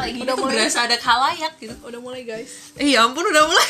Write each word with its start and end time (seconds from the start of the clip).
Kayak 0.00 0.12
gini 0.12 0.22
Udah 0.22 0.34
tuh 0.34 0.42
mulai. 0.42 0.54
berasa 0.56 0.78
ada 0.82 0.96
khalayak 0.96 1.52
gitu. 1.56 1.74
Udah 1.80 2.00
mulai 2.00 2.20
guys. 2.22 2.72
Eh, 2.74 2.88
ya 2.90 3.04
ampun 3.04 3.22
udah 3.22 3.44
mulai. 3.44 3.68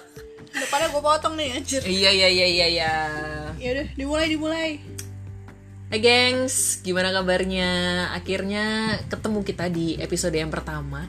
Depannya 0.60 0.88
gue 0.88 0.98
potong 1.00 1.34
nih 1.34 1.48
anjir. 1.54 1.80
Iya 1.80 2.10
iya 2.10 2.28
iya 2.28 2.46
iya 2.48 2.66
iya. 2.68 2.92
Ya 3.56 3.68
udah, 3.72 3.86
dimulai 3.94 4.26
dimulai. 4.26 4.70
Hai 5.86 5.98
gengs, 5.98 6.80
gimana 6.80 7.10
kabarnya? 7.10 7.70
Akhirnya 8.12 8.64
ketemu 9.06 9.38
kita 9.42 9.66
di 9.66 9.94
episode 9.96 10.32
yang 10.32 10.46
pertama. 10.48 11.06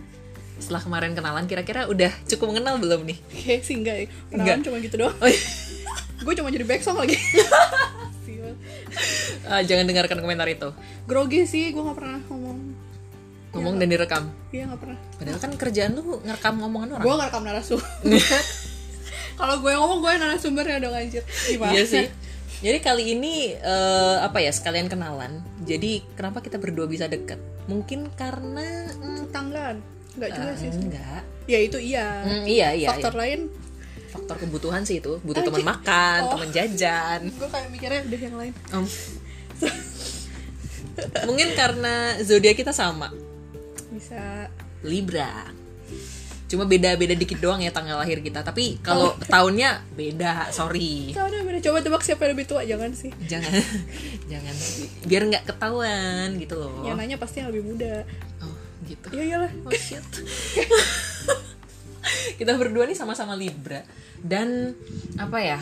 Setelah 0.58 0.82
kemarin 0.82 1.14
kenalan, 1.14 1.46
kira-kira 1.46 1.86
udah 1.86 2.10
cukup 2.26 2.54
mengenal 2.54 2.78
belum 2.78 3.06
nih? 3.06 3.18
Oke 3.18 3.54
sih 3.66 3.78
enggak 3.78 3.96
ya. 3.96 4.06
Kenalan 4.28 4.42
Enggak. 4.42 4.58
cuma 4.62 4.78
gitu 4.78 4.96
doang. 4.98 5.18
Oh, 5.18 5.26
iya. 5.26 5.42
gue 6.26 6.34
cuma 6.36 6.50
jadi 6.50 6.66
back 6.66 6.82
song 6.82 6.98
lagi. 6.98 7.18
Ah, 9.44 9.62
jangan 9.62 9.84
dengarkan 9.84 10.22
komentar 10.22 10.46
itu. 10.46 10.70
Grogi 11.04 11.44
sih, 11.44 11.74
gue 11.74 11.82
gak 11.82 11.98
pernah 11.98 12.22
ngomong. 12.30 12.61
Ngomong 13.52 13.76
dan 13.84 13.88
direkam. 13.92 14.24
Iya 14.56 14.64
gak 14.72 14.80
pernah. 14.80 14.98
Padahal 15.20 15.40
kan 15.44 15.52
kerjaan 15.60 15.92
lu 16.00 16.24
ngerekam 16.24 16.56
ngomongan 16.60 16.90
orang. 17.00 17.06
Gue 17.06 17.14
gak 17.20 17.28
rekam 17.32 17.44
narasumber. 17.44 17.90
Kalau 19.40 19.56
gue 19.60 19.72
ngomong 19.76 20.00
gue 20.00 20.12
yang 20.16 20.22
narasumbernya 20.24 20.78
dong 20.80 20.96
anjir. 20.96 21.24
Gimana? 21.28 21.72
Iya 21.76 21.84
sih. 21.84 22.06
Jadi 22.62 22.78
kali 22.80 23.04
ini 23.18 23.58
eh, 23.58 24.18
apa 24.22 24.38
ya 24.40 24.54
sekalian 24.54 24.88
kenalan. 24.88 25.42
Jadi 25.66 26.06
kenapa 26.14 26.40
kita 26.46 26.62
berdua 26.62 26.86
bisa 26.86 27.10
deket? 27.10 27.42
Mungkin 27.66 28.14
karena 28.14 28.88
mm, 28.96 29.28
Tetanggaan. 29.28 29.78
Enggak 30.16 30.30
juga 30.36 30.52
eh, 30.52 30.58
sih. 30.60 30.70
enggak. 30.70 31.22
Ya 31.50 31.60
itu 31.60 31.78
iya. 31.82 32.08
Hmm, 32.22 32.44
iya 32.46 32.70
iya. 32.78 32.88
Faktor 32.94 33.18
iya. 33.18 33.22
lain, 33.26 33.40
Faktor 34.12 34.36
kebutuhan 34.44 34.84
sih 34.84 35.00
itu. 35.00 35.24
Butuh 35.24 35.42
teman 35.42 35.64
makan, 35.64 36.20
Oh. 36.28 36.32
teman 36.38 36.50
jajan. 36.52 37.32
gue 37.32 37.50
kayak 37.50 37.68
mikirnya 37.72 38.02
udah 38.06 38.20
yang 38.20 38.36
lain. 38.38 38.54
Om. 38.76 38.86
Mungkin 41.26 41.48
karena 41.56 42.20
zodiak 42.22 42.60
kita 42.60 42.76
sama, 42.76 43.10
Bisa. 44.02 44.50
Libra. 44.82 45.46
Cuma 46.50 46.68
beda-beda 46.68 47.16
dikit 47.16 47.40
doang 47.40 47.62
ya 47.62 47.72
tanggal 47.72 48.02
lahir 48.02 48.20
kita. 48.20 48.42
Tapi 48.42 48.82
kalau 48.82 49.14
tahunnya 49.24 49.86
beda, 49.94 50.50
sorry. 50.50 51.14
Udah 51.14 51.42
beda. 51.46 51.60
Coba 51.64 51.80
tebak 51.80 52.04
siapa 52.04 52.28
yang 52.28 52.34
lebih 52.36 52.48
tua, 52.50 52.66
jangan 52.66 52.92
sih. 52.92 53.14
Jangan, 53.30 53.54
jangan 54.32 54.56
biar 55.06 55.22
nggak 55.32 55.44
ketahuan 55.48 56.28
gitu 56.42 56.60
loh. 56.60 56.84
Yang 56.84 56.98
nanya 56.98 57.18
pasti 57.22 57.46
yang 57.46 57.54
lebih 57.54 57.64
muda. 57.72 58.04
Oh, 58.44 58.56
gitu. 58.90 59.08
Ya 59.16 59.24
iyalah. 59.24 59.52
Oh 59.64 59.72
shit. 59.72 60.04
kita 62.42 62.58
berdua 62.58 62.90
nih 62.90 62.98
sama-sama 62.98 63.38
Libra 63.38 63.86
dan 64.20 64.74
apa 65.22 65.40
ya? 65.40 65.62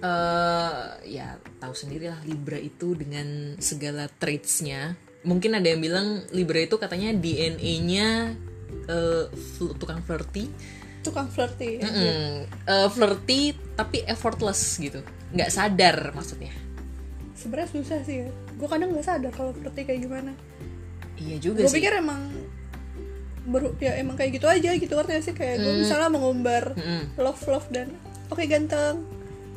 eh 0.00 1.20
ya 1.20 1.36
tahu 1.60 1.76
sendiri 1.76 2.08
lah 2.08 2.16
Libra 2.24 2.56
itu 2.56 2.96
dengan 2.96 3.60
segala 3.60 4.08
traitsnya. 4.08 4.96
Mungkin 5.22 5.52
ada 5.52 5.66
yang 5.66 5.78
bilang 5.78 6.06
Libra 6.30 6.58
itu 6.58 6.74
katanya 6.74 7.12
DNA-nya 7.12 8.32
eh, 8.86 9.24
fl- 9.28 9.74
tukang 9.74 10.00
flirty, 10.00 10.48
Tukang 11.00 11.26
flirty. 11.26 11.80
Mm-mm. 11.80 12.44
Eh, 12.46 12.88
flirty 12.88 13.40
tapi 13.74 14.04
effortless 14.04 14.76
gitu, 14.76 15.00
nggak 15.30 15.48
sadar 15.48 16.12
maksudnya. 16.12 16.52
Sebenarnya 17.32 17.68
susah 17.70 18.00
sih 18.00 18.20
ya. 18.20 18.28
Gue 18.54 18.68
kadang 18.68 18.92
nggak 18.92 19.06
sadar 19.06 19.28
kalau 19.30 19.52
flirty 19.52 19.82
kayak 19.82 20.00
gimana. 20.02 20.32
Iya 21.16 21.36
juga 21.38 21.64
Gue 21.64 21.68
sih. 21.68 21.80
pikir 21.80 21.96
emang 21.96 22.28
baru 23.42 23.72
ya 23.76 23.96
emang 23.96 24.14
kayak 24.14 24.36
gitu 24.36 24.46
aja 24.46 24.70
gitu 24.70 24.92
artinya 24.94 25.18
sih 25.18 25.32
kayak 25.32 25.56
gue 25.58 25.72
misalnya 25.80 26.08
mengumbar 26.08 26.76
Mm-mm. 26.76 27.16
love 27.16 27.40
love 27.46 27.64
dan 27.68 27.88
oke 28.28 28.44
ganteng 28.44 29.00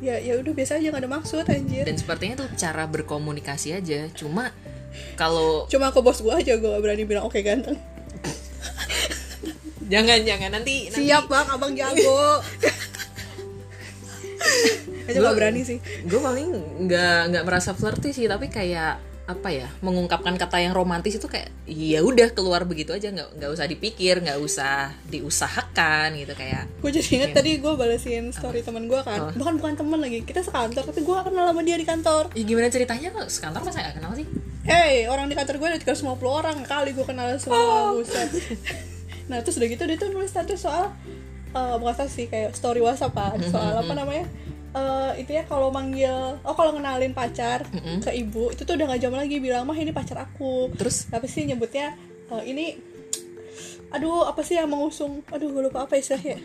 ya 0.00 0.16
ya 0.16 0.36
udah 0.36 0.50
biasa 0.50 0.76
aja 0.76 0.88
gak 0.88 0.98
ada 0.98 1.10
maksud 1.10 1.44
anjir 1.46 1.84
Dan 1.84 1.94
sepertinya 1.94 2.34
tuh 2.38 2.48
cara 2.54 2.84
berkomunikasi 2.84 3.72
aja. 3.72 4.08
Cuma 4.10 4.48
kalau 5.14 5.66
cuma 5.70 5.94
aku 5.94 6.02
bos 6.02 6.18
gue 6.18 6.34
aja 6.34 6.58
gue 6.58 6.68
gak 6.68 6.82
berani 6.82 7.04
bilang 7.06 7.26
oke 7.26 7.38
ganteng. 7.40 7.78
Jangan 9.92 10.18
jangan. 10.24 10.50
Nanti 10.60 10.88
nanti. 10.88 11.04
Siap 11.04 11.24
bang. 11.28 11.46
Abang 11.52 11.72
jago. 11.76 12.40
Aja 15.04 15.20
gak 15.20 15.36
berani 15.36 15.60
sih. 15.64 15.78
Gue 16.08 16.20
paling 16.20 16.48
nggak 16.88 17.20
nggak 17.32 17.44
merasa 17.44 17.76
flirty 17.76 18.16
sih. 18.16 18.24
Tapi 18.24 18.48
kayak 18.48 19.12
apa 19.24 19.48
ya 19.48 19.72
mengungkapkan 19.80 20.36
kata 20.36 20.60
yang 20.60 20.76
romantis 20.76 21.16
itu 21.16 21.24
kayak 21.24 21.48
ya 21.64 22.04
udah 22.04 22.32
keluar 22.32 22.64
begitu 22.64 22.96
aja. 22.96 23.12
Nggak 23.12 23.36
nggak 23.40 23.50
usah 23.52 23.66
dipikir 23.68 24.24
nggak 24.24 24.40
usah 24.40 24.96
diusahakan 25.08 26.16
gitu. 26.16 26.32
Kayak 26.32 26.64
gue 26.80 26.90
jadi 27.00 27.08
inget 27.20 27.30
tadi 27.36 27.50
gue 27.60 27.72
balesin 27.76 28.32
story 28.32 28.64
teman 28.64 28.88
gue 28.88 29.00
kan. 29.04 29.36
Bahkan 29.36 29.54
bukan 29.60 29.74
teman 29.76 30.00
lagi. 30.00 30.24
Kita 30.24 30.40
sekantor 30.40 30.88
tapi 30.88 31.04
gue 31.04 31.12
gak 31.12 31.28
kenal 31.28 31.44
sama 31.52 31.60
dia 31.60 31.76
di 31.76 31.84
kantor. 31.84 32.32
Ya 32.32 32.44
gimana 32.44 32.72
ceritanya? 32.72 33.12
Kok 33.12 33.28
sekantor 33.28 33.60
masa 33.68 33.84
nggak 33.84 33.96
kenal 34.00 34.12
sih 34.16 34.28
Hey, 34.64 35.04
orang 35.04 35.28
di 35.28 35.36
kantor 35.36 35.56
gue 35.58 35.68
ada 35.68 35.78
350 35.78 36.04
orang 36.24 36.56
kali 36.64 36.90
gue 36.90 37.04
kenal 37.04 37.36
semua 37.36 37.92
buset. 37.92 38.32
Nah 39.26 39.40
terus 39.40 39.56
udah 39.56 39.68
gitu 39.68 39.82
dia 39.84 39.96
tuh 39.96 40.08
nulis 40.08 40.28
status 40.28 40.56
soal 40.58 40.88
eh 41.50 41.74
bukan 41.76 41.94
status 41.94 42.12
sih 42.12 42.26
kayak 42.26 42.50
story 42.52 42.80
WhatsApp 42.80 43.14
kan 43.14 43.38
soal 43.44 43.76
apa 43.76 43.92
namanya 43.92 44.26
eh 44.74 45.22
itu 45.22 45.30
ya 45.30 45.44
kalau 45.44 45.70
manggil 45.70 46.10
oh 46.40 46.50
kalau 46.52 46.72
kenalin 46.72 47.12
pacar 47.12 47.62
ke 48.00 48.10
ibu 48.10 48.50
itu 48.50 48.64
tuh 48.64 48.74
udah 48.74 48.90
gak 48.90 49.00
jam 49.00 49.14
lagi 49.14 49.38
bilang 49.38 49.62
mah 49.64 49.76
ini 49.76 49.92
pacar 49.92 50.18
aku. 50.18 50.72
Terus? 50.74 51.06
Tapi 51.06 51.28
sih 51.28 51.44
nyebutnya 51.44 51.94
eh, 52.30 52.42
ini 52.44 52.74
aduh 53.90 54.26
apa 54.26 54.40
sih 54.40 54.56
yang 54.56 54.66
mengusung? 54.66 55.22
Aduh 55.28 55.52
gue 55.52 55.62
lupa 55.62 55.84
apa 55.84 55.94
istilahnya. 55.94 56.40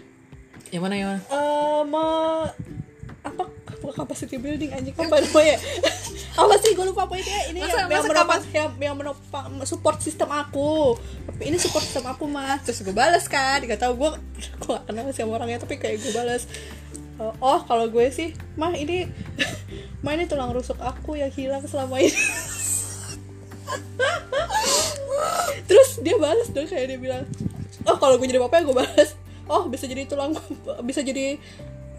Yang 0.70 0.82
mana 0.84 0.94
yang 0.94 1.08
mana? 1.10 1.22
Eh 1.26 1.82
me- 1.86 2.52
apa 3.20 3.44
bukan 3.90 4.06
capacity 4.06 4.38
building 4.38 4.70
anjing. 4.70 4.94
Apa 4.94 5.18
namanya? 5.18 5.58
Apa 6.46 6.54
sih? 6.62 6.72
Gue 6.78 6.86
lupa 6.88 7.04
apa 7.04 7.20
itu 7.20 7.28
ya 7.28 7.42
ini 7.52 7.60
Masa- 7.60 7.84
yang, 7.84 7.90
yang 7.90 8.00
masa 8.00 8.10
menopang 8.14 8.42
yang, 8.54 8.70
yang 8.80 8.96
menopang 8.96 9.50
support 9.66 9.98
sistem 10.00 10.30
aku. 10.32 10.96
Tapi 11.26 11.44
ini 11.50 11.58
support 11.60 11.84
sistem 11.84 12.08
aku 12.08 12.30
mas. 12.30 12.64
Terus 12.64 12.86
gue 12.86 12.96
balas 12.96 13.28
kan. 13.28 13.60
Gak 13.66 13.82
tau 13.82 13.98
gue 13.98 14.10
gue 14.62 14.70
gak 14.70 14.86
kenal 14.88 15.10
sama 15.12 15.42
orangnya 15.42 15.60
tapi 15.60 15.76
kayak 15.82 16.00
gue 16.00 16.14
balas 16.16 16.48
Eh, 17.20 17.34
oh 17.44 17.60
kalau 17.68 17.92
gue 17.92 18.08
sih 18.16 18.32
mah 18.56 18.72
ini 18.72 19.04
mah 20.04 20.16
ini 20.16 20.24
tulang 20.24 20.56
rusuk 20.56 20.80
aku 20.80 21.20
yang 21.20 21.28
hilang 21.28 21.60
selama 21.68 22.00
ini. 22.00 22.16
Terus 25.68 26.00
dia 26.00 26.16
balas 26.16 26.48
dong 26.56 26.64
kayak 26.64 26.96
dia 26.96 27.00
bilang 27.00 27.28
oh 27.84 27.98
kalau 28.00 28.16
gue 28.16 28.28
jadi 28.28 28.40
bapak 28.40 28.64
gue 28.64 28.72
balas 28.72 29.20
oh 29.52 29.68
bisa 29.68 29.84
jadi 29.84 30.08
tulang 30.08 30.32
bisa 30.88 31.04
jadi 31.04 31.36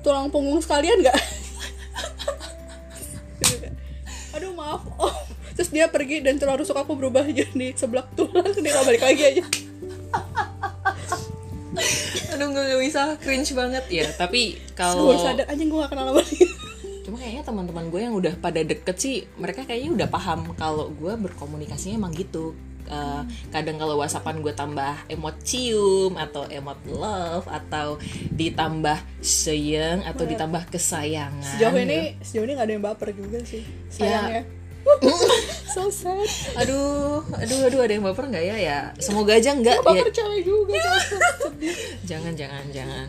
tulang 0.00 0.32
punggung 0.32 0.64
sekalian 0.64 1.04
nggak 1.04 1.18
aduh 4.36 4.52
maaf. 4.54 4.82
Oh 4.96 5.14
terus 5.56 5.76
dia 5.76 5.92
pergi 5.92 6.24
dan 6.24 6.40
tulang 6.40 6.56
rusuk 6.56 6.78
aku 6.78 6.96
berubah 6.96 7.26
jadi 7.28 7.76
sebelah 7.76 8.06
tulang. 8.16 8.48
Dia 8.56 8.70
nggak 8.72 8.86
balik 8.86 9.02
lagi 9.04 9.22
aja. 9.26 9.44
Aduh 12.36 12.46
nggak 12.52 12.80
bisa. 12.80 13.02
Cringe 13.20 13.52
banget. 13.52 13.84
Ya 13.92 14.06
tapi 14.16 14.56
gue 14.56 14.78
kalau 14.78 15.12
sadar 15.18 15.44
anjing 15.50 15.68
gue 15.68 15.78
gak 15.82 15.92
kenal 15.92 16.14
sama 16.14 16.22
dia. 16.24 16.48
Cuma 17.04 17.16
kayaknya 17.18 17.42
teman-teman 17.42 17.84
gue 17.90 18.00
yang 18.00 18.14
udah 18.14 18.34
pada 18.38 18.62
deket 18.62 18.96
sih 18.96 19.26
mereka 19.36 19.66
kayaknya 19.66 20.04
udah 20.04 20.08
paham 20.08 20.54
kalau 20.54 20.94
gue 20.94 21.12
berkomunikasinya 21.16 21.98
emang 21.98 22.14
gitu 22.14 22.54
Eh, 22.90 23.22
kadang 23.54 23.78
kalau 23.78 23.94
whatsappan 24.02 24.42
gue 24.42 24.50
tambah 24.50 25.06
emot 25.06 25.36
cium 25.46 26.18
atau 26.18 26.42
emot 26.50 26.80
love 26.90 27.46
atau 27.46 28.02
ditambah 28.34 28.98
sayang 29.22 30.02
atau 30.02 30.26
ditambah 30.26 30.66
kesayangan 30.74 31.54
sejauh 31.54 31.70
gitu. 31.70 31.86
ini 31.86 31.98
sejauh 32.18 32.44
ini 32.50 32.52
gak 32.58 32.66
ada 32.66 32.74
yang 32.74 32.84
baper 32.84 33.08
juga 33.14 33.38
sih 33.46 33.62
sayangnya. 33.92 34.42
So 35.70 35.86
sad. 35.92 36.26
Aduh 36.58 37.22
aduh 37.36 37.58
aduh 37.68 37.80
ada 37.86 37.92
yang 37.94 38.02
baper 38.02 38.26
nggak 38.26 38.42
ya? 38.42 38.56
Ya 38.58 38.78
semoga 38.98 39.38
aja 39.38 39.54
nggak 39.54 39.76
ya 39.78 39.86
baper 39.86 40.08
cewek 40.10 40.40
juga 40.42 40.82
jangan 42.10 42.34
jangan 42.34 42.64
jangan. 42.74 43.06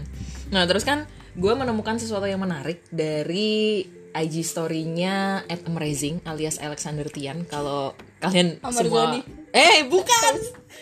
Nah 0.53 0.69
terus 0.69 0.85
kan 0.85 1.09
gue 1.33 1.53
menemukan 1.57 1.97
sesuatu 1.97 2.29
yang 2.29 2.43
menarik 2.43 2.85
dari 2.93 3.87
IG 4.11 4.43
story-nya 4.43 5.47
at 5.47 5.63
Amazing 5.63 6.19
alias 6.27 6.59
Alexander 6.59 7.07
Tian. 7.07 7.47
Kalau 7.47 7.95
kalian 8.19 8.59
Amarzoni. 8.59 8.87
semua 8.87 9.03
eh 9.51 9.83
bukan! 9.87 10.33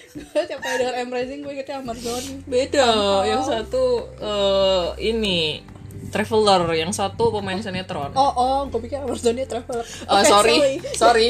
Gue 0.09 0.41
tiap 0.45 0.61
kali 0.61 0.77
denger 0.81 1.05
Rising 1.09 1.39
gue 1.45 1.51
ingetnya 1.53 1.75
Amarzoni 1.81 2.33
beda. 2.45 2.89
Yang 3.25 3.43
satu 3.45 3.85
eh, 4.17 4.87
ini 5.13 5.61
traveler. 6.09 6.73
Yang 6.73 6.97
satu 6.97 7.29
pemain 7.29 7.61
sinetron. 7.61 8.13
Oh 8.17 8.33
oh 8.33 8.59
gue 8.69 8.79
pikir 8.81 9.05
Amarzoni 9.05 9.45
traveler. 9.45 9.85
Oh 10.09 10.17
Oke, 10.17 10.25
sorry, 10.25 10.57
sorry. 10.97 11.29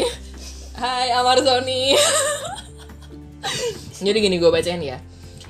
Hai 0.80 1.12
Amarzoni. 1.12 1.96
Jadi 4.06 4.18
gini 4.24 4.40
gue 4.40 4.52
bacain 4.52 4.80
ya. 4.80 5.00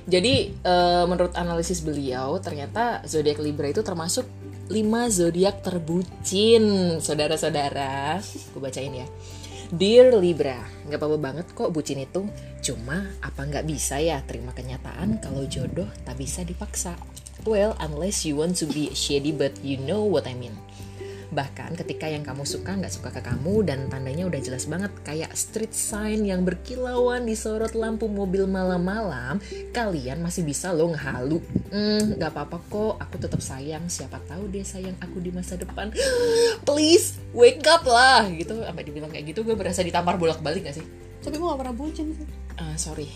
Jadi 0.10 0.58
eh, 0.58 1.04
menurut 1.06 1.38
analisis 1.38 1.86
beliau 1.86 2.42
ternyata 2.42 3.06
zodiak 3.06 3.38
Libra 3.38 3.70
itu 3.70 3.86
termasuk 3.86 4.26
5 4.70 5.10
zodiak 5.10 5.66
terbucin, 5.66 6.98
saudara-saudara. 7.02 8.22
Gue 8.54 8.62
bacain 8.62 8.94
ya. 8.94 9.10
Dear 9.74 10.14
Libra, 10.14 10.62
nggak 10.86 11.02
apa-apa 11.02 11.18
banget 11.18 11.46
kok 11.58 11.74
bucin 11.74 12.06
itu. 12.06 12.30
Cuma 12.62 13.02
apa 13.26 13.50
nggak 13.50 13.66
bisa 13.66 13.98
ya 13.98 14.22
terima 14.30 14.54
kenyataan 14.54 15.18
kalau 15.26 15.50
jodoh 15.50 15.90
tak 16.06 16.22
bisa 16.22 16.46
dipaksa. 16.46 16.94
Well, 17.50 17.74
unless 17.82 18.30
you 18.30 18.38
want 18.38 18.62
to 18.62 18.70
be 18.70 18.94
shady 18.94 19.34
but 19.34 19.58
you 19.66 19.82
know 19.82 20.06
what 20.06 20.30
I 20.30 20.38
mean. 20.38 20.54
Bahkan 21.30 21.78
ketika 21.78 22.10
yang 22.10 22.26
kamu 22.26 22.44
suka 22.46 22.74
nggak 22.74 22.94
suka 22.94 23.10
ke 23.14 23.22
kamu 23.22 23.66
dan 23.66 23.86
tandanya 23.88 24.26
udah 24.26 24.42
jelas 24.42 24.66
banget 24.66 24.90
kayak 25.06 25.32
street 25.38 25.74
sign 25.74 26.26
yang 26.26 26.42
berkilauan 26.42 27.30
disorot 27.30 27.78
lampu 27.78 28.10
mobil 28.10 28.50
malam-malam, 28.50 29.38
kalian 29.72 30.20
masih 30.26 30.42
bisa 30.46 30.74
lo 30.74 30.90
ngehalu. 30.90 31.38
Hmm, 31.70 32.18
nggak 32.18 32.32
apa-apa 32.34 32.58
kok, 32.70 32.94
aku 32.98 33.16
tetap 33.22 33.42
sayang. 33.42 33.86
Siapa 33.86 34.18
tahu 34.26 34.50
dia 34.50 34.66
sayang 34.66 34.98
aku 34.98 35.22
di 35.22 35.30
masa 35.30 35.58
depan. 35.58 35.94
Please 36.68 37.22
wake 37.32 37.62
up 37.70 37.86
lah 37.86 38.26
gitu. 38.34 38.66
Sampai 38.66 38.84
dibilang 38.86 39.14
kayak 39.14 39.30
gitu 39.30 39.46
gue 39.46 39.54
berasa 39.54 39.86
ditampar 39.86 40.18
bolak-balik 40.18 40.66
gak 40.66 40.78
sih? 40.82 40.88
tapi 41.20 41.36
gue 41.36 41.52
gak 41.52 41.60
pernah 41.60 41.76
bucin 41.76 42.16
sih 42.16 42.28
Ah, 42.60 42.76
sorry. 42.76 43.08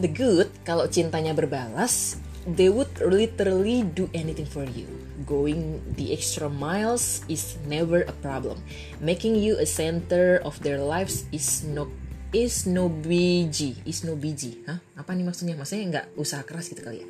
The 0.00 0.08
good, 0.08 0.48
kalau 0.64 0.88
cintanya 0.88 1.36
berbalas, 1.36 2.16
they 2.46 2.68
would 2.68 2.90
literally 3.00 3.82
do 3.82 4.08
anything 4.14 4.46
for 4.46 4.64
you. 4.64 4.88
Going 5.28 5.82
the 5.96 6.12
extra 6.12 6.48
miles 6.48 7.24
is 7.28 7.58
never 7.68 8.02
a 8.08 8.14
problem. 8.24 8.62
Making 9.00 9.36
you 9.36 9.60
a 9.60 9.66
center 9.66 10.40
of 10.44 10.56
their 10.64 10.80
lives 10.80 11.28
is 11.32 11.64
no 11.64 11.88
is 12.32 12.64
no 12.66 12.88
BG, 12.88 13.84
is 13.84 14.06
no 14.06 14.14
BG. 14.14 14.64
Hah? 14.66 14.78
Apa 14.96 15.12
nih 15.12 15.26
maksudnya? 15.26 15.58
Maksudnya 15.58 15.84
nggak 15.90 16.06
usaha 16.16 16.42
keras 16.46 16.70
gitu 16.70 16.80
kali 16.80 17.02
ya. 17.04 17.06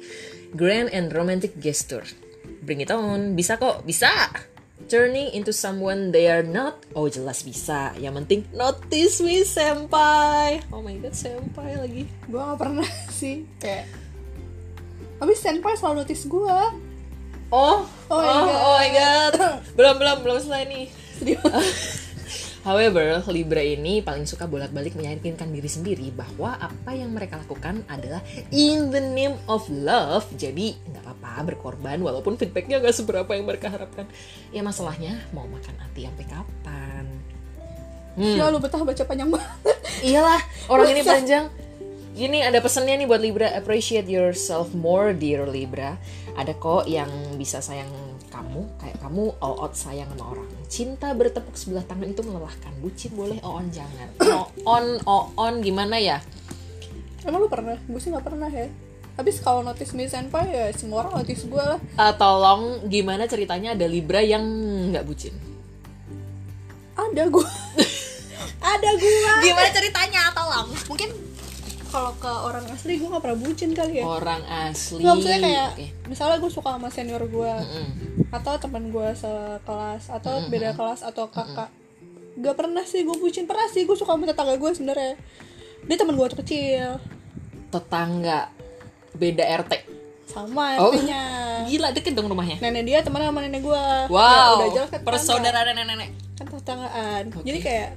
Grand 0.56 0.91
and 0.91 1.12
romantic 1.12 1.55
gesture. 1.61 2.05
Bring 2.65 2.82
it 2.82 2.91
on. 2.91 3.37
Bisa 3.37 3.61
kok, 3.61 3.85
bisa. 3.85 4.11
Turning 4.91 5.31
into 5.37 5.55
someone 5.55 6.11
they 6.11 6.27
are 6.27 6.43
not. 6.43 6.82
Oh 6.97 7.06
jelas 7.06 7.44
bisa. 7.47 7.94
Yang 8.00 8.25
penting 8.25 8.41
notice 8.56 9.23
me 9.23 9.44
senpai. 9.44 10.65
Oh 10.73 10.82
my 10.82 10.97
god 10.99 11.15
senpai 11.15 11.79
lagi. 11.79 12.09
gue 12.27 12.41
gak 12.41 12.59
pernah 12.59 12.91
sih 13.21 13.44
kayak 13.61 14.10
tapi 15.20 15.32
senpai 15.37 15.76
selalu 15.76 16.02
notice 16.02 16.25
gue 16.25 16.58
Oh, 17.50 17.82
Oh 18.06 18.22
my 18.22 18.31
God. 18.31 18.62
oh 18.62 18.72
my 18.78 18.88
god. 18.94 19.34
belum 19.75 19.94
belum 19.99 20.17
belum 20.22 20.38
selesai 20.38 20.70
nih. 20.70 20.87
However, 22.61 23.25
Libra 23.26 23.58
ini 23.58 24.05
paling 24.05 24.22
suka 24.22 24.44
bolak-balik 24.44 24.93
meyakinkan 24.93 25.49
diri 25.49 25.67
sendiri 25.67 26.12
bahwa 26.12 26.61
apa 26.61 26.93
yang 26.93 27.11
mereka 27.11 27.40
lakukan 27.40 27.81
adalah 27.88 28.20
in 28.52 28.93
the 28.93 29.00
name 29.00 29.34
of 29.49 29.64
love. 29.67 30.28
Jadi 30.37 30.76
nggak 30.78 31.02
apa-apa 31.02 31.50
berkorban 31.50 31.99
walaupun 31.99 32.37
feedbacknya 32.37 32.78
nggak 32.78 32.94
seberapa 32.94 33.32
yang 33.32 33.49
mereka 33.49 33.67
harapkan. 33.67 34.05
Ya 34.52 34.62
masalahnya 34.62 35.19
mau 35.32 35.49
makan 35.49 35.75
hati 35.81 36.05
sampai 36.06 36.26
kapan? 36.28 37.05
Hmm. 38.11 38.37
ya 38.37 38.50
lu 38.50 38.58
betah 38.58 38.82
baca 38.82 39.06
panjang 39.06 39.31
banget 39.31 39.78
Iyalah, 40.02 40.43
orang 40.67 40.88
ini 40.93 41.02
panjang. 41.06 41.46
Gini 42.11 42.43
ada 42.43 42.59
pesannya 42.59 42.99
nih 43.01 43.07
buat 43.07 43.23
Libra, 43.23 43.49
appreciate 43.55 44.11
yourself 44.11 44.75
more 44.75 45.15
dear 45.15 45.47
Libra. 45.47 45.95
Ada 46.35 46.59
kok 46.59 46.91
yang 46.91 47.09
bisa 47.39 47.62
sayang 47.62 47.89
kamu, 48.29 48.67
kayak 48.83 48.99
kamu 48.99 49.31
all 49.39 49.57
out 49.62 49.75
sayang 49.75 50.11
sama 50.15 50.35
orang. 50.35 50.49
Cinta 50.67 51.15
bertepuk 51.15 51.55
sebelah 51.55 51.87
tangan 51.87 52.11
itu 52.11 52.23
melelahkan. 52.27 52.73
Bucin 52.83 53.15
boleh, 53.15 53.39
on 53.47 53.71
jangan. 53.71 54.09
on, 54.67 54.85
on 55.07 55.55
gimana 55.62 55.97
ya? 55.97 56.19
emang 57.21 57.45
lu 57.45 57.49
pernah 57.53 57.77
gue 57.77 58.01
sih 58.01 58.09
gak 58.09 58.25
pernah 58.25 58.49
ya 58.49 58.65
habis 59.19 59.45
kalau 59.45 59.61
notice 59.61 59.93
me 59.93 60.09
senpai 60.09 60.49
ya 60.49 60.65
semua 60.73 61.05
orang 61.05 61.21
notice 61.21 61.45
gue 61.45 61.61
lah 61.61 61.77
Eh, 61.77 62.15
tolong 62.17 62.89
gimana 62.89 63.29
ceritanya 63.29 63.77
ada 63.77 63.85
Libra 63.85 64.25
yang 64.25 64.41
nggak 64.89 65.05
bucin? 65.05 65.35
ada 66.97 67.29
gue 67.29 67.45
ada 68.73 68.91
gue 68.97 69.13
Gimana 69.45 69.69
ceritanya? 69.69 70.33
Tolong. 70.33 70.69
mungkin 70.89 71.09
kalau 71.91 72.13
ke 72.15 72.27
orang 72.29 72.65
asli 72.67 72.97
gue 72.97 73.07
gak 73.07 73.21
pernah 73.21 73.39
bucin 73.39 73.71
kali 73.71 73.93
ya 73.97 74.05
Orang 74.05 74.41
asli. 74.43 74.99
Nggak, 74.99 75.13
maksudnya 75.13 75.41
kayak 75.41 75.69
Oke. 75.73 75.87
misalnya 76.07 76.37
gue 76.39 76.51
suka 76.51 76.71
sama 76.71 76.89
senior 76.89 77.23
gue 77.23 77.53
Mm. 77.53 77.91
atau 78.31 78.55
teman 78.57 78.85
gue 78.89 79.09
sekelas 79.13 80.05
atau 80.09 80.35
beda 80.47 80.71
kelas 80.73 81.01
atau 81.03 81.27
kakak 81.27 81.69
gak 82.37 82.55
pernah 82.55 82.83
sih 82.83 83.03
gue 83.03 83.15
bucin 83.15 83.45
pernah 83.45 83.67
sih 83.67 83.83
gue 83.83 83.93
suka 83.93 84.15
sama 84.15 84.25
tetangga 84.25 84.55
gue 84.55 84.71
sebenarnya 84.71 85.19
dia 85.83 85.97
teman 85.97 86.15
gue 86.15 86.27
kecil 86.37 86.89
Tetangga 87.69 88.51
beda 89.13 89.45
RT. 89.59 89.73
sama 90.25 90.79
Oh. 90.79 90.89
RT-nya 90.89 91.23
Gila 91.69 91.91
deket 91.91 92.13
dong 92.13 92.27
rumahnya. 92.27 92.59
nenek 92.61 92.83
dia 92.85 92.99
teman 93.01 93.19
sama 93.21 93.41
nenek 93.41 93.61
gue 93.61 93.85
Wow, 94.07 94.63
udah 94.63 94.69
jelas 94.73 94.89
kan 94.89 95.03
persaudaraan 95.03 95.67
nenek-nenek. 95.73 96.11
kan 96.35 96.47
tetanggaan 96.49 97.25
Oke. 97.31 97.43
jadi 97.45 97.59
kayak 97.61 97.89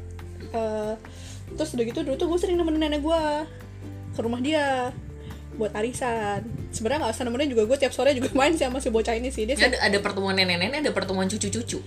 eh, 0.52 0.94
terus 1.54 1.70
udah 1.72 1.86
gitu 1.86 2.00
dulu 2.02 2.16
tuh 2.16 2.28
gue 2.28 2.40
sering 2.40 2.58
nemenin 2.58 2.82
nenek 2.84 3.00
gue 3.00 3.22
ke 4.14 4.20
rumah 4.22 4.40
dia 4.40 4.94
buat 5.54 5.70
arisan. 5.78 6.42
Sebenarnya 6.74 7.06
nggak 7.06 7.14
usah 7.14 7.26
nemenin 7.30 7.50
juga 7.54 7.64
gue 7.70 7.78
tiap 7.78 7.94
sore 7.94 8.18
juga 8.18 8.34
main 8.34 8.54
sih 8.58 8.66
sama 8.66 8.82
si 8.82 8.90
bocah 8.90 9.14
ini 9.14 9.30
sih. 9.30 9.46
Dia 9.46 9.58
ada, 9.58 9.78
ada 9.78 9.98
pertemuan 10.02 10.34
nenek-nenek, 10.34 10.86
ada 10.86 10.92
pertemuan 10.94 11.30
cucu-cucu. 11.30 11.82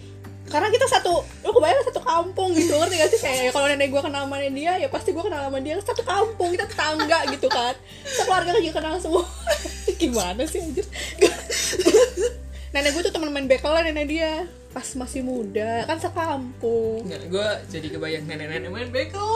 karena 0.46 0.70
kita 0.70 0.87
satu 0.87 1.26
lu 1.43 1.50
kebayang 1.50 1.82
satu 1.90 1.99
kampung 2.06 2.55
gitu 2.55 2.70
ngerti 2.78 2.94
gak 3.02 3.11
sih? 3.11 3.19
Kayak 3.19 3.50
kalau 3.50 3.67
nenek 3.67 3.90
gue 3.90 3.99
kenal 3.99 4.31
sama 4.31 4.38
dia 4.38 4.78
ya 4.78 4.87
pasti 4.87 5.11
gue 5.11 5.25
kenal 5.26 5.50
sama 5.50 5.58
dia. 5.58 5.75
Satu 5.82 6.06
kampung 6.06 6.55
kita 6.55 6.70
tetangga 6.70 7.19
gitu 7.34 7.50
kan. 7.50 7.75
Sekeluarga 8.06 8.55
juga 8.55 8.79
kenal 8.79 8.94
semua. 9.02 9.26
Gimana 9.99 10.46
sih 10.46 10.62
anjir? 10.62 10.87
Nenek 12.76 12.90
gue 12.94 13.02
tuh 13.11 13.14
teman 13.14 13.34
main 13.34 13.50
bekelan 13.50 13.90
nenek 13.90 14.06
dia. 14.06 14.46
Pas 14.70 14.84
masih 14.94 15.25
muda 15.25 15.82
kan 15.88 15.99
sekampung. 15.99 17.02
Nggak, 17.08 17.26
gue 17.26 17.49
jadi 17.72 17.87
kebayang 17.90 18.25
nenek-nenek 18.31 18.70
main 18.70 18.88
bekel. 18.94 19.26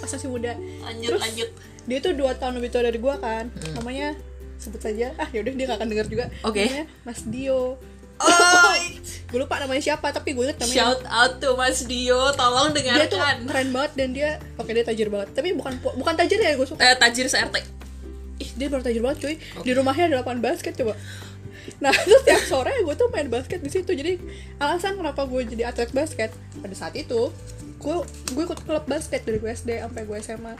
pas 0.00 0.10
masih 0.10 0.26
muda. 0.26 0.58
Lanjut, 0.58 1.06
Terus, 1.06 1.22
lanjut. 1.22 1.50
Dia 1.88 1.98
tuh 2.04 2.12
dua 2.12 2.36
tahun 2.36 2.60
lebih 2.60 2.70
tua 2.70 2.84
dari 2.84 3.00
gue 3.00 3.14
kan. 3.18 3.48
Namanya 3.80 4.12
sebut 4.60 4.78
saja. 4.84 5.16
Ah 5.16 5.26
yaudah 5.32 5.56
dia 5.56 5.64
gak 5.64 5.78
akan 5.80 5.88
denger 5.88 6.06
juga. 6.12 6.24
Oke. 6.44 6.68
namanya 6.68 6.84
Mas 7.08 7.24
Dio. 7.24 7.80
Oh, 8.18 8.74
gue 9.30 9.38
lupa 9.38 9.62
namanya 9.62 9.78
siapa 9.78 10.10
tapi 10.10 10.34
gue 10.34 10.44
inget 10.44 10.58
namanya. 10.58 10.76
Shout 10.76 11.02
out 11.06 11.32
to 11.38 11.54
Mas 11.54 11.86
Dio, 11.86 12.34
tolong 12.34 12.74
dia 12.74 13.06
tuh 13.06 13.16
dengarkan. 13.16 13.36
keren 13.46 13.68
banget 13.70 13.92
dan 13.94 14.08
dia 14.10 14.30
oke 14.58 14.70
dia 14.70 14.84
tajir 14.84 15.08
banget. 15.08 15.32
Tapi 15.32 15.54
bukan 15.54 15.72
bukan 15.80 16.14
tajir 16.18 16.38
ya 16.42 16.58
gue 16.58 16.66
suka. 16.66 16.82
Eh, 16.82 16.98
tajir 16.98 17.26
se-RT. 17.30 17.56
ih 18.38 18.50
dia 18.54 18.70
baru 18.70 18.82
tajir 18.86 19.02
banget 19.02 19.18
cuy. 19.22 19.34
Di 19.38 19.72
rumahnya 19.74 20.10
ada 20.10 20.16
lapangan 20.22 20.42
basket 20.42 20.74
coba. 20.78 20.94
Nah 21.78 21.94
terus 22.06 22.22
tiap 22.26 22.42
sore 22.42 22.74
gue 22.74 22.94
tuh 22.98 23.08
main 23.14 23.30
basket 23.30 23.62
di 23.62 23.70
situ. 23.70 23.94
Jadi 23.94 24.18
alasan 24.58 24.98
kenapa 24.98 25.22
gue 25.26 25.46
jadi 25.46 25.70
atlet 25.70 25.90
basket 25.94 26.34
pada 26.58 26.74
saat 26.74 26.94
itu 26.98 27.30
gue 27.78 27.96
gue 28.34 28.42
ikut 28.42 28.66
klub 28.66 28.84
basket 28.90 29.22
dari 29.22 29.38
gue 29.38 29.50
SD 29.54 29.78
sampai 29.78 30.02
gue 30.02 30.18
SMA 30.18 30.54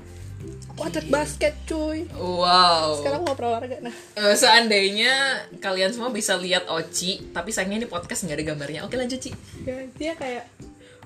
aku 0.69 0.81
atlet 0.85 1.06
basket 1.08 1.55
cuy 1.64 2.06
Wow. 2.12 2.99
sekarang 2.99 3.23
gak 3.23 3.35
pernah 3.35 3.50
olahraga 3.52 3.79
nah 3.81 3.94
Eh, 4.14 4.35
seandainya 4.35 5.12
kalian 5.56 5.90
semua 5.90 6.08
bisa 6.08 6.35
lihat 6.35 6.67
Oci, 6.67 7.31
tapi 7.31 7.50
sayangnya 7.50 7.82
ini 7.82 7.87
podcast 7.87 8.23
nggak 8.23 8.37
ada 8.37 8.46
gambarnya. 8.46 8.81
Oke 8.82 8.94
lanjut 8.94 9.19
Ci. 9.19 9.31
ya 9.61 9.82
dia 9.93 10.12
kayak 10.14 10.46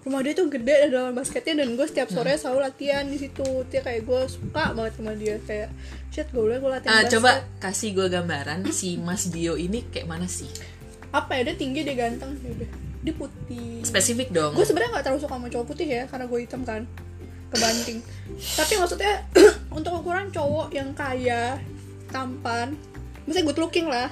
rumah 0.02 0.18
dia 0.18 0.32
tuh 0.32 0.48
gede 0.48 0.74
ada 0.82 0.98
lapangan 0.98 1.14
basketnya 1.16 1.62
dan 1.62 1.68
gue 1.72 1.86
setiap 1.86 2.08
sore 2.08 2.34
selalu 2.34 2.58
latihan 2.60 3.04
di 3.04 3.16
situ 3.16 3.46
dia 3.66 3.80
kayak 3.80 4.02
gue 4.02 4.20
suka 4.26 4.74
banget 4.74 4.92
sama 4.98 5.14
dia 5.14 5.38
kayak 5.40 5.70
shit 6.10 6.26
gue 6.26 6.42
boleh 6.42 6.58
gue 6.58 6.70
latihan 6.72 6.90
Ah, 6.90 7.00
basket 7.00 7.12
coba 7.14 7.30
kasih 7.60 7.88
gue 7.92 8.06
gambaran 8.08 8.66
si 8.68 8.98
Mas 8.98 9.26
Dio 9.26 9.54
ini 9.54 9.86
kayak 9.86 10.04
mana 10.04 10.26
sih? 10.26 10.50
apa 11.08 11.36
ya 11.36 11.44
dia 11.44 11.56
tinggi 11.56 11.80
dia 11.80 11.94
ganteng 11.94 12.34
udah 12.34 12.70
dia 12.98 13.14
putih 13.14 13.78
Spesifik 13.82 14.32
dong. 14.32 14.52
gue 14.52 14.64
sebenarnya 14.64 14.90
nggak 14.92 15.04
terlalu 15.04 15.20
suka 15.20 15.34
sama 15.34 15.46
cowok 15.46 15.66
putih 15.68 15.86
ya 15.86 16.02
karena 16.04 16.24
gue 16.24 16.38
hitam 16.40 16.62
kan 16.62 16.82
kebanting 17.52 17.98
tapi 18.56 18.74
maksudnya 18.80 19.22
untuk 19.76 20.00
ukuran 20.00 20.32
cowok 20.32 20.72
yang 20.72 20.90
kaya 20.96 21.60
tampan 22.08 22.74
misalnya 23.28 23.52
good 23.52 23.60
looking 23.60 23.86
lah 23.86 24.08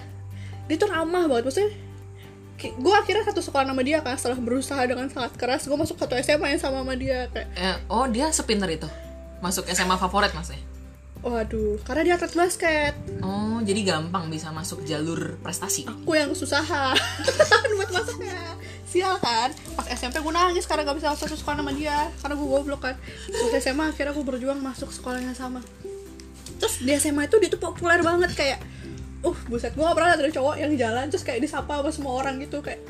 dia 0.70 0.76
tuh 0.78 0.86
ramah 0.86 1.26
banget 1.26 1.44
maksudnya 1.50 1.72
gue 2.60 2.92
akhirnya 2.92 3.24
satu 3.24 3.40
sekolah 3.40 3.64
sama 3.64 3.80
dia 3.80 4.04
kan 4.04 4.20
setelah 4.20 4.36
berusaha 4.36 4.84
dengan 4.84 5.08
sangat 5.08 5.32
keras 5.40 5.64
gue 5.64 5.72
masuk 5.72 5.96
satu 5.96 6.12
SMA 6.20 6.52
yang 6.52 6.60
sama 6.60 6.84
sama 6.84 6.92
dia 6.92 7.24
kayak 7.32 7.48
Eh, 7.56 7.76
oh 7.88 8.04
dia 8.04 8.28
sepinter 8.28 8.68
itu. 8.68 8.84
Masuk 9.40 9.64
SMA 9.72 9.96
favorit 9.96 10.28
maksudnya. 10.36 10.60
Waduh 11.20 11.76
karena 11.84 12.02
dia 12.02 12.14
atlet 12.16 12.32
basket. 12.32 12.94
Oh, 13.20 13.60
jadi 13.60 13.80
gampang 13.84 14.32
bisa 14.32 14.48
masuk 14.50 14.84
jalur 14.88 15.36
prestasi. 15.44 15.84
aku 15.84 16.16
yang 16.16 16.32
susah 16.32 16.64
buat 17.76 17.90
masuknya. 17.92 18.56
Sial 18.88 19.20
kan? 19.22 19.52
Pas 19.76 19.86
SMP 19.92 20.18
gue 20.18 20.32
nangis 20.32 20.64
karena 20.66 20.82
gak 20.82 20.98
bisa 20.98 21.14
satu 21.14 21.36
sekolah 21.36 21.62
sama 21.62 21.72
dia. 21.76 22.10
Karena 22.24 22.34
gue 22.34 22.48
goblok 22.48 22.80
kan. 22.82 22.96
Pas 23.28 23.52
SMA 23.60 23.92
akhirnya 23.92 24.16
gue 24.16 24.24
berjuang 24.24 24.58
masuk 24.58 24.90
sekolahnya 24.90 25.36
sama. 25.36 25.60
Terus 26.58 26.74
di 26.82 26.92
SMA 26.98 27.28
itu 27.28 27.36
dia 27.38 27.50
tuh 27.52 27.60
populer 27.60 28.00
banget 28.02 28.32
kayak 28.34 28.58
uh 29.20 29.38
buset 29.52 29.76
gue 29.76 29.84
gak 29.84 29.92
pernah 29.92 30.16
liat 30.16 30.20
ada 30.24 30.32
cowok 30.32 30.56
yang 30.56 30.72
jalan 30.80 31.12
terus 31.12 31.22
kayak 31.22 31.44
disapa 31.44 31.84
sama 31.84 31.90
semua 31.92 32.12
orang 32.16 32.40
gitu. 32.40 32.64
Kayak 32.64 32.80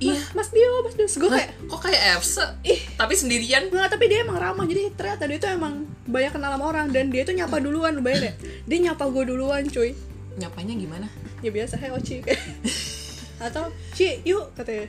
Iya. 0.00 0.16
Mas, 0.32 0.32
mas 0.32 0.48
Dio, 0.56 0.70
Mas 0.80 0.94
Dio, 0.96 1.06
gue 1.06 1.28
kayak 1.28 1.50
kok 1.68 1.80
kayak 1.84 2.00
Efse? 2.16 2.40
ih 2.64 2.80
Tapi 2.96 3.12
sendirian. 3.12 3.68
Nggak, 3.68 3.92
tapi 3.92 4.08
dia 4.08 4.24
emang 4.24 4.40
ramah 4.40 4.64
jadi 4.64 4.88
ternyata 4.96 5.28
dia 5.28 5.36
tuh 5.36 5.52
emang 5.52 5.84
banyak 6.08 6.32
kenal 6.32 6.56
sama 6.56 6.64
orang 6.66 6.88
dan 6.88 7.12
dia 7.12 7.22
tuh 7.22 7.36
nyapa 7.36 7.60
duluan 7.60 7.94
lu 7.94 8.02
bayangin 8.02 8.32
ya 8.32 8.34
dia 8.66 8.78
nyapa 8.90 9.04
gue 9.12 9.24
duluan 9.28 9.62
cuy 9.68 9.92
Nyapanya 10.40 10.74
gimana? 10.74 11.06
ya 11.40 11.48
biasa 11.52 11.76
hey 11.80 11.88
Oci 11.92 12.20
kayak 12.20 12.40
atau 13.46 13.72
Ci 13.96 14.20
yuk 14.24 14.52
katanya 14.52 14.88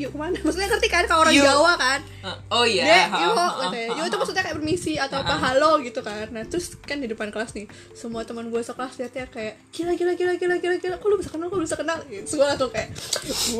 yuk 0.00 0.10
ke 0.12 0.18
mana? 0.18 0.36
Maksudnya 0.40 0.68
ngerti 0.72 0.88
kan? 0.88 1.04
Kalau 1.04 1.20
orang 1.26 1.34
Yuk. 1.36 1.44
Jawa 1.44 1.72
kan? 1.76 2.00
Eh, 2.02 2.36
oh 2.52 2.64
iya. 2.64 2.84
dia 2.84 3.00
ha, 3.08 3.16
yuk 3.20 3.34
katanya 3.36 3.88
yuk 3.98 4.04
itu 4.08 4.16
maksudnya 4.16 4.42
kayak 4.42 4.56
permisi 4.56 4.94
atau 4.96 5.16
apa 5.20 5.34
halo 5.36 5.70
gitu 5.84 6.00
kan. 6.00 6.26
Nah 6.32 6.42
terus 6.48 6.76
kan 6.80 6.98
di 6.98 7.08
depan 7.10 7.28
kelas 7.28 7.52
nih 7.52 7.66
semua 7.92 8.24
teman 8.24 8.48
gue 8.48 8.60
sekelas 8.62 8.96
liatnya 8.98 9.26
kayak 9.28 9.54
gila 9.74 9.92
gila 9.96 10.12
gila 10.16 10.32
gila 10.38 10.54
gila 10.58 10.76
gila 10.80 10.96
kok 10.96 11.06
lu 11.08 11.16
bisa 11.20 11.30
kenal 11.30 11.46
kok 11.50 11.56
lu 11.58 11.64
bisa 11.64 11.78
kenal? 11.78 11.98
Gitu. 12.08 12.26
Gue 12.36 12.46
langsung 12.46 12.70
kayak 12.72 12.88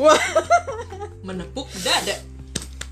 wah. 0.01 0.23
Menepuk 1.27 1.69
dada 1.87 2.17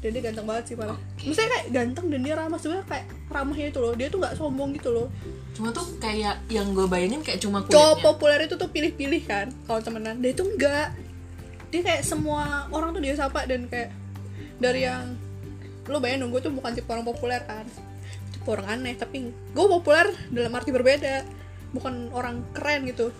dan 0.01 0.17
dia 0.17 0.23
ganteng 0.25 0.47
banget 0.49 0.65
sih 0.73 0.77
malah 0.81 0.97
maksudnya 1.21 1.51
kayak 1.53 1.67
ganteng 1.77 2.07
dan 2.09 2.21
dia 2.25 2.35
ramah. 2.37 2.57
Sebenarnya 2.57 2.87
kayak 2.89 3.07
ramahnya 3.29 3.67
itu 3.69 3.79
loh. 3.85 3.93
Dia 3.93 4.09
tuh 4.09 4.19
nggak 4.25 4.35
sombong 4.41 4.71
gitu 4.73 4.89
loh. 4.97 5.07
Cuma 5.53 5.69
tuh 5.77 5.85
kayak 6.01 6.41
yang 6.49 6.73
gue 6.73 6.89
bayangin 6.89 7.21
kayak 7.21 7.45
cuma 7.45 7.61
cowok 7.69 8.01
kulitnya. 8.01 8.01
populer 8.01 8.39
itu 8.49 8.55
tuh 8.57 8.69
pilih-pilih 8.73 9.23
kan 9.29 9.47
kalau 9.69 9.81
temenan. 9.85 10.17
Dia 10.25 10.33
itu 10.33 10.45
enggak 10.49 10.97
dia 11.71 11.81
kayak 11.87 12.03
semua 12.03 12.67
orang 12.75 12.91
tuh 12.91 13.03
dia 13.03 13.15
sapa 13.15 13.47
dan 13.47 13.71
kayak 13.71 13.95
dari 14.59 14.85
yang 14.85 15.15
lo 15.87 15.99
bayangin 15.99 16.31
gue 16.31 16.43
tuh 16.43 16.53
bukan 16.53 16.75
tipe 16.75 16.91
orang 16.91 17.07
populer 17.07 17.41
kan. 17.47 17.67
Tipe 18.31 18.47
orang 18.51 18.79
aneh 18.79 18.95
tapi 18.99 19.31
gue 19.31 19.67
populer 19.67 20.11
dalam 20.31 20.53
arti 20.55 20.71
berbeda. 20.75 21.25
Bukan 21.71 22.11
orang 22.11 22.43
keren 22.55 22.87
gitu. 22.91 23.15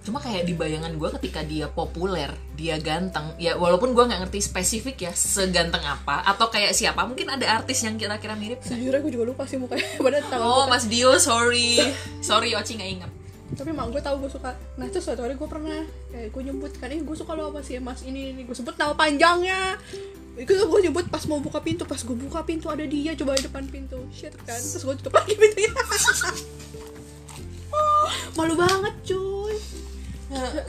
Cuma 0.00 0.16
kayak 0.16 0.48
di 0.48 0.56
bayangan 0.56 0.96
gue 0.96 1.08
ketika 1.20 1.44
dia 1.44 1.68
populer 1.68 2.32
dia 2.56 2.80
ganteng 2.80 3.36
ya 3.36 3.60
walaupun 3.60 3.92
gue 3.92 4.00
nggak 4.08 4.26
ngerti 4.26 4.40
spesifik 4.40 4.96
ya 5.04 5.12
seganteng 5.12 5.84
apa 5.84 6.24
atau 6.24 6.48
kayak 6.48 6.72
siapa 6.72 7.04
mungkin 7.04 7.28
ada 7.28 7.60
artis 7.60 7.84
yang 7.84 8.00
kira-kira 8.00 8.32
mirip 8.32 8.64
sejujurnya 8.64 9.04
gue 9.04 9.12
juga 9.12 9.26
lupa 9.28 9.44
sih 9.44 9.60
mukanya. 9.60 9.84
Pada 10.00 10.24
tahu 10.24 10.40
oh 10.40 10.64
mas 10.72 10.88
Dio 10.88 11.20
sorry. 11.20 11.76
Sorry 12.24 12.56
Oci 12.56 12.80
nggak 12.80 12.90
inget 12.96 13.12
tapi 13.50 13.70
mak 13.70 13.90
gue 13.90 13.98
tahu 13.98 14.16
gue 14.20 14.30
suka. 14.30 14.50
Nah 14.74 14.86
terus 14.86 15.04
suatu 15.04 15.20
hari 15.20 15.34
gue 15.34 15.44
pernah 15.44 15.82
kayak 16.08 16.28
gue 16.30 16.42
nyebut 16.44 16.72
kan 16.74 16.88
eh 16.88 16.98
gue 16.98 17.16
suka 17.16 17.32
lo 17.32 17.50
apa 17.50 17.60
sih 17.60 17.76
mas? 17.78 18.00
Ini 18.00 18.32
ini. 18.32 18.42
Gue 18.42 18.54
sebut 18.54 18.74
nama 18.74 18.94
panjangnya. 18.94 19.74
Itu 20.34 20.54
gue 20.54 20.80
nyebut 20.82 21.06
pas 21.06 21.22
mau 21.26 21.38
buka 21.38 21.58
pintu. 21.58 21.82
Pas 21.82 21.98
gue 21.98 22.16
buka 22.16 22.40
pintu 22.40 22.66
ada 22.66 22.82
dia 22.82 23.12
coba 23.14 23.34
di 23.34 23.44
depan 23.44 23.66
pintu. 23.66 23.98
Shit 24.10 24.34
kan? 24.40 24.54
Terus 24.54 24.80
gue 24.80 24.94
tutup 24.96 25.14
lagi 25.14 25.34
pintunya. 25.34 25.70
Oh, 27.70 28.06
malu 28.34 28.58
banget 28.58 28.94
cuy. 29.06 29.54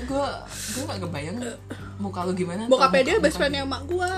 Gue 0.06 0.28
gue 0.72 0.84
nggak 0.84 1.00
kebayang 1.02 1.38
muka 1.98 2.26
lu 2.26 2.34
gimana 2.34 2.66
atau 2.66 2.78
bokapnya 2.78 3.02
dia 3.04 3.16
muka- 3.18 3.26
best 3.26 3.38
friendnya 3.38 3.66
mak 3.66 3.86
gue 3.86 4.12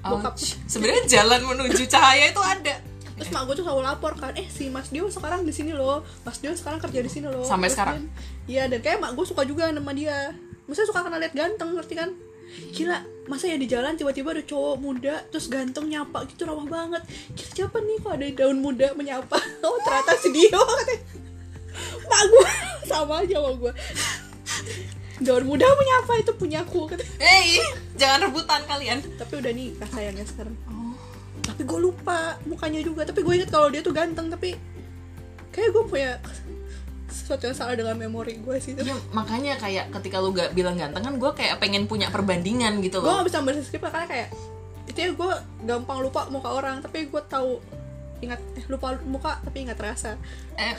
bokap. 0.00 0.34
Sebenarnya 0.66 1.02
jalan 1.06 1.40
menuju 1.44 1.82
cahaya 1.86 2.30
itu 2.30 2.38
ada 2.38 2.74
terus 3.20 3.30
mak 3.30 3.44
gue 3.44 3.54
tuh 3.54 3.64
selalu 3.64 3.84
lapor 3.84 4.16
kan 4.16 4.32
eh 4.32 4.48
si 4.48 4.72
mas 4.72 4.88
Dio 4.88 5.04
sekarang 5.06 5.44
di 5.44 5.52
sini 5.52 5.76
loh. 5.76 6.00
Mas 6.24 6.40
Dio 6.40 6.56
sekarang 6.56 6.80
kerja 6.80 7.04
di 7.04 7.10
sini 7.12 7.28
loh. 7.28 7.44
Sampai 7.44 7.68
Terus 7.68 7.76
sekarang? 7.76 7.96
iya 8.48 8.64
dan 8.64 8.80
kayak 8.80 8.96
mak 8.96 9.12
gue 9.12 9.26
suka 9.28 9.44
juga 9.44 9.68
sama 9.68 9.92
dia. 9.92 10.32
Maksudnya 10.64 10.88
suka 10.88 11.00
karena 11.04 11.18
lihat 11.20 11.34
ganteng 11.36 11.76
ngerti 11.76 11.94
kan? 11.94 12.10
Gila 12.72 12.96
masa 13.28 13.46
ya 13.46 13.54
di 13.54 13.68
jalan 13.68 13.94
tiba-tiba 13.94 14.32
ada 14.32 14.42
cowok 14.42 14.74
muda 14.80 15.20
terus 15.28 15.46
ganteng 15.46 15.86
nyapa 15.86 16.24
gitu 16.26 16.48
ramah 16.48 16.64
banget. 16.64 17.02
Gila 17.36 17.50
siapa 17.52 17.76
nih 17.78 17.96
kok 18.00 18.12
ada 18.16 18.24
daun 18.32 18.58
muda 18.58 18.88
menyapa? 18.96 19.36
Oh 19.68 19.76
ternyata 19.84 20.16
si 20.16 20.32
Dio 20.32 20.56
katanya. 20.80 21.04
Mak 22.08 22.22
gue 22.24 22.46
sama 22.90 23.20
aja 23.20 23.36
sama 23.36 23.52
gue 23.54 23.72
daun 25.20 25.44
muda 25.44 25.68
menyapa 25.68 26.16
itu 26.16 26.32
punyaku 26.32 26.88
katanya. 26.88 27.12
Hei, 27.20 27.60
jangan 27.92 28.24
rebutan 28.24 28.64
kalian. 28.64 29.04
tapi 29.20 29.36
udah 29.36 29.52
nikah 29.52 29.84
sayangnya 29.92 30.24
sekarang. 30.24 30.56
Oh, 30.64 30.79
tapi 31.60 31.76
gue 31.76 31.92
lupa 31.92 32.40
mukanya 32.48 32.80
juga. 32.80 33.04
Tapi 33.04 33.20
gue 33.20 33.34
inget 33.36 33.52
kalau 33.52 33.68
dia 33.68 33.84
tuh 33.84 33.92
ganteng 33.92 34.32
tapi 34.32 34.56
kayak 35.52 35.76
gue 35.76 35.84
punya 35.84 36.16
sesuatu 37.12 37.44
yang 37.44 37.52
salah 37.52 37.76
dengan 37.76 38.00
memori 38.00 38.40
gue 38.40 38.56
sih 38.62 38.72
iya, 38.80 38.96
makanya 39.12 39.58
kayak 39.60 39.92
ketika 39.98 40.22
lu 40.22 40.30
gak 40.30 40.54
bilang 40.54 40.78
ganteng 40.78 41.02
kan 41.02 41.14
gue 41.18 41.30
kayak 41.34 41.58
pengen 41.58 41.84
punya 41.90 42.06
perbandingan 42.06 42.78
gitu 42.80 43.02
gue 43.02 43.10
loh. 43.10 43.20
gak 43.20 43.26
bisa 43.28 43.42
baca 43.42 43.60
skrip 43.60 43.82
karena 43.82 44.06
kayak 44.08 44.28
itu 44.86 44.98
ya 44.98 45.10
gue 45.10 45.32
gampang 45.66 45.98
lupa 46.00 46.30
muka 46.30 46.48
orang 46.54 46.78
tapi 46.80 47.10
gue 47.10 47.22
tahu 47.26 47.58
ingat 48.22 48.40
eh, 48.56 48.64
lupa 48.70 48.96
muka 49.04 49.42
tapi 49.42 49.66
ingat 49.66 49.78
rasa. 49.82 50.16
Eh, 50.54 50.74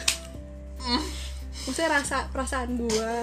maksudnya 1.68 2.00
rasa 2.00 2.26
perasaan 2.32 2.80
gue 2.80 3.14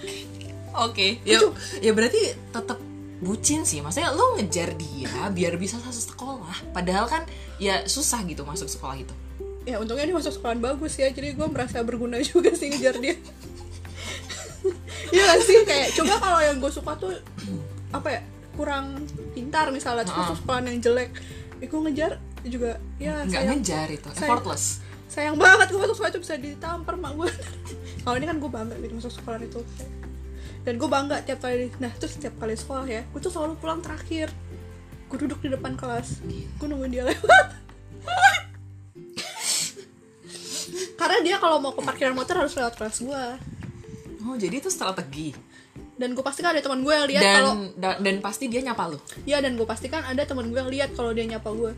Oke, 0.88 1.18
ya, 1.26 1.42
ya 1.82 1.90
berarti 1.90 2.38
tetap 2.54 2.78
bucin 3.18 3.62
sih. 3.62 3.78
Maksudnya 3.78 4.10
lu 4.10 4.38
ngejar 4.38 4.74
dia 4.74 5.30
biar 5.30 5.54
bisa 5.56 5.76
satu 5.76 5.94
sekolah. 5.94 6.70
Padahal 6.70 7.06
kan 7.06 7.22
ya 7.56 7.84
susah 7.84 8.22
gitu 8.24 8.42
masuk 8.42 8.66
sekolah 8.66 8.98
itu. 8.98 9.14
ya 9.62 9.76
untungnya 9.76 10.08
dia 10.08 10.16
masuk 10.16 10.32
sekolahan 10.32 10.64
bagus 10.64 10.96
ya 10.96 11.12
jadi 11.12 11.36
gue 11.36 11.44
merasa 11.44 11.84
berguna 11.84 12.16
juga 12.24 12.56
sih 12.56 12.72
ngejar 12.72 12.96
dia 12.96 13.20
Iya 15.08 15.22
gak 15.24 15.40
sih 15.44 15.56
kayak 15.64 15.88
coba 15.92 16.14
kalau 16.16 16.40
yang 16.40 16.56
gue 16.56 16.72
suka 16.72 16.92
tuh 16.96 17.12
apa 17.92 18.08
ya 18.10 18.20
kurang 18.56 19.04
pintar 19.32 19.68
misalnya 19.68 20.04
terus 20.04 20.16
masuk 20.18 20.36
sekolahan 20.40 20.64
yang 20.68 20.78
jelek 20.80 21.10
ya 21.60 21.66
gue 21.68 21.80
ngejar 21.84 22.12
juga 22.44 22.70
ya 22.96 23.12
Nggak 23.24 23.28
sayang 23.28 23.48
ngejar 23.54 23.86
itu, 23.88 24.08
sayang. 24.08 24.24
effortless. 24.24 24.64
sayang 25.08 25.36
banget 25.36 25.66
gue 25.68 25.80
masuk 25.80 25.96
sekolah 25.96 26.12
itu 26.12 26.20
bisa 26.20 26.34
ditampar 26.36 26.94
mak 26.96 27.12
gue 27.12 27.28
kalau 28.08 28.16
ini 28.16 28.24
kan 28.24 28.36
gue 28.36 28.48
bangga 28.48 28.76
gitu 28.78 28.94
masuk 28.96 29.12
sekolah 29.14 29.36
itu 29.40 29.60
dan 30.60 30.74
gue 30.74 30.86
bangga 30.86 31.16
tiap 31.20 31.38
kali 31.40 31.68
nah 31.78 31.88
terus 31.92 32.14
tiap 32.14 32.32
kali 32.36 32.52
sekolah 32.52 32.84
ya 32.84 33.00
gue 33.04 33.18
tuh 33.18 33.28
selalu 33.28 33.52
pulang 33.56 33.78
terakhir 33.78 34.26
gue 35.06 35.16
duduk 35.18 35.38
di 35.38 35.50
depan 35.50 35.74
kelas 35.74 36.22
gue 36.24 36.64
nungguin 36.64 36.90
dia 36.90 37.02
lewat 37.04 37.46
karena 40.98 41.16
dia 41.22 41.36
kalau 41.36 41.56
mau 41.58 41.70
ke 41.70 41.80
parkiran 41.80 42.12
motor 42.12 42.34
harus 42.38 42.52
lewat 42.54 42.74
kelas 42.74 42.96
gue 43.00 43.24
Oh, 44.20 44.34
jadi 44.34 44.54
itu 44.54 44.68
strategi. 44.68 45.30
dan 45.94 46.12
gue 46.12 46.20
pastikan 46.20 46.50
ada 46.50 46.60
teman 46.60 46.78
gue 46.78 46.90
yang 46.90 47.06
lihat 47.06 47.22
kalau 47.32 47.52
Dan 47.56 47.58
da- 47.74 47.96
dan 47.98 48.14
pasti 48.18 48.46
dia 48.46 48.60
nyapa 48.60 48.86
lu. 48.86 48.98
ya 49.24 49.38
dan 49.38 49.52
gue 49.52 49.64
pastikan 49.64 50.00
ada 50.00 50.22
teman 50.22 50.46
gue 50.46 50.54
yang 50.54 50.68
lihat 50.68 50.88
kalau 50.92 51.10
dia 51.10 51.26
nyapa 51.26 51.48
gue 51.50 51.72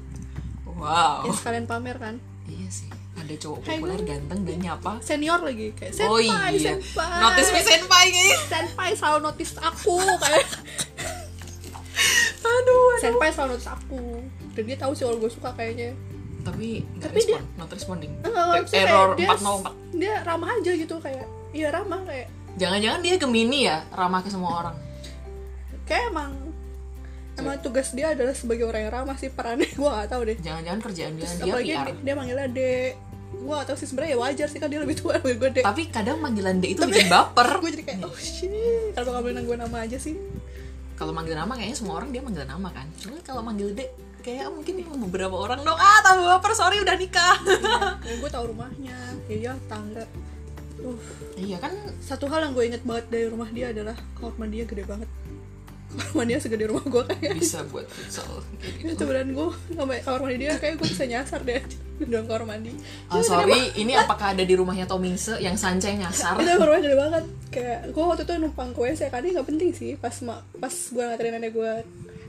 Wow. 0.67 1.23
ya 1.23 1.31
sekalian 1.33 1.65
pamer 1.65 1.95
kan 1.95 2.15
Iya 2.45 2.69
sih. 2.69 2.91
Ada 3.31 3.39
cowok 3.41 3.59
Kayak 3.61 3.79
populer 3.79 4.01
ganteng 4.05 4.41
dan 4.43 4.57
nyapa. 4.59 4.93
senior 5.01 5.41
lagi 5.41 5.67
kayak 5.73 5.93
senpai 5.93 6.11
oh 6.11 6.19
iya. 6.19 6.59
senpai 6.75 7.19
Notice 7.21 7.49
me 7.49 7.61
senpai 7.63 8.05
kayaknya. 8.09 8.37
senpai 8.45 8.91
selalu 8.93 9.19
notice 9.23 9.53
aku 9.57 9.95
kayak 10.19 10.47
Aduh, 12.41 12.51
aduh. 12.51 12.87
senpai 12.99 13.29
selalu 13.29 13.51
notice 13.55 13.71
aku 13.71 14.03
dan 14.51 14.63
dia 14.65 14.77
tahu 14.77 14.93
sih 14.93 15.05
kalau 15.05 15.19
gue 15.19 15.31
suka 15.31 15.51
kayaknya 15.53 15.95
Tapi 16.41 16.83
Tapi 16.97 17.21
dia- 17.21 17.37
respon, 17.37 17.45
not 17.55 17.69
responding. 17.69 18.13
Maksudnya 18.19 18.81
Error 18.83 19.09
dia, 19.15 19.29
404. 19.31 19.93
dia 19.95 20.15
ramah 20.23 20.49
aja 20.51 20.71
gitu 20.73 20.95
kayak 20.97 21.25
iya 21.53 21.69
ramah 21.69 22.01
kayak 22.03 22.29
Jangan-jangan 22.53 23.01
dia 23.01 23.15
Gemini 23.15 23.61
ya, 23.63 23.87
ramah 23.91 24.21
ke 24.21 24.29
semua 24.29 24.53
orang. 24.59 24.77
kayak 25.83 26.09
emang 26.09 26.33
emang 27.33 27.57
tugas 27.59 27.91
dia 27.91 28.11
adalah 28.11 28.31
sebagai 28.33 28.63
orang 28.63 28.85
yang 28.85 28.95
ramah 28.95 29.17
sih 29.17 29.29
perannya 29.29 29.69
gue 29.77 29.91
gak 29.91 30.09
tahu 30.09 30.23
deh 30.25 30.37
Jangan-jangan 30.39 30.81
kerjaan 30.81 31.13
dia 31.15 31.27
dia 31.27 31.45
apalagi 31.47 31.69
PR. 31.69 31.85
dia, 31.85 31.95
dia 32.01 32.15
manggilnya 32.15 32.49
dek 32.49 32.93
gue 33.31 33.55
gak 33.55 33.69
tahu 33.71 33.77
sih 33.79 33.87
sebenarnya 33.87 34.13
ya 34.15 34.19
wajar 34.19 34.47
sih 34.51 34.59
kan 34.59 34.69
dia 34.69 34.83
lebih 34.83 34.99
tua 34.99 35.15
dari 35.19 35.39
gue 35.39 35.49
dek 35.55 35.65
Tapi 35.65 35.83
kadang 35.89 36.19
panggilan 36.19 36.59
D 36.59 36.75
itu 36.75 36.83
bikin 36.83 37.07
baper. 37.07 37.47
gue 37.63 37.71
jadi 37.79 37.85
kayak 37.87 37.99
oh 38.07 38.19
shit 38.19 38.51
kalau 38.99 39.23
boleh 39.23 39.43
gue 39.43 39.57
nama 39.57 39.77
aja 39.87 39.97
sih 39.97 40.19
Kalau 40.99 41.17
manggil 41.17 41.33
nama 41.39 41.55
kayaknya 41.57 41.79
semua 41.79 41.97
orang 41.97 42.13
dia 42.13 42.21
manggil 42.21 42.45
nama 42.45 42.69
kan. 42.69 42.85
Cuma 43.01 43.17
kalau 43.25 43.41
manggil 43.41 43.73
D 43.73 43.89
kayak 44.21 44.53
mungkin 44.53 44.85
beberapa 45.09 45.33
orang 45.33 45.65
dong. 45.65 45.81
Ah, 45.81 46.05
tambah 46.05 46.29
baper, 46.29 46.53
sorry 46.53 46.77
udah 46.85 46.93
nikah. 46.93 47.41
dan 48.05 48.17
gue 48.21 48.31
tahu 48.31 48.53
rumahnya 48.53 48.93
ya 49.25 49.37
iya 49.37 49.53
tangga 49.71 50.05
uh 50.81 50.99
iya 51.37 51.57
kan 51.61 51.73
satu 52.01 52.27
hal 52.29 52.51
yang 52.51 52.53
gue 52.57 52.65
inget 52.67 52.83
banget 52.85 53.07
dari 53.13 53.27
rumah 53.29 53.49
dia 53.53 53.71
adalah 53.73 53.97
kamar 54.17 54.35
mandinya 54.41 54.67
gede 54.69 54.85
banget 54.89 55.09
kamar 55.91 56.39
segede 56.39 56.71
rumah 56.71 56.87
gue 56.87 57.03
kayak. 57.03 57.35
Bisa 57.39 57.67
buat 57.67 57.87
futsal 57.91 58.27
gitu. 58.63 58.95
itu 58.95 59.03
beneran 59.03 59.35
gue 59.35 59.49
sampai 59.75 59.99
kamar 60.07 60.21
mandi 60.23 60.37
dia 60.39 60.55
kayak 60.55 60.79
gue 60.79 60.87
bisa 60.87 61.05
nyasar 61.07 61.41
deh. 61.43 61.63
Dalam 62.01 62.25
kamar 62.31 62.45
mandi. 62.47 62.71
Ah, 63.11 63.21
sorry, 63.21 63.75
ini 63.75 63.99
apakah 63.99 64.33
ada 64.33 64.45
di 64.47 64.55
rumahnya 64.55 64.87
Tomingse 64.87 65.37
yang 65.43 65.59
sancai 65.59 65.99
nyasar? 65.99 66.39
itu 66.39 66.47
mandi 66.47 66.83
gede 66.87 66.97
banget. 66.97 67.25
Kayak 67.51 67.81
gue 67.91 68.05
waktu 68.07 68.23
itu 68.23 68.33
numpang 68.39 68.71
WC 68.73 69.01
kan 69.11 69.21
ini 69.27 69.35
nggak 69.35 69.49
penting 69.51 69.71
sih. 69.75 69.93
Pas 69.99 70.15
ma- 70.23 70.45
pas 70.63 70.73
gue 70.73 71.03
nganterin 71.03 71.33
nenek 71.43 71.53
gue 71.53 71.73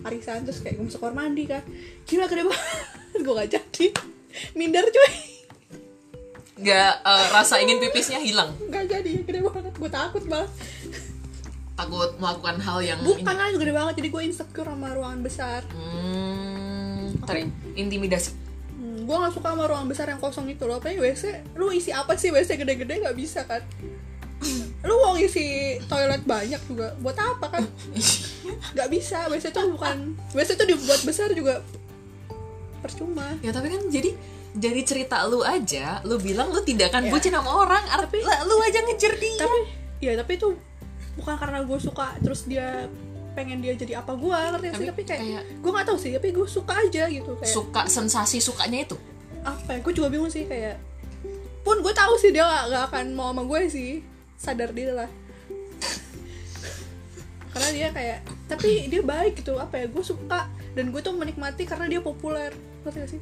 arisan 0.01 0.41
terus 0.41 0.65
kayak 0.65 0.81
gue 0.81 0.85
masuk 0.89 0.99
kamar 0.99 1.15
mandi 1.25 1.43
kan. 1.45 1.61
Gila 2.09 2.25
gede 2.25 2.43
banget. 2.49 2.69
Gue 3.27 3.33
gak 3.35 3.51
jadi. 3.53 3.85
Minder 4.55 4.87
cuy. 4.87 5.11
Gak 6.63 6.93
eh, 7.03 7.25
rasa 7.35 7.59
ingin 7.59 7.77
pipisnya 7.83 8.23
hilang. 8.23 8.55
gak 8.71 8.87
jadi 8.87 9.21
gede 9.27 9.43
banget. 9.43 9.75
Gue 9.75 9.91
takut 9.91 10.23
banget 10.25 10.49
Takut 11.81 12.13
melakukan 12.15 12.55
hal 12.57 12.77
yang 12.79 12.99
bukan 13.01 13.33
lah 13.33 13.49
gede 13.51 13.73
banget 13.73 13.93
jadi 13.97 14.09
gue 14.09 14.21
insecure 14.23 14.67
sama 14.67 14.93
ruangan 14.93 15.19
besar. 15.19 15.65
Hmm, 15.71 17.17
terintimidasi. 17.25 18.31
hmm, 18.71 18.97
gue 19.03 19.15
gak 19.17 19.33
suka 19.33 19.49
sama 19.49 19.65
ruangan 19.65 19.87
besar 19.87 20.05
yang 20.07 20.17
kosong 20.17 20.45
itu 20.47 20.61
loh. 20.63 20.77
Apalagi 20.77 21.01
WC 21.01 21.23
lu 21.55 21.69
isi 21.69 21.89
apa 21.89 22.13
sih? 22.13 22.29
WC 22.29 22.53
gede-gede 22.55 23.01
gak 23.01 23.13
bisa 23.13 23.41
kan? 23.43 23.65
Lu 24.81 24.97
mau 24.99 25.13
ngisi 25.13 25.45
toilet 25.85 26.21
banyak 26.23 26.61
juga 26.65 26.93
buat 26.97 27.13
apa 27.13 27.45
kan? 27.51 27.63
Nggak 28.73 28.89
bisa 28.89 29.25
WC 29.27 29.49
itu 29.49 29.61
bukan 29.69 29.97
WC 30.33 30.49
itu 30.53 30.65
dibuat 30.67 31.01
besar 31.01 31.29
juga 31.29 31.61
percuma. 32.77 33.37
Ya 33.39 33.49
tapi 33.49 33.69
kan 33.69 33.85
jadi 33.87 34.13
dari 34.51 34.81
cerita 34.81 35.23
lu 35.25 35.41
aja, 35.41 36.01
lu 36.03 36.17
bilang 36.17 36.49
lu 36.49 36.59
tidak 36.61 36.89
akan 36.89 37.05
Ya. 37.05 37.11
bucin 37.11 37.31
sama 37.31 37.51
orang, 37.55 37.83
tapi 37.85 38.19
lu 38.19 38.55
aja 38.59 38.79
ngejar 38.81 39.13
dia. 39.15 39.39
tapi 39.39 39.57
ya 40.01 40.11
tapi 40.17 40.31
itu 40.35 40.49
bukan 41.13 41.35
karena 41.35 41.59
gue 41.61 41.77
suka 41.77 42.15
terus 42.19 42.43
dia 42.43 42.87
pengen 43.31 43.59
dia 43.59 43.73
jadi 43.73 43.99
apa 43.99 44.11
gue 44.13 44.27
ngerti 44.27 44.65
nggak 44.65 44.75
sih? 44.75 44.85
Tapi 44.85 44.85
tapi 44.87 45.01
kayak, 45.03 45.21
kayak- 45.21 45.45
gue 45.57 45.71
nggak 45.71 45.87
tahu 45.87 45.97
sih 45.97 46.11
tapi 46.11 46.27
gue 46.29 46.45
suka 46.45 46.73
aja 46.77 47.03
gitu 47.07 47.31
kayak 47.33 47.51
Suka 47.51 47.81
sensasi 47.85 48.37
sukanya 48.39 48.79
itu. 48.83 48.97
apa 49.41 49.69
ya 49.71 49.79
gue 49.79 49.93
juga 49.93 50.07
bingung 50.07 50.29
sih 50.29 50.45
kayak 50.45 50.77
pun 51.61 51.77
gue 51.77 51.91
tahu 51.91 52.13
sih 52.15 52.29
dia 52.29 52.41
gak, 52.41 52.63
gak 52.69 52.83
akan 52.89 53.05
mau 53.11 53.29
sama 53.29 53.43
gue 53.43 53.59
sih 53.67 53.91
sadar 54.35 54.69
diri 54.69 54.91
lah. 54.91 55.09
Karena 57.51 57.69
dia 57.69 57.87
kayak 57.91 58.17
tapi 58.47 58.87
dia 58.87 59.01
baik 59.01 59.37
gitu 59.37 59.55
apa 59.55 59.75
ya 59.75 59.85
gue 59.85 59.99
suka 60.01 60.47
dan 60.71 60.87
gue 60.87 60.99
tuh 60.99 61.11
menikmati 61.11 61.63
karena 61.63 61.85
dia 61.85 61.99
populer 61.99 62.51
ngerti 62.81 62.97
gak 62.97 63.11
sih? 63.11 63.21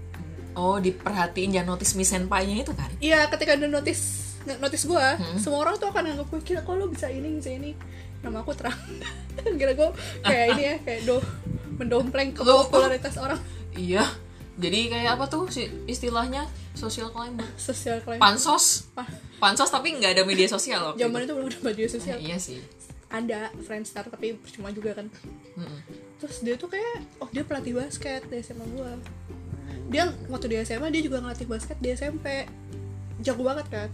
Oh 0.51 0.77
diperhatiin 0.77 1.49
jangan 1.51 1.67
notice 1.71 1.93
miss 1.93 2.09
senpai-nya 2.09 2.61
itu 2.61 2.71
kan? 2.71 2.89
Iya 2.99 3.25
ketika 3.27 3.55
dia 3.55 3.65
notice 3.65 4.28
notice 4.47 4.85
gue 4.87 5.07
semua 5.39 5.59
orang 5.67 5.75
tuh 5.75 5.91
akan 5.91 6.03
nganggap 6.05 6.27
gue 6.31 6.41
kira 6.45 6.61
kok 6.63 6.75
lo 6.77 6.87
bisa 6.87 7.11
ini 7.11 7.39
bisa 7.39 7.51
ini? 7.51 7.75
Nama 8.19 8.43
aku 8.43 8.51
terang. 8.55 8.75
Kira 9.59 9.71
gue 9.75 9.89
kayak 10.23 10.45
ini 10.55 10.63
ya 10.63 10.75
kayak 10.83 11.01
do 11.07 11.17
mendompleng 11.79 12.35
ke 12.35 12.43
popularitas 12.43 13.15
orang. 13.15 13.39
Iya. 13.75 14.03
Jadi 14.59 14.91
kayak 14.91 15.15
apa 15.15 15.25
tuh 15.31 15.47
istilahnya? 15.87 16.43
Social 16.75 17.11
climber 17.11 17.47
sosial 17.55 18.03
klaim 18.03 18.19
pansos. 18.19 18.91
Pansos 19.39 19.71
tapi 19.71 19.95
nggak 19.95 20.19
ada 20.19 20.23
media 20.27 20.47
sosial 20.51 20.91
waktu 20.91 20.99
zaman 21.07 21.23
itu. 21.23 21.31
belum 21.35 21.47
ada 21.47 21.59
media 21.63 21.87
itu. 21.87 21.95
sosial. 21.99 22.17
Eh, 22.19 22.31
iya 22.31 22.37
sih. 22.39 22.59
Ada 23.07 23.51
Friendster 23.63 24.03
tapi 24.07 24.35
percuma 24.35 24.71
juga 24.75 24.99
kan. 24.99 25.07
Mm-mm. 25.55 26.07
terus 26.19 26.43
dia 26.43 26.59
tuh 26.59 26.67
kayak 26.67 27.23
oh 27.23 27.31
dia 27.31 27.47
pelatih 27.47 27.79
basket 27.79 28.27
di 28.27 28.43
SMA 28.43 28.67
gua. 28.75 28.99
Dia 29.87 30.11
waktu 30.27 30.51
di 30.51 30.55
SMA 30.67 30.91
dia 30.91 31.03
juga 31.07 31.23
ngelatih 31.23 31.47
basket 31.47 31.79
di 31.79 31.95
SMP 31.95 32.43
jago 33.23 33.43
banget 33.43 33.67
kan 33.67 33.89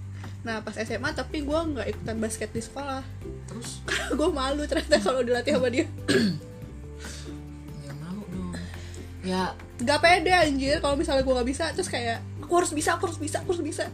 nah 0.45 0.61
pas 0.61 0.77
SMA 0.77 1.09
tapi 1.17 1.41
gua 1.41 1.65
nggak 1.65 1.89
ikutan 1.89 2.17
basket 2.21 2.53
di 2.53 2.61
sekolah. 2.61 3.01
Terus? 3.49 3.69
Karena 3.89 4.13
gue 4.13 4.29
malu 4.29 4.61
ternyata 4.69 5.01
kalau 5.01 5.25
dilatih 5.25 5.57
sama 5.57 5.67
dia. 5.73 5.89
Ya 7.81 7.93
malu 7.97 8.21
dong. 8.29 8.53
Ya. 9.25 9.57
Nggak 9.81 9.99
pede 9.99 10.31
anjir 10.31 10.77
kalau 10.79 10.95
misalnya 10.95 11.25
gua 11.25 11.41
nggak 11.41 11.49
bisa 11.49 11.65
terus 11.73 11.89
kayak 11.89 12.21
aku 12.45 12.53
harus 12.61 12.71
bisa 12.71 12.93
aku 12.93 13.09
harus 13.09 13.17
bisa 13.17 13.41
aku 13.41 13.57
harus 13.57 13.65
bisa. 13.65 13.85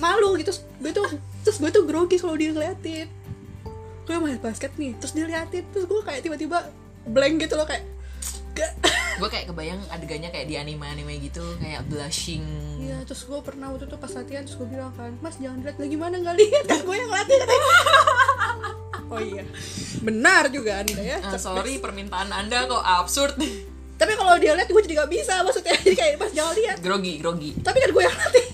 Malu 0.00 0.38
gitu 0.38 0.54
gue 0.80 0.92
tuh 0.94 1.04
terus 1.44 1.58
gue 1.60 1.70
tuh 1.74 1.84
grogi 1.84 2.16
kalau 2.22 2.38
dia 2.38 2.54
ngeliatin. 2.54 3.10
Gue 4.06 4.16
main 4.16 4.38
basket 4.38 4.72
nih 4.78 4.94
terus 4.96 5.12
dia 5.12 5.26
liatin 5.26 5.66
terus 5.74 5.90
gue 5.90 6.00
kayak 6.06 6.22
tiba-tiba 6.22 6.70
blank 7.04 7.42
gitu 7.42 7.58
loh 7.58 7.66
kayak 7.66 7.97
gak 8.58 8.72
gue 9.18 9.28
kayak 9.28 9.46
kebayang 9.50 9.80
adegannya 9.90 10.30
kayak 10.30 10.46
di 10.46 10.54
anime-anime 10.54 11.18
gitu 11.18 11.42
kayak 11.58 11.82
blushing 11.90 12.46
Iya, 12.78 13.02
terus 13.02 13.26
gue 13.26 13.36
pernah 13.42 13.74
waktu 13.74 13.90
itu 13.90 13.98
pas 13.98 14.12
latihan 14.14 14.46
terus 14.46 14.56
gue 14.56 14.68
bilang 14.70 14.94
kan, 14.94 15.10
Mas 15.18 15.36
jangan 15.36 15.60
lihat 15.60 15.76
lagi 15.76 15.96
mana 15.98 16.14
nggak 16.22 16.36
lihat 16.38 16.64
kan 16.70 16.80
gue 16.86 16.96
yang 16.96 17.10
latih 17.10 17.36
katanya. 17.36 17.66
oh 19.12 19.20
iya, 19.20 19.44
benar 20.00 20.42
juga 20.48 20.80
anda 20.80 21.02
ya. 21.02 21.18
Ah, 21.20 21.34
sorry 21.36 21.82
permintaan 21.82 22.30
anda 22.30 22.64
kok 22.64 22.78
absurd 22.80 23.34
Tapi 23.98 24.14
kalau 24.14 24.38
dia 24.38 24.54
lihat 24.54 24.70
gue 24.70 24.82
jadi 24.86 24.94
nggak 25.02 25.10
bisa 25.10 25.42
maksudnya 25.42 25.74
jadi 25.82 25.96
kayak 25.98 26.14
pas 26.22 26.30
jangan 26.30 26.54
lihat. 26.54 26.76
grogi 26.78 27.18
grogi 27.18 27.50
Tapi 27.58 27.76
kan 27.82 27.90
gue 27.90 28.02
yang 28.06 28.14
latih. 28.16 28.46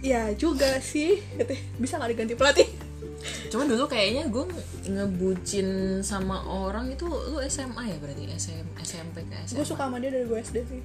Ya 0.00 0.22
juga 0.32 0.80
sih, 0.80 1.20
katanya 1.36 1.62
bisa 1.76 2.00
nggak 2.00 2.10
diganti 2.16 2.34
pelatih? 2.34 2.68
Cuman 3.50 3.66
dulu 3.66 3.84
kayaknya 3.86 4.28
gue 4.28 4.44
ngebucin 4.90 6.00
sama 6.02 6.42
orang 6.46 6.92
itu 6.92 7.06
lu 7.06 7.38
SMA 7.46 7.94
ya 7.94 7.96
berarti? 7.98 8.24
SM, 8.30 8.66
SMP 8.82 9.26
ke 9.26 9.34
SMA 9.46 9.56
Gue 9.58 9.66
suka 9.66 9.88
sama 9.88 9.96
dia 10.02 10.10
dari 10.10 10.26
gue 10.26 10.38
SD 10.38 10.56
sih. 10.66 10.82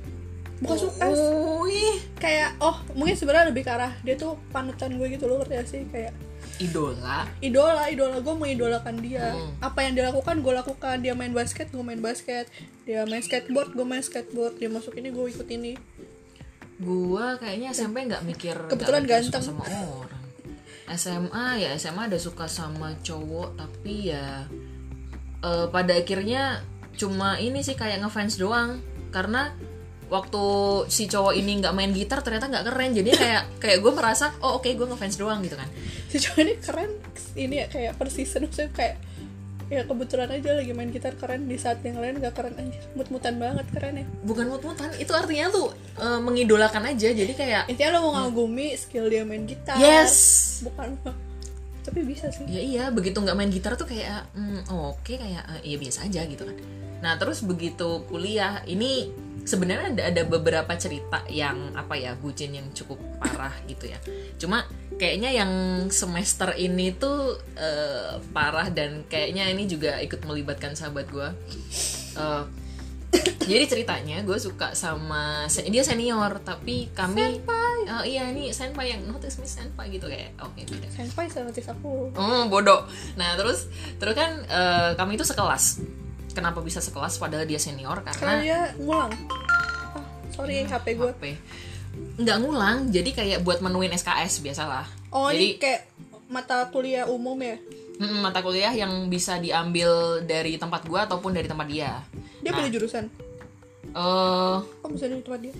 Bukan 0.61 0.77
suka, 0.77 1.09
oh, 1.09 1.65
ih. 1.65 1.97
kayak 2.21 2.61
oh 2.61 2.85
mungkin 2.93 3.17
sebenarnya 3.17 3.49
lebih 3.49 3.65
ke 3.65 3.71
arah 3.73 3.97
dia 4.05 4.13
tuh 4.13 4.37
panutan 4.53 4.93
gue 4.93 5.07
gitu 5.09 5.25
loh 5.25 5.41
ngerti 5.41 5.53
gak 5.57 5.67
sih? 5.67 5.81
Kayak 5.89 6.13
idola? 6.61 7.25
Idola 7.41 7.89
idola 7.89 8.21
gue 8.21 8.35
mengidolakan 8.37 9.01
dia. 9.01 9.33
Hmm. 9.33 9.57
apa 9.57 9.81
yang 9.81 9.97
dia 9.97 10.05
lakukan 10.13 10.45
gue 10.45 10.53
lakukan. 10.53 10.95
Dia 11.01 11.17
main 11.17 11.33
basket 11.33 11.73
gue 11.73 11.81
main 11.81 11.97
basket. 11.97 12.45
Dia 12.85 13.09
main 13.09 13.25
skateboard 13.25 13.73
gue 13.73 13.85
main 13.85 14.05
skateboard. 14.05 14.61
Dia 14.61 14.69
masuk 14.69 14.93
ini 15.01 15.09
gue 15.09 15.25
ikut 15.33 15.47
ini. 15.49 15.73
Gue 16.77 17.25
kayaknya 17.41 17.73
SMP 17.73 18.05
nggak 18.05 18.21
mikir 18.21 18.57
Kebetulan 18.69 19.01
mikir 19.01 19.17
ganteng. 19.17 19.41
sama 19.41 19.65
orang 19.65 20.20
SMA 20.95 21.63
ya 21.63 21.69
SMA 21.77 22.07
ada 22.11 22.19
suka 22.19 22.45
sama 22.47 22.95
cowok 23.03 23.57
tapi 23.59 24.11
ya 24.13 24.47
eh, 25.41 25.67
pada 25.71 25.93
akhirnya 25.97 26.61
cuma 26.95 27.39
ini 27.39 27.63
sih 27.63 27.75
kayak 27.75 28.03
ngefans 28.03 28.37
doang. 28.37 28.83
Karena 29.11 29.51
waktu 30.11 30.43
si 30.91 31.07
cowok 31.07 31.35
ini 31.35 31.63
nggak 31.63 31.75
main 31.75 31.91
gitar 31.95 32.23
ternyata 32.23 32.47
nggak 32.51 32.65
keren. 32.71 32.91
Jadi 32.95 33.09
kayak 33.15 33.43
kayak 33.63 33.77
gue 33.83 33.91
merasa 33.95 34.35
oh 34.43 34.59
oke 34.59 34.69
gue 34.71 34.87
ngefans 34.87 35.15
doang 35.19 35.39
gitu 35.43 35.55
kan. 35.55 35.69
Si 36.11 36.19
cowok 36.19 36.39
ini 36.43 36.53
keren 36.59 36.91
ini 37.35 37.55
ya 37.63 37.67
kayak 37.71 37.93
per 37.95 38.07
season 38.11 38.47
maksudnya 38.47 38.71
kayak 38.75 38.95
ya 39.71 39.87
kebetulan 39.87 40.27
aja 40.27 40.49
lagi 40.51 40.71
main 40.75 40.91
gitar 40.91 41.15
keren. 41.15 41.47
Di 41.47 41.55
saat 41.55 41.79
yang 41.87 42.03
lain 42.03 42.19
gak 42.19 42.35
keren. 42.35 42.59
Aja 42.59 42.79
mut-mutan 42.93 43.39
banget 43.39 43.65
keren 43.71 44.03
ya. 44.03 44.05
Bukan 44.27 44.45
mut-mutan 44.51 44.91
itu 44.99 45.11
artinya 45.15 45.47
lu 45.49 45.71
eh, 45.97 46.19
mengidolakan 46.19 46.91
aja. 46.91 47.09
Jadi 47.15 47.31
kayak 47.31 47.71
intinya 47.71 47.97
lo 47.97 48.11
mau 48.11 48.27
ngagumi 48.27 48.75
skill 48.75 49.07
dia 49.07 49.23
main 49.23 49.47
gitar. 49.47 49.79
Yes. 49.79 50.59
Bukan. 50.67 50.99
Tapi 51.81 51.99
bisa 52.03 52.27
sih. 52.29 52.45
Ya 52.45 52.61
iya 52.61 52.83
begitu 52.91 53.17
nggak 53.23 53.37
main 53.39 53.49
gitar 53.49 53.79
tuh 53.79 53.87
kayak 53.87 54.27
oh, 54.69 54.93
oke 54.93 55.15
kayak 55.15 55.47
eh, 55.57 55.73
iya 55.73 55.77
biasa 55.79 56.05
aja 56.05 56.27
gitu 56.27 56.43
kan 56.43 56.59
nah 57.01 57.17
terus 57.17 57.41
begitu 57.41 58.05
kuliah 58.07 58.61
ini 58.69 59.09
sebenarnya 59.41 59.97
ada 59.97 60.03
ada 60.13 60.23
beberapa 60.29 60.69
cerita 60.77 61.25
yang 61.25 61.73
apa 61.73 61.97
ya 61.97 62.13
bucin 62.13 62.53
yang 62.53 62.69
cukup 62.77 63.01
parah 63.17 63.53
gitu 63.65 63.89
ya. 63.89 63.97
Cuma 64.37 64.69
kayaknya 65.01 65.33
yang 65.33 65.51
semester 65.89 66.53
ini 66.53 66.93
tuh 66.93 67.41
eh, 67.57 68.21
parah 68.31 68.69
dan 68.69 69.01
kayaknya 69.09 69.49
ini 69.49 69.65
juga 69.65 69.97
ikut 69.97 70.21
melibatkan 70.29 70.77
sahabat 70.77 71.09
gue 71.09 71.29
Eh, 72.11 72.43
jadi 73.43 73.65
ceritanya 73.67 74.23
gue 74.23 74.39
suka 74.39 74.71
sama 74.71 75.47
dia 75.67 75.83
senior 75.83 76.39
tapi 76.43 76.91
kami 76.91 77.43
Oh, 77.91 78.05
iya 78.07 78.29
ini 78.31 78.55
senpai 78.55 78.93
yang 78.93 79.03
notice 79.09 79.41
me 79.41 79.47
senpai 79.49 79.91
gitu 79.91 80.07
kayak 80.07 80.37
oke 80.39 80.63
beda. 80.63 80.87
Senpai 80.95 81.27
notice 81.27 81.75
aku. 81.75 82.13
Oh 82.15 82.47
bodoh. 82.47 82.87
Nah 83.19 83.35
terus 83.35 83.67
terus 83.99 84.15
kan 84.15 84.47
eh, 84.47 84.95
kami 84.95 85.19
itu 85.19 85.27
sekelas. 85.27 85.83
Kenapa 86.31 86.59
bisa 86.63 86.79
sekelas 86.79 87.19
padahal 87.19 87.45
dia 87.45 87.59
senior? 87.59 88.01
karena 88.01 88.17
Karena 88.17 88.35
dia 88.41 88.59
ngulang 88.79 89.11
ah, 89.95 90.05
sorry 90.33 90.63
HP 90.63 90.97
gue 90.97 91.09
HP. 91.11 91.25
Nggak 91.91 92.37
ngulang, 92.39 92.77
jadi 92.87 93.09
kayak 93.11 93.39
buat 93.43 93.59
menuin 93.59 93.91
SKS 93.91 94.39
biasalah. 94.39 94.87
oh 95.11 95.27
jadi 95.27 95.47
ini 95.55 95.59
kayak 95.59 95.81
mata 96.31 96.71
kuliah 96.71 97.03
umum 97.11 97.35
ya 97.35 97.59
mm, 97.99 98.23
mata 98.23 98.39
kuliah 98.39 98.71
yang 98.71 99.11
bisa 99.11 99.35
diambil 99.43 100.23
dari 100.23 100.55
tempat 100.55 100.87
gua 100.87 101.03
ataupun 101.03 101.35
dari 101.35 101.51
tempat 101.51 101.67
dia. 101.67 101.99
dia 102.39 102.51
Nah. 102.51 102.57
pilih 102.63 102.71
jurusan 102.79 103.11
Eh 103.91 104.57
kok 104.63 104.89
bisa 104.95 105.11
di 105.11 105.19
tempat 105.19 105.41
dia 105.43 105.55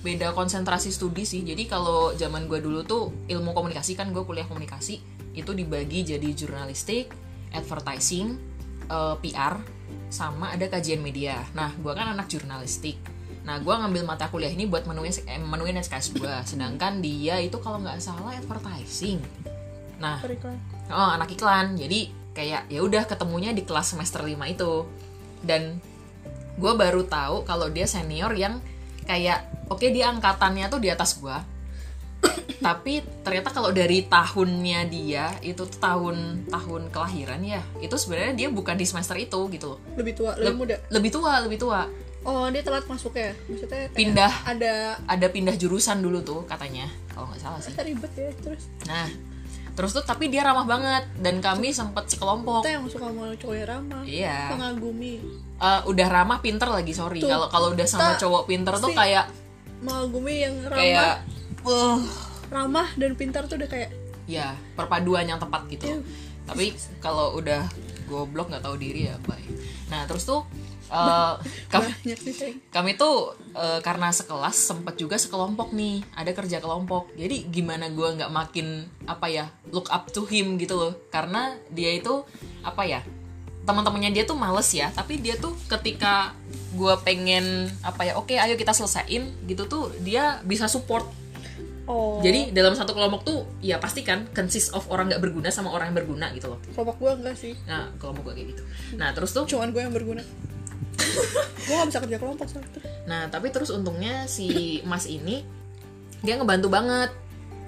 beda 0.00 0.32
konsentrasi 0.32 0.88
studi 0.92 1.28
sih. 1.28 1.44
Jadi 1.44 1.68
kalau 1.68 2.16
zaman 2.16 2.48
gua 2.48 2.60
dulu 2.60 2.84
tuh 2.84 3.12
ilmu 3.28 3.52
komunikasi 3.52 3.96
kan 3.96 4.08
gue 4.12 4.24
kuliah 4.24 4.48
komunikasi 4.48 4.96
itu 5.36 5.50
dibagi 5.54 6.02
jadi 6.02 6.28
jurnalistik, 6.34 7.12
advertising, 7.54 8.40
eh, 8.90 9.14
PR, 9.22 9.54
sama 10.10 10.52
ada 10.52 10.66
kajian 10.66 10.98
media. 11.00 11.38
Nah, 11.54 11.70
gua 11.78 11.94
kan 11.94 12.10
anak 12.10 12.26
jurnalistik. 12.26 12.98
Nah, 13.46 13.62
gua 13.62 13.80
ngambil 13.86 14.04
mata 14.04 14.26
kuliah 14.28 14.50
ini 14.50 14.66
buat 14.66 14.84
menuin 14.84 15.14
eh, 15.14 15.38
menuin 15.38 15.78
SKS 15.78 16.18
gua. 16.18 16.42
Sedangkan 16.42 16.98
dia 16.98 17.38
itu 17.38 17.56
kalau 17.62 17.78
nggak 17.78 18.02
salah 18.02 18.34
advertising. 18.34 19.22
Nah, 20.02 20.18
oh 20.90 21.10
anak 21.14 21.30
iklan. 21.32 21.78
Jadi 21.78 22.10
kayak 22.34 22.66
ya 22.68 22.80
udah 22.82 23.06
ketemunya 23.06 23.54
di 23.54 23.62
kelas 23.62 23.94
semester 23.94 24.26
5 24.26 24.34
itu. 24.50 24.84
Dan 25.40 25.80
gue 26.60 26.72
baru 26.76 27.08
tahu 27.08 27.48
kalau 27.48 27.72
dia 27.72 27.88
senior 27.88 28.36
yang 28.36 28.60
kayak 29.08 29.48
oke 29.72 29.86
dia 29.88 30.12
angkatannya 30.12 30.68
tuh 30.68 30.76
di 30.76 30.92
atas 30.92 31.16
gua 31.16 31.40
tapi 32.60 33.00
ternyata 33.24 33.48
kalau 33.48 33.72
dari 33.72 34.04
tahunnya 34.04 34.80
dia 34.92 35.32
itu 35.40 35.64
tahun 35.80 36.44
tahun 36.52 36.92
kelahiran 36.92 37.40
ya 37.40 37.64
itu 37.80 37.96
sebenarnya 37.96 38.36
dia 38.36 38.48
bukan 38.52 38.76
di 38.76 38.84
semester 38.84 39.16
itu 39.16 39.48
gitu 39.48 39.76
loh. 39.76 39.78
Lebih 39.96 40.12
tua 40.12 40.32
lebih 40.36 40.56
muda? 40.60 40.76
lebih 40.92 41.10
tua 41.10 41.32
lebih 41.40 41.58
tua. 41.58 41.82
Oh 42.20 42.52
dia 42.52 42.60
telat 42.60 42.84
masuk 42.84 43.16
ya? 43.16 43.32
Maksudnya 43.48 43.88
Pindah. 43.96 44.32
ada 44.44 45.00
ada 45.08 45.26
pindah 45.32 45.56
jurusan 45.56 46.04
dulu 46.04 46.20
tuh 46.20 46.44
katanya 46.44 46.84
kalau 47.16 47.32
nggak 47.32 47.40
salah 47.40 47.60
sih. 47.64 47.72
Ribet 47.72 48.12
ya 48.12 48.28
terus? 48.44 48.68
Nah 48.84 49.08
terus 49.72 49.96
tuh 49.96 50.04
tapi 50.04 50.28
dia 50.28 50.44
ramah 50.44 50.68
banget 50.68 51.08
dan 51.16 51.40
kami 51.40 51.72
sempet 51.72 52.12
sekelompok. 52.12 52.60
kita 52.60 52.76
yang 52.76 52.84
suka 52.84 53.08
sama 53.08 53.32
cowok 53.32 53.54
yang 53.56 53.68
ramah 53.72 54.02
iya. 54.04 54.52
mengagumi. 54.52 55.16
Eh, 55.56 55.80
udah 55.88 56.06
ramah 56.12 56.38
pinter 56.44 56.68
lagi 56.68 56.92
sorry. 56.92 57.24
Kalau 57.24 57.48
kalau 57.48 57.72
udah 57.72 57.86
sama 57.88 58.20
cowok 58.20 58.44
pinter 58.44 58.76
tuh 58.76 58.92
kayak 58.92 59.32
mengagumi 59.80 60.44
yang 60.44 60.54
ramah. 60.68 60.76
Kayak 60.76 61.12
uh, 61.64 61.96
ramah 62.50 62.90
dan 62.98 63.14
pintar 63.14 63.46
tuh 63.46 63.56
udah 63.56 63.70
kayak 63.70 63.90
ya 64.30 64.54
perpaduan 64.74 65.26
yang 65.26 65.38
tepat 65.42 65.66
gitu. 65.70 65.86
Ew. 65.86 66.02
tapi 66.50 66.74
kalau 66.98 67.38
udah 67.38 67.62
goblok 68.10 68.50
nggak 68.50 68.66
tahu 68.66 68.74
diri 68.74 69.06
ya 69.06 69.14
bye. 69.22 69.38
Nah 69.90 70.02
terus 70.10 70.26
tuh 70.26 70.42
eh, 70.90 71.34
kami, 71.70 71.90
kami 72.74 72.90
tuh 72.98 73.38
eh, 73.54 73.78
karena 73.86 74.10
sekelas 74.10 74.58
sempet 74.58 74.98
juga 74.98 75.14
sekelompok 75.14 75.70
nih. 75.70 76.02
Ada 76.18 76.34
kerja 76.34 76.58
kelompok. 76.58 77.14
Jadi 77.14 77.46
gimana 77.54 77.86
gue 77.90 78.08
nggak 78.18 78.34
makin 78.34 78.86
apa 79.06 79.30
ya 79.30 79.46
look 79.70 79.86
up 79.94 80.10
to 80.10 80.26
him 80.26 80.58
gitu 80.58 80.74
loh. 80.74 80.92
Karena 81.14 81.54
dia 81.70 81.94
itu 81.94 82.26
apa 82.66 82.82
ya 82.82 83.06
teman-temannya 83.62 84.10
dia 84.10 84.26
tuh 84.26 84.34
males 84.34 84.66
ya. 84.74 84.90
Tapi 84.90 85.22
dia 85.22 85.38
tuh 85.38 85.54
ketika 85.70 86.34
gue 86.74 86.94
pengen 87.02 87.70
apa 87.82 88.10
ya 88.10 88.12
oke 88.14 88.34
ayo 88.34 88.54
kita 88.54 88.70
selesaiin 88.70 89.46
gitu 89.50 89.66
tuh 89.66 89.90
dia 90.06 90.38
bisa 90.46 90.70
support 90.70 91.06
oh. 91.90 92.22
Jadi 92.22 92.54
dalam 92.54 92.78
satu 92.78 92.94
kelompok 92.94 93.26
tuh 93.26 93.38
ya 93.58 93.82
pasti 93.82 94.06
kan 94.06 94.30
consist 94.30 94.70
of 94.70 94.86
orang 94.88 95.10
nggak 95.10 95.18
berguna 95.18 95.50
sama 95.50 95.74
orang 95.74 95.90
yang 95.90 95.98
berguna 96.06 96.30
gitu 96.30 96.46
loh. 96.54 96.62
Kelompok 96.70 96.96
gue 97.02 97.10
enggak 97.18 97.36
sih. 97.36 97.52
Nah 97.66 97.90
kelompok 97.98 98.30
gue 98.30 98.34
kayak 98.38 98.48
gitu. 98.54 98.62
Nah 98.94 99.10
terus 99.10 99.34
tuh 99.34 99.44
cuman 99.50 99.74
gue 99.74 99.82
yang 99.82 99.94
berguna. 99.94 100.22
Gue 101.64 101.74
gak 101.80 101.88
bisa 101.88 102.00
kerja 102.04 102.18
kelompok 102.20 102.44
soalnya 102.44 102.68
nah 103.08 103.24
tapi 103.32 103.48
terus 103.48 103.72
untungnya 103.72 104.28
si 104.28 104.78
mas 104.84 105.08
ini 105.08 105.42
dia 106.20 106.36
ngebantu 106.36 106.68
banget. 106.68 107.10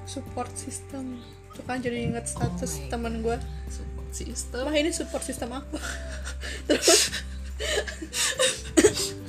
Support 0.05 0.53
system. 0.53 1.17
Tuh 1.57 1.65
kan 1.65 1.81
jadi 1.81 2.13
inget 2.13 2.29
status 2.29 2.85
my 2.85 2.89
teman 2.93 3.15
gue 3.25 3.37
support 3.73 4.09
system? 4.13 4.69
Mah 4.69 4.77
ini 4.77 4.91
support 4.93 5.25
system 5.25 5.49
apa? 5.57 5.79
Terus? 6.69 7.09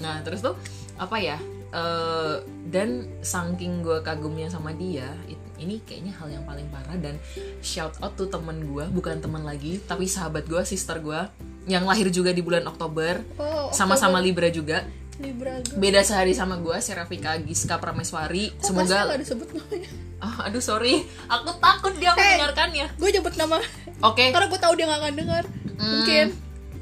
Nah 0.04 0.20
terus 0.20 0.44
tuh 0.44 0.56
apa 1.00 1.16
ya? 1.20 1.40
Eh, 1.74 2.36
dan 2.70 2.90
saking 3.20 3.82
gue 3.82 4.00
kagumnya 4.00 4.48
sama 4.48 4.72
dia, 4.72 5.10
it- 5.26 5.42
ini 5.56 5.82
kayaknya 5.82 6.14
hal 6.14 6.30
yang 6.30 6.44
paling 6.44 6.68
parah 6.68 6.94
dan 6.96 7.16
shout 7.60 7.96
out 7.98 8.14
tuh 8.14 8.28
temen 8.28 8.62
gue, 8.64 8.86
bukan 8.90 9.18
teman 9.18 9.42
lagi, 9.42 9.82
tapi 9.82 10.06
sahabat 10.06 10.46
gue, 10.46 10.62
sister 10.64 11.00
gue, 11.00 11.18
yang 11.66 11.84
lahir 11.84 12.08
juga 12.08 12.30
di 12.30 12.44
bulan 12.44 12.68
Oktober, 12.68 13.24
oh 13.38 13.72
sama-sama. 13.72 14.20
Libra 14.20 14.48
juga. 14.48 14.84
Libra 15.18 15.62
gue 15.62 15.78
Beda 15.78 16.02
sehari 16.02 16.34
sama 16.34 16.58
gue, 16.58 16.74
Serafika 16.78 17.38
Giska 17.38 17.78
Prameswari. 17.78 18.50
Kok 18.54 18.66
Semoga 18.66 18.98
gak 19.08 19.22
disebut 19.22 19.48
namanya? 19.50 19.90
Ah, 20.20 20.48
aduh 20.48 20.60
sorry, 20.60 21.04
aku 21.28 21.52
takut 21.60 21.94
dia 21.96 22.12
mendengarkannya. 22.12 22.88
gue 22.98 23.10
nyebut 23.12 23.34
nama. 23.36 23.60
Oke, 24.04 24.30
karena 24.30 24.48
gue 24.48 24.60
tahu 24.60 24.74
dia 24.76 24.86
gak 24.88 25.00
akan 25.00 25.14
dengar. 25.16 25.44
Mungkin. 25.78 26.26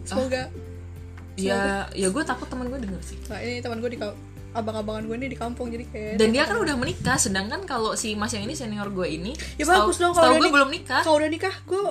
Semoga. 0.02 0.50
Ya, 1.38 1.86
ya 1.94 2.08
gue 2.10 2.24
takut 2.24 2.46
temen 2.46 2.70
gue 2.70 2.80
denger 2.80 3.02
sih. 3.02 3.18
nah 3.28 3.40
ini 3.40 3.62
teman 3.62 3.78
gue 3.78 3.90
di 3.90 4.00
abang-abangan 4.52 5.04
gue 5.04 5.16
ini 5.16 5.28
di 5.28 5.36
kampung 5.36 5.68
jadi 5.68 5.86
kayak 5.86 6.14
Dan 6.16 6.30
dia 6.30 6.44
kan 6.44 6.56
udah 6.56 6.76
menikah, 6.76 7.16
sedangkan 7.16 7.64
kalau 7.64 7.94
si 7.94 8.14
mas 8.14 8.30
yang 8.30 8.44
ini 8.44 8.52
senior 8.52 8.88
gue 8.88 9.08
ini, 9.08 9.32
ya 9.56 9.64
setahu- 9.64 9.88
bagus 9.88 9.98
dong 9.98 10.12
kalau 10.12 10.36
gue 10.36 10.50
belum 10.50 10.70
nikah. 10.70 11.02
kalau 11.02 11.18
udah 11.18 11.28
nikah 11.28 11.56
gue 11.62 11.82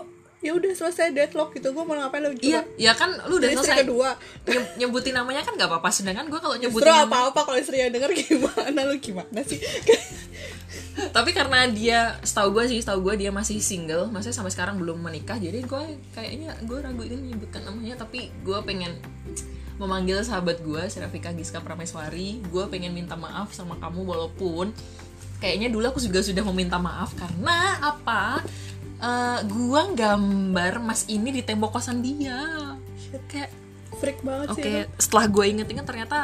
ya 0.41 0.53
udah 0.53 0.73
selesai 0.73 1.13
deadlock 1.13 1.53
gitu 1.53 1.69
gue 1.69 1.85
mau 1.85 1.93
ngapain 1.95 2.21
lo 2.21 2.33
Iya, 2.33 2.65
ya 2.75 2.93
kan 2.93 3.13
lu 3.29 3.37
udah 3.37 3.49
istri 3.51 3.61
selesai 3.63 3.85
kedua 3.85 4.09
Nye- 4.47 4.69
nyebutin 4.79 5.13
namanya 5.13 5.45
kan 5.45 5.53
gak 5.53 5.69
apa-apa. 5.69 5.89
Sedangkan 5.91 6.27
gue 6.27 6.37
kalau 6.37 6.57
Justru 6.57 6.81
nyebutin 6.81 6.93
nama, 6.95 7.05
apa-apa 7.07 7.41
kalau 7.45 7.59
istrinya 7.59 7.89
denger 7.91 8.09
gimana 8.23 8.81
lu 8.83 8.97
gimana 8.97 9.41
sih 9.43 9.61
tapi 11.11 11.31
karena 11.31 11.65
dia, 11.67 12.19
setahu 12.21 12.53
gue 12.53 12.65
sih, 12.67 12.79
setahu 12.79 13.01
gue 13.03 13.15
dia 13.19 13.31
masih 13.31 13.57
single, 13.59 14.09
maksudnya 14.09 14.33
sampai 14.35 14.49
sekarang 14.49 14.77
belum 14.77 15.01
menikah. 15.01 15.37
Jadi 15.37 15.61
gue 15.61 15.83
kayaknya 16.11 16.57
gue 16.61 16.79
ragu 16.79 17.01
ini 17.01 17.17
menyebutkan 17.17 17.63
namanya, 17.63 17.97
tapi 17.97 18.29
gue 18.39 18.59
pengen 18.63 18.93
memanggil 19.81 20.21
sahabat 20.21 20.61
gue, 20.61 20.83
Serafika 20.93 21.33
Giska 21.33 21.65
Prameswari. 21.65 22.45
Gue 22.53 22.69
pengen 22.69 22.93
minta 22.93 23.17
maaf 23.17 23.57
sama 23.57 23.81
kamu 23.81 24.05
walaupun 24.05 24.77
kayaknya 25.41 25.73
dulu 25.73 25.89
aku 25.89 26.05
juga 26.05 26.21
sudah 26.21 26.45
meminta 26.53 26.77
maaf 26.77 27.17
karena 27.17 27.81
apa? 27.81 28.45
Eh 29.01 29.41
gue 29.49 29.83
gambar 29.97 30.85
mas 30.85 31.09
ini 31.09 31.33
di 31.33 31.41
tembok 31.41 31.81
kosan 31.81 32.05
dia. 32.05 32.77
Kayak 33.33 33.51
freak 33.97 34.21
banget 34.21 34.49
Oke, 34.53 34.61
sih 34.63 34.73
itu. 34.85 34.89
setelah 35.03 35.27
gue 35.27 35.45
inget-inget 35.51 35.87
ternyata 35.89 36.19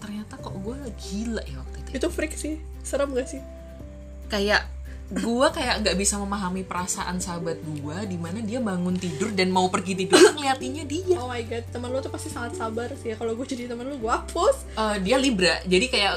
ternyata 0.00 0.34
kok 0.40 0.54
gue 0.58 0.76
gila 0.96 1.42
ya 1.44 1.56
waktu 1.60 1.76
itu. 1.84 1.90
itu 2.00 2.08
freak 2.08 2.32
sih 2.34 2.56
serem 2.80 3.12
gak 3.12 3.28
sih 3.28 3.42
Kayak 4.26 4.66
gue 5.06 5.46
kayak 5.54 5.86
nggak 5.86 5.96
bisa 6.02 6.18
memahami 6.18 6.66
perasaan 6.66 7.22
sahabat 7.22 7.62
gue 7.62 7.96
di 8.10 8.18
mana 8.18 8.42
dia 8.42 8.58
bangun 8.58 8.98
tidur 8.98 9.30
dan 9.30 9.54
mau 9.54 9.70
pergi 9.70 9.94
tidur 9.94 10.18
ngeliatinnya 10.34 10.82
dia. 10.82 11.14
oh 11.22 11.30
my 11.30 11.46
god 11.46 11.62
teman 11.70 11.94
lu 11.94 12.02
tuh 12.02 12.10
pasti 12.10 12.26
sangat 12.26 12.58
sabar 12.58 12.90
sih 12.98 13.14
ya 13.14 13.16
kalau 13.16 13.38
gue 13.38 13.46
jadi 13.46 13.70
teman 13.70 13.86
lu 13.86 14.02
gue 14.02 14.10
hapus 14.10 14.66
Eh, 14.76 14.96
dia 15.06 15.16
libra, 15.16 15.62
jadi 15.62 15.86
kayak 15.86 16.14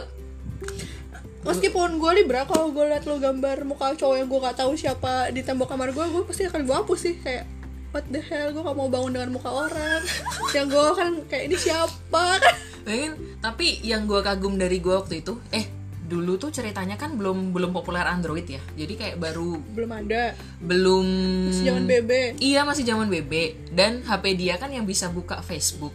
meskipun 1.46 2.02
gue 2.02 2.12
libra 2.18 2.44
kalau 2.50 2.74
gue 2.74 2.82
liat 2.82 3.06
lu 3.06 3.22
gambar 3.22 3.64
muka 3.64 3.94
cowok 3.94 4.16
yang 4.20 4.28
gue 4.28 4.40
gak 4.42 4.58
tahu 4.58 4.74
siapa 4.74 5.30
di 5.32 5.46
tembok 5.46 5.70
kamar 5.70 5.94
gue 5.94 6.06
gue 6.10 6.24
pasti 6.26 6.50
akan 6.50 6.66
gue 6.66 6.76
hapus 6.76 7.00
sih 7.00 7.16
kayak 7.22 7.46
what 7.94 8.04
the 8.10 8.20
hell 8.20 8.52
gue 8.52 8.60
gak 8.60 8.76
mau 8.76 8.90
bangun 8.92 9.16
dengan 9.16 9.30
muka 9.38 9.48
orang 9.54 10.02
yang 10.58 10.68
gue 10.68 10.88
kan 10.98 11.12
kayak 11.30 11.44
ini 11.48 11.58
siapa 11.62 12.24
kan 12.42 12.56
pengen. 12.90 13.14
Tapi 13.40 13.86
yang 13.86 14.10
gue 14.10 14.20
kagum 14.26 14.58
dari 14.58 14.82
gue 14.82 14.92
waktu 14.92 15.22
itu, 15.22 15.38
eh 15.54 15.79
dulu 16.10 16.36
tuh 16.36 16.50
ceritanya 16.50 16.98
kan 16.98 17.14
belum 17.14 17.54
belum 17.54 17.70
populer 17.70 18.02
Android 18.04 18.44
ya, 18.44 18.58
jadi 18.74 18.94
kayak 18.98 19.16
baru 19.22 19.62
belum 19.62 19.92
ada. 19.94 20.34
Belum 20.58 21.06
jangan 21.54 21.86
bebe 21.86 22.34
Iya 22.42 22.66
masih 22.66 22.84
zaman 22.84 23.08
BB 23.08 23.34
dan 23.72 24.02
HP 24.02 24.34
dia 24.34 24.58
kan 24.58 24.74
yang 24.74 24.84
bisa 24.84 25.08
buka 25.08 25.40
Facebook. 25.46 25.94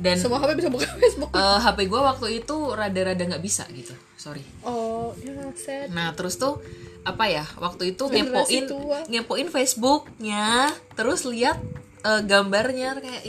Dan 0.00 0.16
semua 0.16 0.40
HP 0.40 0.56
bisa 0.56 0.72
buka 0.72 0.88
Facebook. 1.04 1.28
Eh, 1.30 1.58
HP 1.60 1.84
gue 1.84 2.00
waktu 2.00 2.26
itu 2.40 2.56
rada-rada 2.72 3.20
nggak 3.20 3.44
bisa 3.44 3.68
gitu. 3.70 3.92
Sorry. 4.16 4.40
Oh 4.64 5.12
ya 5.20 5.36
set 5.52 5.92
nah 5.92 6.16
terus 6.16 6.40
tuh 6.40 6.56
apa 7.00 7.28
ya 7.28 7.44
waktu 7.56 7.96
itu 7.96 8.08
Generasi 8.08 8.24
ngepoin 8.28 8.64
tua. 8.68 8.98
ngepoin 9.08 9.48
Facebooknya 9.48 10.68
terus 10.92 11.24
lihat 11.24 11.56
eh, 12.00 12.22
gambarnya 12.24 12.96
kayak 12.96 13.22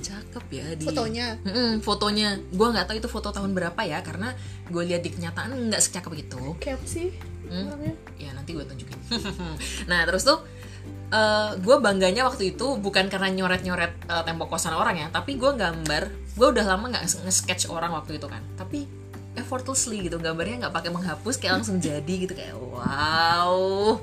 cakep 0.00 0.44
ya 0.50 0.66
di 0.74 0.84
fotonya? 0.84 1.26
Mm-mm, 1.42 1.70
fotonya. 1.80 2.28
Gue 2.48 2.66
nggak 2.66 2.84
tahu 2.84 2.96
itu 2.96 3.06
foto 3.06 3.28
tahun 3.28 3.52
berapa 3.52 3.80
ya 3.82 4.00
karena 4.00 4.32
gue 4.66 4.82
lihat 4.82 5.00
di 5.00 5.10
kenyataan 5.10 5.52
nggak 5.68 5.80
secakep 5.80 6.12
itu. 6.18 6.42
Cap 6.58 6.80
sih 6.84 7.12
Hmm? 7.50 7.66
orangnya. 7.66 7.94
ya 8.14 8.30
nanti 8.30 8.54
gue 8.54 8.62
tunjukin. 8.62 8.94
Nah 9.90 10.06
terus 10.06 10.22
tuh 10.22 10.38
gue 11.56 11.76
bangganya 11.76 12.22
waktu 12.22 12.54
itu 12.54 12.78
bukan 12.78 13.10
karena 13.10 13.26
nyoret-nyoret 13.28 13.90
eh, 14.06 14.22
tembok 14.22 14.48
kosan 14.48 14.70
orang 14.70 14.94
ya 14.96 15.06
tapi 15.10 15.34
gue 15.34 15.50
gambar. 15.52 16.02
Gue 16.32 16.46
udah 16.48 16.64
lama 16.64 16.88
nggak 16.88 17.26
nge-sketch 17.26 17.66
orang 17.66 17.90
waktu 17.90 18.16
itu 18.16 18.30
kan. 18.30 18.38
Tapi 18.54 18.86
effortlessly 19.34 20.06
gitu 20.06 20.16
gambarnya 20.16 20.66
nggak 20.66 20.74
pakai 20.74 20.90
menghapus 20.90 21.36
kayak 21.36 21.58
langsung 21.58 21.82
jadi 21.82 22.14
gitu 22.22 22.32
kayak 22.32 22.54
wow. 22.54 23.98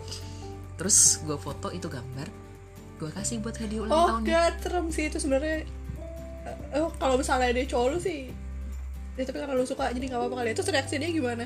Terus 0.76 1.24
gue 1.24 1.38
foto 1.38 1.72
itu 1.72 1.88
gambar 1.88 2.28
gue 2.98 3.14
kasih 3.14 3.38
buat 3.40 3.54
hadiah 3.54 3.86
ulang 3.86 3.94
oh 3.94 4.08
tahunnya. 4.10 4.26
gak 4.28 4.50
serem 4.60 4.86
sih 4.90 5.06
itu 5.06 5.22
sebenarnya. 5.22 5.62
Eh, 5.62 5.70
oh 6.76 6.90
kalau 6.96 7.16
misalnya 7.16 7.52
dia 7.52 7.66
cowok 7.66 7.88
lu 7.92 8.00
sih 8.00 8.30
ya 9.18 9.26
tapi 9.26 9.42
karena 9.42 9.58
lu 9.58 9.66
suka 9.66 9.90
jadi 9.90 10.06
nggak 10.08 10.20
apa-apa 10.22 10.36
kali. 10.40 10.50
Itu 10.54 10.62
reaksi 10.68 10.96
dia 10.98 11.10
gimana? 11.10 11.46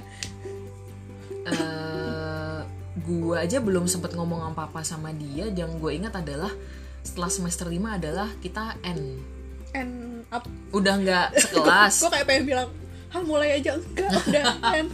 Eh 1.48 2.60
gue 3.02 3.36
aja 3.40 3.58
belum 3.58 3.88
sempet 3.88 4.14
ngomong 4.14 4.52
apa-apa 4.52 4.84
sama 4.84 5.10
dia. 5.12 5.48
Yang 5.48 5.80
gue 5.80 5.92
ingat 5.96 6.14
adalah 6.14 6.52
setelah 7.02 7.32
semester 7.32 7.66
5 7.66 7.80
adalah 7.98 8.30
kita 8.40 8.78
N 8.84 9.00
and 9.72 9.94
up. 10.30 10.46
Udah 10.70 11.00
nggak 11.00 11.28
sekelas. 11.48 11.94
gue 11.98 12.12
kayak 12.12 12.28
pengen 12.28 12.46
bilang 12.46 12.70
ah 13.12 13.20
mulai 13.24 13.60
aja 13.60 13.76
enggak 13.76 14.08
udah 14.24 14.44
and 14.80 14.88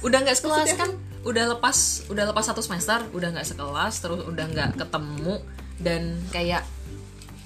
udah 0.00 0.18
nggak 0.24 0.36
sekelas 0.36 0.64
Maksudnya? 0.64 0.80
kan? 0.80 0.90
Udah 1.20 1.44
lepas 1.52 1.76
udah 2.08 2.24
lepas 2.32 2.44
satu 2.48 2.64
semester 2.64 3.04
udah 3.12 3.28
nggak 3.32 3.48
sekelas 3.48 3.94
terus 4.00 4.20
udah 4.24 4.44
nggak 4.46 4.70
ketemu. 4.76 5.34
Dan 5.80 6.20
kayak 6.28 6.68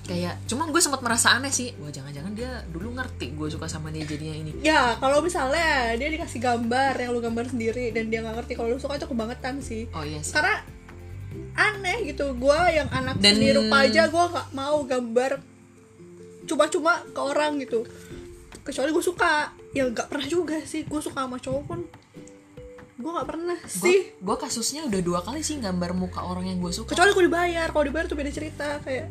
kayak 0.04 0.36
cuman 0.44 0.68
gue 0.68 0.82
sempat 0.84 1.00
merasa 1.00 1.32
aneh 1.32 1.48
sih 1.48 1.72
wah 1.80 1.88
jangan-jangan 1.88 2.36
dia 2.36 2.60
dulu 2.68 2.92
ngerti 2.92 3.32
gue 3.32 3.48
suka 3.48 3.64
sama 3.64 3.88
dia 3.88 4.04
jadinya 4.04 4.36
ini. 4.36 4.52
Ya 4.60 5.00
kalau 5.00 5.24
misalnya 5.24 5.96
dia 5.96 6.08
dikasih 6.12 6.44
gambar 6.44 6.92
yang 7.00 7.10
lu 7.16 7.24
gambar 7.24 7.48
sendiri 7.48 7.88
dan 7.88 8.12
dia 8.12 8.20
nggak 8.20 8.44
ngerti 8.44 8.52
kalau 8.52 8.76
lu 8.76 8.80
suka 8.80 9.00
itu 9.00 9.08
kebangetan 9.08 9.64
sih. 9.64 9.88
Oh 9.96 10.04
iya 10.04 10.20
sih. 10.20 10.36
Karena 10.36 10.60
aneh 11.56 12.04
gitu 12.04 12.36
gue 12.36 12.60
yang 12.70 12.86
anak 12.92 13.16
Dan- 13.16 13.40
seni 13.40 13.56
rupa 13.56 13.76
aja 13.80 14.06
gue 14.12 14.24
nggak 14.28 14.48
mau 14.52 14.78
gambar 14.84 15.32
cuma-cuma 16.44 17.00
ke 17.00 17.20
orang 17.24 17.56
gitu. 17.64 17.88
Kecuali 18.60 18.92
gue 18.92 19.04
suka. 19.04 19.56
Ya 19.72 19.88
nggak 19.88 20.12
pernah 20.12 20.28
juga 20.28 20.60
sih 20.68 20.84
gue 20.84 21.00
suka 21.00 21.24
sama 21.24 21.40
cowok 21.40 21.62
pun. 21.64 21.80
Gue 23.00 23.10
nggak 23.10 23.28
pernah 23.28 23.56
sih. 23.64 24.12
gue 24.14 24.36
kasusnya 24.36 24.84
udah 24.84 25.00
dua 25.00 25.20
kali 25.24 25.40
sih 25.40 25.56
gambar 25.56 25.96
muka 25.96 26.20
orang 26.20 26.44
yang 26.52 26.60
gue 26.60 26.76
suka. 26.76 26.92
Kecuali 26.92 27.16
gue 27.16 27.24
dibayar 27.24 27.72
kalau 27.72 27.84
dibayar 27.88 28.04
tuh 28.04 28.20
beda 28.20 28.28
cerita 28.28 28.84
kayak 28.84 29.08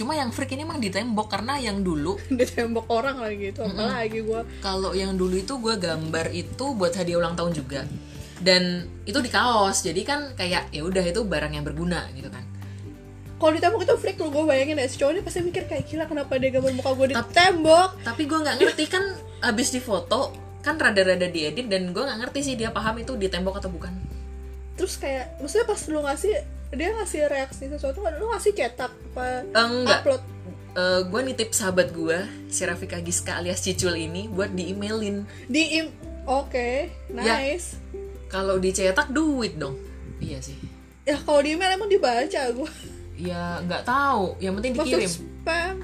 cuma 0.00 0.16
yang 0.16 0.32
freak 0.32 0.56
ini 0.56 0.64
emang 0.64 0.80
di 0.80 0.88
tembok 0.88 1.28
karena 1.28 1.60
yang 1.60 1.84
dulu 1.84 2.16
di 2.40 2.46
tembok 2.48 2.88
orang 2.88 3.20
lagi 3.20 3.52
gitu 3.52 3.60
apalagi 3.60 4.24
gue 4.24 4.40
kalau 4.64 4.96
yang 4.96 5.12
dulu 5.12 5.36
itu 5.36 5.60
gue 5.60 5.76
gambar 5.76 6.32
itu 6.32 6.64
buat 6.72 6.96
hadiah 6.96 7.20
ulang 7.20 7.36
tahun 7.36 7.52
juga. 7.52 7.84
Dan 8.40 8.88
itu 9.04 9.20
di 9.20 9.28
kaos 9.28 9.84
jadi 9.84 10.00
kan 10.00 10.32
kayak 10.32 10.72
ya 10.72 10.80
udah 10.80 11.04
itu 11.04 11.20
barang 11.28 11.52
yang 11.52 11.60
berguna 11.60 12.08
gitu 12.16 12.32
kan. 12.32 12.40
Kalau 13.36 13.52
di 13.52 13.60
tembok 13.60 13.84
itu 13.84 13.94
freak 14.00 14.16
lu 14.16 14.32
gue 14.32 14.44
bayangin 14.48 14.80
ya 14.80 14.88
si 14.88 14.96
cowok 14.96 15.12
ini 15.12 15.20
pasti 15.20 15.44
mikir 15.44 15.68
kayak 15.68 15.84
gila 15.84 16.08
kenapa 16.08 16.40
dia 16.40 16.48
gambar 16.48 16.72
muka 16.72 16.90
gue 16.96 17.06
di 17.12 17.16
Tapi- 17.20 17.36
tembok? 17.36 17.90
Tapi 18.00 18.22
gue 18.24 18.38
nggak 18.40 18.56
ngerti 18.56 18.84
kan 18.88 19.04
abis 19.44 19.68
difoto 19.76 20.32
kan 20.64 20.76
rada-rada 20.76 21.28
diedit 21.28 21.68
dan 21.68 21.92
gue 21.92 22.00
nggak 22.00 22.16
ngerti 22.20 22.40
sih 22.40 22.54
dia 22.56 22.72
paham 22.72 22.96
itu 23.00 23.12
di 23.20 23.28
tembok 23.28 23.60
atau 23.60 23.68
bukan. 23.68 23.92
Terus 24.80 24.96
kayak 24.96 25.36
maksudnya 25.36 25.68
pas 25.68 25.80
lu 25.92 26.00
ngasih 26.00 26.34
dia 26.70 26.88
ngasih 26.92 27.26
reaksi 27.26 27.66
sesuatu 27.66 27.98
lu 28.00 28.30
ngasih 28.30 28.52
cetak 28.52 28.92
apa 29.12 29.42
enggak 29.52 30.00
upload? 30.02 30.22
Gue 31.04 31.20
nitip 31.20 31.50
sahabat 31.50 31.90
gue 31.90 32.14
si 32.46 32.62
Rafika 32.62 32.98
Giska 32.98 33.36
alias 33.36 33.58
Cicul 33.58 33.98
ini 33.98 34.26
buat 34.26 34.50
di 34.50 34.70
emailin 34.70 35.26
di 35.44 35.82
im 35.82 35.90
oke 36.24 36.86
Ya. 37.10 37.42
nice. 37.42 37.74
Kalau 38.26 38.56
dicetak 38.56 39.10
duit 39.10 39.58
dong. 39.58 39.74
Iya 40.16 40.38
sih. 40.38 40.54
Ya, 41.02 41.18
kalau 41.18 41.42
di 41.42 41.58
email 41.58 41.74
emang 41.74 41.90
dibaca 41.90 42.22
gue 42.46 42.70
ya 43.18 43.58
nggak 43.60 43.82
tahu. 43.82 44.38
Yang 44.38 44.54
penting 44.56 44.72
masuk 44.72 44.86
dikirim. 44.94 45.10
spam. 45.10 45.74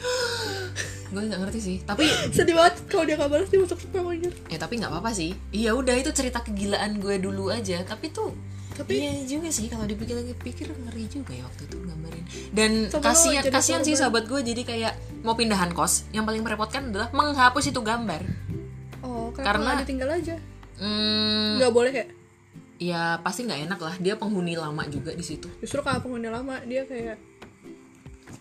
Gue 1.14 1.22
nggak 1.22 1.40
ngerti 1.46 1.60
sih 1.60 1.76
tapi 1.80 2.08
sedih 2.34 2.56
banget 2.56 2.74
kalau 2.88 3.04
dia 3.04 3.14
balas 3.14 3.46
dia 3.46 3.60
masuk 3.60 3.78
spam 3.78 4.08
anjir 4.08 4.32
eh 4.48 4.56
tapi 4.56 4.80
nggak 4.80 4.90
apa-apa 4.90 5.12
sih. 5.12 5.30
Iya 5.52 5.76
udah 5.76 5.94
itu 5.94 6.10
cerita 6.10 6.40
kegilaan 6.40 6.96
gue 6.96 7.20
dulu 7.20 7.52
aja. 7.52 7.84
Tapi 7.84 8.08
tuh 8.08 8.32
Tapi- 8.74 8.98
iya 8.98 9.12
juga 9.22 9.48
sih 9.50 9.70
kalau 9.70 9.86
dipikir 9.86 10.18
lagi 10.18 10.34
pikir 10.34 10.66
ngeri 10.70 11.06
juga 11.06 11.32
ya 11.32 11.46
waktu 11.46 11.62
itu 11.64 11.76
gambarin. 11.78 12.24
Dan 12.50 12.70
kasihan 12.90 13.44
kasihan 13.46 13.82
sih 13.82 13.94
sahabat 13.94 14.26
gue 14.26 14.40
jadi 14.42 14.62
kayak 14.62 14.92
mau 15.22 15.38
pindahan 15.38 15.70
kos 15.70 16.10
yang 16.10 16.26
paling 16.26 16.42
merepotkan 16.42 16.90
adalah 16.90 17.08
menghapus 17.14 17.70
itu 17.70 17.80
gambar. 17.80 18.22
Oh 19.00 19.30
Karena- 19.30 19.78
ditinggal 19.78 20.10
aja? 20.10 20.36
Hmm, 20.74 21.62
nggak 21.62 21.70
boleh 21.70 21.92
ya 21.94 22.06
ya 22.74 23.02
pasti 23.22 23.46
nggak 23.46 23.70
enak 23.70 23.80
lah. 23.80 23.94
Dia 24.02 24.18
penghuni 24.18 24.58
lama 24.58 24.82
juga 24.90 25.14
di 25.14 25.22
situ. 25.22 25.46
Justru 25.62 25.80
kalau 25.80 26.02
penghuni 26.02 26.26
lama 26.26 26.58
dia 26.66 26.82
kayak 26.84 27.16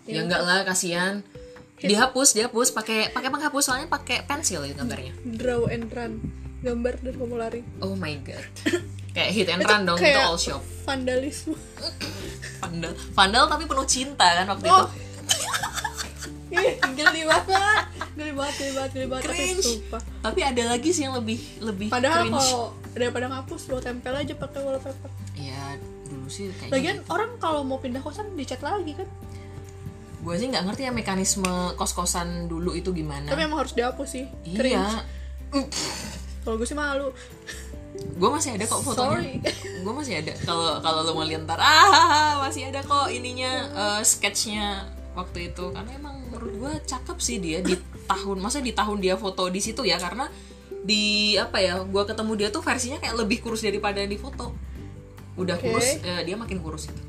ya 0.06 0.20
enggak 0.26 0.42
lah 0.42 0.66
kasihan. 0.66 1.22
Dihapus 1.78 2.34
dihapus 2.34 2.72
pakai 2.72 3.12
pakai 3.12 3.28
penghapus 3.28 3.64
soalnya 3.70 3.92
pakai 3.92 4.24
pensil 4.24 4.64
ya 4.64 4.74
gambarnya. 4.74 5.14
Draw 5.20 5.68
and 5.68 5.92
run 5.92 6.14
gambar 6.64 6.94
dan 7.04 7.14
kamu 7.20 7.36
lari 7.36 7.62
oh 7.84 7.94
my 8.00 8.16
god 8.24 8.48
kayak 9.14 9.30
hit 9.32 9.48
and 9.48 9.62
run 9.62 9.82
dong 9.84 9.96
itu 9.96 10.10
kayak 10.10 10.26
all 10.26 10.36
shop. 10.36 10.62
vandalisme. 10.84 11.54
Vandal 12.60 12.92
vandal 13.14 13.44
tapi 13.46 13.64
penuh 13.64 13.86
cinta 13.86 14.26
kan 14.34 14.46
waktu 14.48 14.66
Oh. 14.66 14.84
itu 14.84 15.02
Ih, 16.54 16.78
geli 16.94 17.26
banget. 17.26 17.84
Geli 18.14 18.32
banget 18.32 18.54
geli 18.56 18.72
banget 18.72 18.92
geli 18.94 19.08
banget 19.08 19.24
tapi 19.26 19.46
sumpah. 19.58 20.02
Tapi 20.22 20.40
ada 20.44 20.64
lagi 20.68 20.90
sih 20.90 21.02
yang 21.02 21.16
lebih 21.16 21.40
lebih 21.60 21.90
padahal 21.90 22.24
cringe. 22.24 22.38
kalau 22.38 22.62
daripada 22.94 23.26
ngapus 23.28 23.62
lo 23.68 23.78
tempel 23.80 24.14
aja 24.14 24.34
pakai 24.34 24.60
wallpaper. 24.62 25.10
Ya 25.34 25.78
dulu 26.06 26.28
sih 26.28 26.50
kayaknya 26.52 26.72
lagian 26.72 26.98
orang 27.08 27.32
kalau 27.38 27.62
mau 27.62 27.78
pindah 27.78 28.00
kosan 28.00 28.34
dicat 28.34 28.62
lagi 28.62 28.94
kan. 28.94 29.10
Gue 30.22 30.36
sih 30.38 30.48
nggak 30.48 30.64
ngerti 30.64 30.82
ya 30.84 30.92
mekanisme 30.92 31.52
kos 31.74 31.92
kosan 31.92 32.46
dulu 32.46 32.72
itu 32.72 32.94
gimana. 32.94 33.28
Tapi 33.28 33.44
emang 33.44 33.60
harus 33.60 33.74
dihapus 33.74 34.08
sih. 34.08 34.26
Iya. 34.46 35.04
Kalau 36.44 36.56
gue 36.56 36.66
sih 36.66 36.78
malu 36.78 37.10
gue 37.94 38.30
masih 38.30 38.58
ada 38.58 38.66
kok 38.66 38.82
fotonya. 38.82 39.42
Gue 39.84 39.94
masih 39.94 40.14
ada. 40.22 40.34
Kalau 40.42 40.82
kalau 40.82 41.00
lo 41.06 41.12
mau 41.14 41.26
lihat 41.26 41.46
ntar 41.46 41.60
ah 41.62 42.42
masih 42.42 42.70
ada 42.70 42.82
kok 42.82 43.10
ininya 43.10 43.52
eh, 43.74 44.02
sketchnya 44.02 44.90
waktu 45.14 45.54
itu. 45.54 45.70
Karena 45.74 45.92
emang 45.98 46.16
menurut 46.30 46.54
gue 46.58 46.74
cakep 46.88 47.18
sih 47.22 47.38
dia 47.38 47.60
di 47.62 47.78
tahun 48.10 48.38
masa 48.42 48.60
di 48.60 48.74
tahun 48.74 49.02
dia 49.02 49.16
foto 49.16 49.48
di 49.50 49.62
situ 49.62 49.86
ya 49.86 50.02
karena 50.02 50.28
di 50.84 51.36
apa 51.40 51.62
ya 51.64 51.80
gue 51.86 52.04
ketemu 52.04 52.32
dia 52.36 52.48
tuh 52.52 52.60
versinya 52.60 53.00
kayak 53.00 53.16
lebih 53.16 53.38
kurus 53.46 53.62
daripada 53.62 54.02
di 54.02 54.18
foto. 54.18 54.54
Udah 55.38 55.58
Oke. 55.58 55.70
kurus 55.70 56.02
eh, 56.02 56.22
dia 56.26 56.36
makin 56.38 56.62
kurus 56.62 56.90
gitu. 56.90 57.02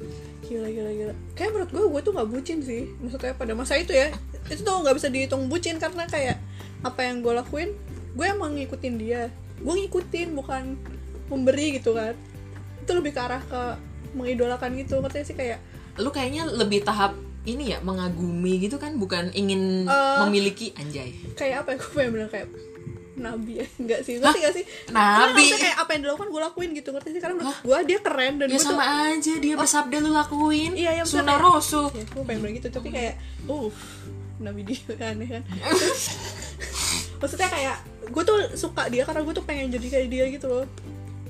Gila 0.45 0.69
gila 0.69 0.91
gila. 0.93 1.15
Kayak 1.33 1.51
menurut 1.57 1.71
gue 1.73 1.85
gue 1.89 2.01
tuh 2.05 2.13
nggak 2.13 2.29
bucin 2.29 2.59
sih. 2.61 2.93
Maksudnya 3.01 3.33
pada 3.37 3.53
masa 3.57 3.81
itu 3.81 3.93
ya. 3.93 4.13
Itu 4.49 4.61
tuh 4.61 4.85
nggak 4.85 4.97
bisa 5.01 5.09
dihitung 5.09 5.49
bucin 5.49 5.81
karena 5.81 6.05
kayak 6.05 6.37
apa 6.85 7.01
yang 7.01 7.25
gue 7.25 7.33
lakuin 7.33 7.73
gue 8.15 8.27
emang 8.31 8.55
ngikutin 8.55 8.95
dia 9.01 9.33
gue 9.57 9.75
ngikutin 9.77 10.29
bukan 10.33 10.75
memberi 11.27 11.77
gitu 11.77 11.93
kan. 11.93 12.15
Itu 12.81 12.95
lebih 12.95 13.13
ke 13.13 13.21
arah 13.21 13.43
ke 13.43 13.63
mengidolakan 14.13 14.75
gitu 14.77 14.99
ngerti 14.99 15.25
sih? 15.25 15.35
Kayak 15.35 15.59
lu 15.95 16.09
kayaknya 16.09 16.47
lebih 16.47 16.83
tahap 16.83 17.15
ini 17.45 17.71
ya 17.71 17.79
mengagumi 17.79 18.57
gitu 18.59 18.77
kan 18.77 18.97
bukan 18.97 19.29
ingin 19.31 19.85
Eh. 19.85 20.19
memiliki 20.23 20.73
anjay. 20.75 21.13
kayak 21.35 21.63
apa 21.63 21.69
ya 21.71 21.77
gue 21.77 21.91
pengen 21.93 22.11
bilang 22.11 22.31
kayak 22.31 22.49
nabi 23.15 23.53
ya? 23.61 23.67
Enggak 23.85 24.01
sih 24.03 24.17
ngerti 24.17 24.39
gak 24.41 24.55
sih? 24.55 24.65
Nabi? 24.91 25.45
Kayak 25.53 25.77
apa 25.79 25.91
yang 25.93 26.01
dilakukan 26.03 26.29
gue 26.29 26.41
lakuin 26.43 26.71
gitu 26.73 26.89
ngerti 26.91 27.09
sih? 27.13 27.21
Karena 27.21 27.35
menurut 27.37 27.59
gue 27.61 27.79
dia 27.85 27.99
keren 28.01 28.33
dan 28.41 28.47
ya 28.49 28.51
gue 28.51 28.59
tuh 28.59 28.69
sama 28.73 28.85
aja 29.07 29.33
dia 29.39 29.55
bersabda 29.55 29.97
lu 29.99 30.11
lakuin. 30.11 30.73
Iya, 30.75 30.91
iya, 30.99 31.05
sunnah 31.05 31.37
rasul. 31.37 31.93
Ya 31.93 32.03
gue 32.03 32.23
pengen 32.23 32.41
bilang 32.43 32.57
gitu 32.57 32.69
tapi 32.69 32.89
kayak 32.91 33.15
uh 33.45 33.71
nabi 34.37 34.61
dia 34.65 34.81
aneh 35.13 35.29
kan? 35.31 35.43
Maksudnya 37.21 37.49
kayak 37.49 37.77
gue 38.07 38.23
tuh 38.23 38.39
suka 38.55 38.87
dia 38.87 39.03
karena 39.03 39.21
gue 39.21 39.33
tuh 39.33 39.43
pengen 39.43 39.69
jadi 39.69 39.87
kayak 39.89 40.09
dia 40.09 40.25
gitu 40.29 40.47
loh. 40.47 40.67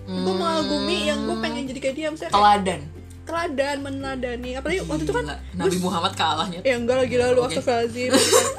Gue 0.05 0.35
mengagumi 0.35 1.07
yang 1.07 1.25
gue 1.25 1.37
pengen 1.39 1.65
jadi 1.67 1.81
kayak 1.81 1.97
dia 1.97 2.09
misalnya 2.09 2.33
teladan? 2.33 2.81
Teladan 3.25 3.77
meneladani 3.81 4.51
apalagi 4.55 4.85
waktu 4.85 5.03
itu 5.03 5.13
kan 5.13 5.25
Gila, 5.25 5.37
Nabi 5.57 5.77
Muhammad 5.81 6.13
kalahnya 6.13 6.61
ya 6.61 6.77
enggak 6.77 6.93
lah 6.95 7.07
gila 7.07 7.27
lu 7.31 7.41
Oke. 7.41 7.57
astagfirullahaladzim. 7.57 8.13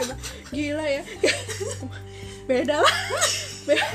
Gila 0.58 0.86
ya. 0.88 1.02
Beda 2.50 2.76
lah. 2.78 2.96
Be- 3.64 3.94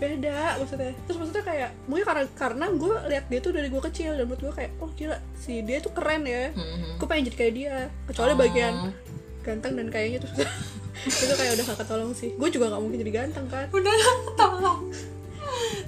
beda 0.00 0.56
maksudnya. 0.56 0.96
Terus 1.04 1.16
maksudnya 1.20 1.44
kayak 1.44 1.70
mungkin 1.84 2.04
karena 2.06 2.24
karena 2.32 2.66
gue 2.72 2.94
lihat 3.06 3.24
dia 3.28 3.36
tuh 3.38 3.52
dari 3.52 3.68
gue 3.68 3.82
kecil 3.82 4.16
dan 4.16 4.24
menurut 4.24 4.40
gue 4.40 4.54
kayak 4.56 4.72
oh 4.80 4.88
gila 4.90 5.12
si 5.36 5.60
dia 5.60 5.76
tuh 5.78 5.92
keren 5.92 6.24
ya. 6.24 6.48
Mhm. 6.50 6.96
gue 6.96 7.06
pengen 7.06 7.28
jadi 7.28 7.36
kayak 7.36 7.52
dia 7.54 7.72
kecuali 8.08 8.32
Oh. 8.32 8.38
bagian 8.38 8.74
ganteng 9.40 9.72
dan 9.74 9.88
kayaknya 9.88 10.18
tuh 10.20 10.32
itu 11.00 11.34
kayak 11.34 11.52
udah 11.56 11.64
gak 11.66 11.78
ketolong 11.80 12.12
sih. 12.12 12.30
Gue 12.36 12.48
juga 12.48 12.68
gak 12.68 12.82
mungkin 12.82 12.98
jadi 13.00 13.12
ganteng 13.14 13.46
kan? 13.48 13.66
Udah 13.70 13.92
tolong. 14.40 14.80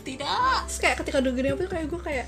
Tidak. 0.02 0.58
Terus 0.66 0.78
kayak 0.80 0.96
ketika 1.04 1.16
udah 1.20 1.32
gede 1.32 1.48
apa 1.52 1.62
kayak 1.68 1.86
gue 1.86 2.00
kayak 2.00 2.26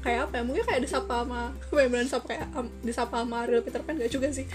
kayak 0.00 0.20
apa 0.26 0.34
ya? 0.40 0.42
Mungkin 0.42 0.64
kayak 0.64 0.80
disapa 0.82 1.22
sama 1.22 1.52
bener 1.70 2.04
disapa 2.04 2.26
kayak 2.26 2.46
am- 2.52 2.74
disapa 2.80 3.14
sama 3.20 3.36
Ariel 3.44 3.62
Peter 3.62 3.82
Pan 3.84 3.94
gak 3.96 4.10
juga 4.10 4.28
sih. 4.32 4.46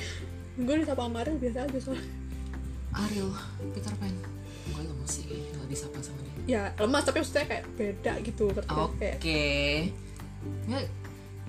Gue 0.56 0.76
disapa 0.82 1.06
sama 1.06 1.22
Ariel 1.22 1.38
biasa 1.38 1.58
aja 1.64 1.78
soalnya. 1.80 2.06
Ariel 2.96 3.30
Peter 3.72 3.94
Pan. 3.96 4.14
Gue 4.66 4.82
lemes 4.82 5.10
sih 5.10 5.24
kalau 5.26 5.68
disapa 5.70 5.98
sama 6.02 6.20
dia. 6.22 6.34
Ya 6.46 6.64
lemas 6.76 7.04
tapi 7.04 7.22
maksudnya 7.22 7.46
kayak 7.46 7.66
beda 7.74 8.14
gitu. 8.22 8.46
Oke 8.50 9.18
kayak 9.22 9.94
ya, 10.66 10.80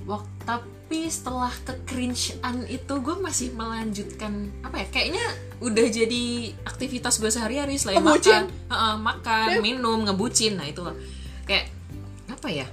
wak- 0.07 0.25
tapi 0.43 0.67
setelah 1.05 1.51
kecringean 1.61 2.39
itu 2.65 2.95
gue 2.97 3.17
masih 3.17 3.51
melanjutkan 3.53 4.33
apa 4.61 4.81
ya 4.81 4.87
kayaknya 4.89 5.25
udah 5.59 5.83
jadi 5.85 6.25
aktivitas 6.63 7.19
gue 7.19 7.29
sehari-hari 7.29 7.75
selain 7.75 7.99
Ngebucin? 7.99 8.47
makan. 8.47 8.71
Heeh, 8.71 8.95
makan 8.97 9.49
Ya. 9.49 9.61
minum 9.61 9.99
ngebucin 10.01 10.55
nah 10.55 10.65
itulah 10.65 10.95
kayak 11.43 11.69
apa 12.29 12.49
ya 12.49 12.67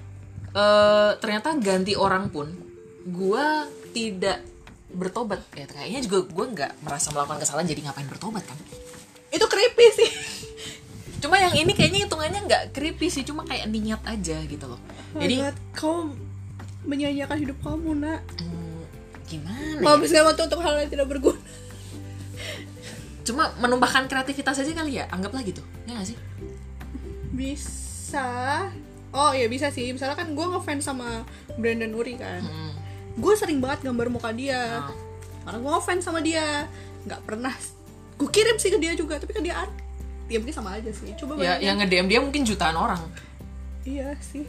eh 0.51 1.11
ternyata 1.17 1.57
ganti 1.57 1.93
orang 1.93 2.29
pun 2.29 2.53
gue 3.03 3.45
tidak 3.91 4.45
bertobat. 4.89 5.41
Ya 5.51 5.65
kayaknya 5.65 5.99
juga 6.01 6.17
gue 6.23 6.45
nggak 6.53 6.71
merasa 6.79 7.09
melakukan 7.09 7.41
kesalahan 7.41 7.65
jadi 7.65 7.81
ngapain 7.83 8.05
bertobat 8.05 8.45
kan? 8.45 8.57
Itu 9.27 9.43
creepy 9.43 9.87
sih. 9.91 10.09
Cuma 11.23 11.35
yang 11.35 11.55
ini 11.55 11.73
kayaknya 11.73 12.05
hitungannya 12.05 12.41
nggak 12.43 12.63
creepy 12.69 13.07
sih 13.07 13.23
cuma 13.23 13.41
kayak 13.41 13.65
niat 13.67 14.03
aja 14.03 14.37
gitu 14.39 14.65
loh. 14.67 14.77
Jadi 15.15 15.39
jadi 15.39 15.49
kau 15.73 16.13
menyanyiakan 16.83 17.37
hidup 17.39 17.57
kamu 17.63 17.91
nak. 17.99 18.21
Hmm, 18.39 18.83
gimana 19.27 19.79
ya? 19.79 19.81
menghabiskan 19.81 20.23
waktu 20.27 20.41
untuk 20.47 20.59
hal 20.61 20.73
yang 20.83 20.91
tidak 20.91 21.07
berguna. 21.07 21.39
Cuma 23.23 23.55
menumpahkan 23.57 24.11
kreativitas 24.11 24.59
aja 24.59 24.71
kali 24.75 24.99
ya 24.99 25.07
anggaplah 25.07 25.41
gitu. 25.47 25.63
Ya 25.87 25.95
gak 25.95 26.11
sih? 26.11 26.17
Bisa. 27.31 28.27
Oh 29.15 29.31
iya 29.31 29.47
bisa 29.47 29.71
sih. 29.71 29.95
Misalnya 29.95 30.19
kan 30.19 30.35
gue 30.35 30.45
ngefans 30.45 30.83
sama 30.83 31.23
Brandon 31.55 31.91
Uri 31.95 32.19
kan. 32.19 32.43
Hmm. 32.43 32.71
gue 33.13 33.33
sering 33.37 33.61
banget 33.61 33.85
gambar 33.85 34.09
muka 34.09 34.33
dia. 34.33 34.89
Ah. 34.89 34.93
karena 35.45 35.59
gue 35.61 35.71
ngefans 35.71 36.03
sama 36.03 36.19
dia. 36.19 36.67
Nggak 37.07 37.21
pernah 37.23 37.53
gue 38.13 38.29
kirim 38.29 38.57
sih 38.57 38.73
ke 38.73 38.79
dia 38.81 38.93
juga 38.97 39.21
tapi 39.21 39.31
kan 39.31 39.43
dia 39.45 39.55
art. 39.55 39.73
Ya 40.27 40.41
mungkin 40.41 40.55
sama 40.55 40.75
aja 40.75 40.91
sih. 40.91 41.13
Coba 41.15 41.39
ya 41.39 41.55
bayangin. 41.55 41.63
yang 41.63 41.75
nge 41.79 41.87
DM 41.87 42.07
dia 42.11 42.19
mungkin 42.19 42.41
jutaan 42.43 42.75
orang. 42.75 42.99
Iya 43.87 44.17
sih. 44.19 44.43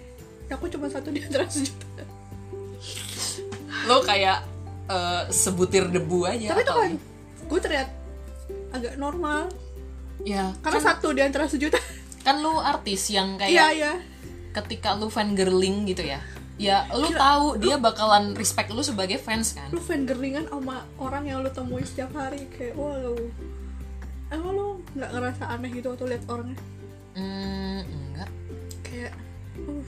Aku 0.50 0.66
cuma 0.70 0.90
satu 0.90 1.12
di 1.12 1.22
antara 1.22 1.46
sejuta 1.50 2.13
lo 3.86 4.02
kayak 4.02 4.38
eh, 4.88 5.22
sebutir 5.32 5.88
debu 5.88 6.28
aja 6.28 6.52
tapi 6.52 6.62
itu 6.64 6.72
atau- 6.72 6.80
kan 6.82 6.92
gue 7.44 7.60
terlihat 7.60 7.88
agak 8.74 8.94
normal. 8.98 9.46
Ya 10.26 10.50
karena 10.64 10.80
kan, 10.82 10.88
satu 10.94 11.14
di 11.14 11.22
antara 11.22 11.46
sejuta. 11.46 11.78
Kan 12.26 12.42
lu 12.42 12.58
artis 12.58 13.12
yang 13.12 13.36
kayak 13.38 13.52
iya 13.52 13.66
iya. 13.70 13.92
ketika 14.56 14.96
lu 14.98 15.12
fan 15.12 15.36
girling 15.38 15.86
gitu 15.86 16.02
ya. 16.02 16.18
Ya 16.54 16.86
lu 16.94 17.10
tahu 17.10 17.58
dia 17.58 17.76
bakalan 17.78 18.34
respect 18.38 18.70
lu 18.70 18.82
sebagai 18.82 19.18
fans 19.18 19.54
kan? 19.54 19.70
Lu 19.74 19.82
fan 19.82 20.06
girlingan 20.06 20.46
sama 20.48 20.86
orang 20.98 21.26
yang 21.26 21.42
lu 21.42 21.50
temui 21.50 21.82
setiap 21.82 22.14
hari 22.14 22.46
kayak 22.54 22.78
wow. 22.78 23.14
Emang 24.30 24.52
lu 24.54 24.68
nggak 24.96 25.10
ngerasa 25.12 25.42
aneh 25.50 25.70
gitu 25.74 25.92
waktu 25.94 26.04
lihat 26.14 26.24
orangnya? 26.30 26.58
Hmm, 27.14 27.82
enggak. 27.84 28.30
Kayak 28.86 29.12
uh, 29.66 29.84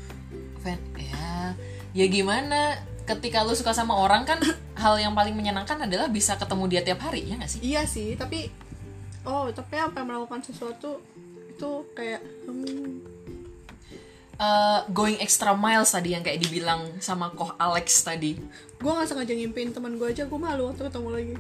fan 0.61 0.81
ya. 0.99 1.55
Ya 1.97 2.07
gimana 2.11 2.77
ketika 3.07 3.47
lu 3.47 3.55
suka 3.55 3.71
sama 3.73 3.95
orang 3.95 4.27
kan 4.27 4.43
hal 4.83 4.99
yang 4.99 5.15
paling 5.15 5.33
menyenangkan 5.33 5.87
adalah 5.87 6.11
bisa 6.11 6.35
ketemu 6.37 6.65
dia 6.67 6.83
tiap 6.83 7.01
hari 7.07 7.31
ya 7.31 7.39
gak 7.39 7.51
sih? 7.51 7.61
Iya 7.63 7.83
sih 7.87 8.19
tapi 8.19 8.51
oh 9.25 9.49
tapi 9.55 9.79
apa 9.79 10.03
yang 10.03 10.11
melakukan 10.11 10.43
sesuatu 10.43 11.01
itu 11.47 11.71
kayak 11.97 12.21
hmm, 12.45 13.17
Eh, 14.37 14.81
going 14.93 15.17
extra 15.17 15.57
miles 15.57 15.97
tadi 15.97 16.13
yang 16.13 16.21
kayak 16.21 16.45
dibilang 16.45 17.01
sama 17.01 17.33
koh 17.33 17.57
Alex 17.57 18.05
tadi. 18.05 18.37
Gue 18.77 18.93
nggak 18.93 19.09
sengaja 19.09 19.33
ngimpiin 19.33 19.73
teman 19.73 19.97
gue 19.97 20.13
aja 20.13 20.29
gue 20.29 20.37
malu 20.37 20.69
waktu 20.69 20.85
ketemu 20.85 21.09
lagi. 21.09 21.35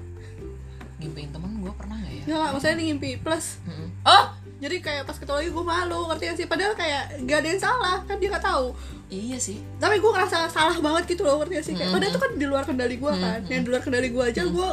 Ngimpiin 1.04 1.28
temen 1.28 1.60
gue 1.60 1.72
pernah 1.76 2.00
gak 2.00 2.08
ya? 2.08 2.24
Nggak 2.24 2.38
nggak 2.40 2.52
maksudnya 2.56 2.76
ngimpi 2.80 3.10
plus 3.20 3.60
Mm-mm. 3.68 3.88
oh 4.08 4.24
jadi 4.56 4.76
kayak 4.80 5.02
pas 5.04 5.16
ketemu 5.20 5.36
lagi 5.36 5.50
gue 5.52 5.64
malu 5.68 6.00
ngerti 6.08 6.24
gak 6.32 6.38
sih? 6.40 6.46
Padahal 6.48 6.72
kayak 6.72 7.20
gak 7.28 7.38
ada 7.44 7.48
yang 7.52 7.60
salah 7.60 7.96
kan 8.08 8.16
dia 8.16 8.28
nggak 8.32 8.46
tahu. 8.46 8.66
Iya 9.12 9.36
sih. 9.36 9.60
Tapi 9.76 10.00
gue 10.00 10.10
ngerasa 10.16 10.48
salah 10.48 10.76
banget 10.80 11.12
gitu 11.12 11.28
loh 11.28 11.44
ngerti 11.44 11.52
gak 11.60 11.66
sih? 11.68 11.74
Kayak 11.76 11.92
padahal 11.92 12.12
itu 12.16 12.20
kan 12.24 12.32
di 12.40 12.46
luar 12.48 12.64
kendali 12.64 12.96
gue 12.96 13.12
kan. 13.12 13.40
Yang 13.44 13.62
di 13.62 13.68
luar 13.68 13.82
kendali 13.84 14.08
gue 14.08 14.24
aja 14.24 14.42
gue 14.48 14.68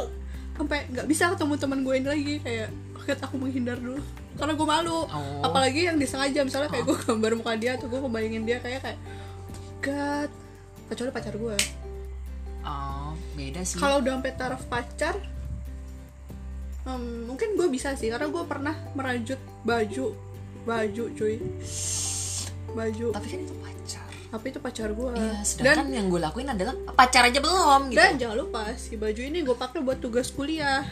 sampai 0.54 0.86
nggak 0.86 1.06
bisa 1.10 1.34
ketemu 1.36 1.52
teman 1.60 1.78
gue 1.84 1.94
ini 2.00 2.08
lagi. 2.08 2.34
Kayak 2.40 2.68
kayak 3.04 3.18
aku 3.28 3.36
menghindar 3.36 3.76
dulu. 3.76 4.00
Karena 4.40 4.52
gue 4.56 4.66
malu. 4.66 4.98
Oh. 5.04 5.44
apalagi 5.44 5.80
yang 5.92 6.00
disengaja 6.00 6.40
misalnya 6.40 6.72
kayak 6.72 6.84
gue 6.88 6.96
gambar 7.04 7.32
muka 7.36 7.52
dia 7.60 7.76
atau 7.76 7.86
gue 7.92 8.00
ngebayangin 8.00 8.42
dia 8.48 8.58
kayak 8.64 8.80
kayak 8.80 8.98
God 9.84 10.30
kecuali 10.88 11.10
pacar 11.12 11.34
gue 11.36 11.56
oh 12.64 13.12
beda 13.36 13.60
sih. 13.68 13.76
Kalau 13.76 14.00
udah 14.00 14.12
sampai 14.16 14.32
taraf 14.32 14.64
pacar 14.72 15.14
em, 16.84 17.02
mungkin 17.24 17.48
gue 17.54 17.68
bisa 17.68 17.92
sih 17.94 18.08
karena 18.08 18.28
gue 18.28 18.44
pernah 18.44 18.74
merajut 18.92 19.36
baju 19.62 20.12
baju 20.62 21.04
cuy 21.12 21.36
baju 22.70 23.06
tapi 23.12 23.26
kan 23.28 23.38
itu 23.40 23.54
pacar 23.56 24.06
tapi 24.30 24.46
itu 24.50 24.58
pacar 24.58 24.88
gue 24.90 25.10
iya 25.14 25.32
dan 25.62 25.86
yang 25.88 26.06
gue 26.08 26.18
lakuin 26.18 26.48
adalah 26.48 26.74
pacar 26.92 27.24
aja 27.24 27.38
belum 27.38 27.92
gitu 27.92 27.96
dan 27.96 28.16
jangan 28.16 28.36
lupa 28.40 28.62
si 28.74 28.96
baju 28.96 29.20
ini 29.20 29.40
gue 29.40 29.54
pakai 29.54 29.78
buat 29.80 30.00
tugas 30.00 30.28
kuliah 30.28 30.82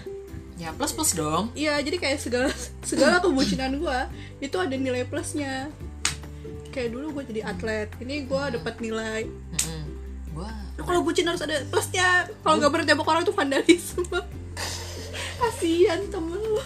ya 0.57 0.70
plus 0.70 0.92
plus 0.92 1.12
dong 1.12 1.50
Iya, 1.52 1.81
jadi 1.81 1.96
kayak 1.98 2.18
segala 2.20 2.48
segala 2.87 3.18
kebucinan 3.18 3.83
gue 3.83 3.98
itu 4.38 4.57
ada 4.61 4.76
nilai 4.76 5.02
plusnya. 5.02 5.72
Kayak 6.70 6.92
dulu 6.94 7.18
gue 7.18 7.24
jadi 7.35 7.40
atlet, 7.50 7.88
ini 7.98 8.24
gue 8.24 8.42
dapat 8.61 8.78
nilai. 8.78 9.26
Gua 10.31 10.48
Nah, 10.72 10.85
kalau 10.87 11.02
bucin 11.02 11.26
harus 11.26 11.42
ada 11.42 11.66
plusnya. 11.66 12.31
Kalau 12.40 12.57
nggak 12.57 12.72
bertembak 12.72 13.05
orang 13.05 13.22
itu 13.26 13.35
vandalisme. 13.35 14.20
Kasihan 15.42 16.00
temen 16.07 16.38
lu. 16.38 16.62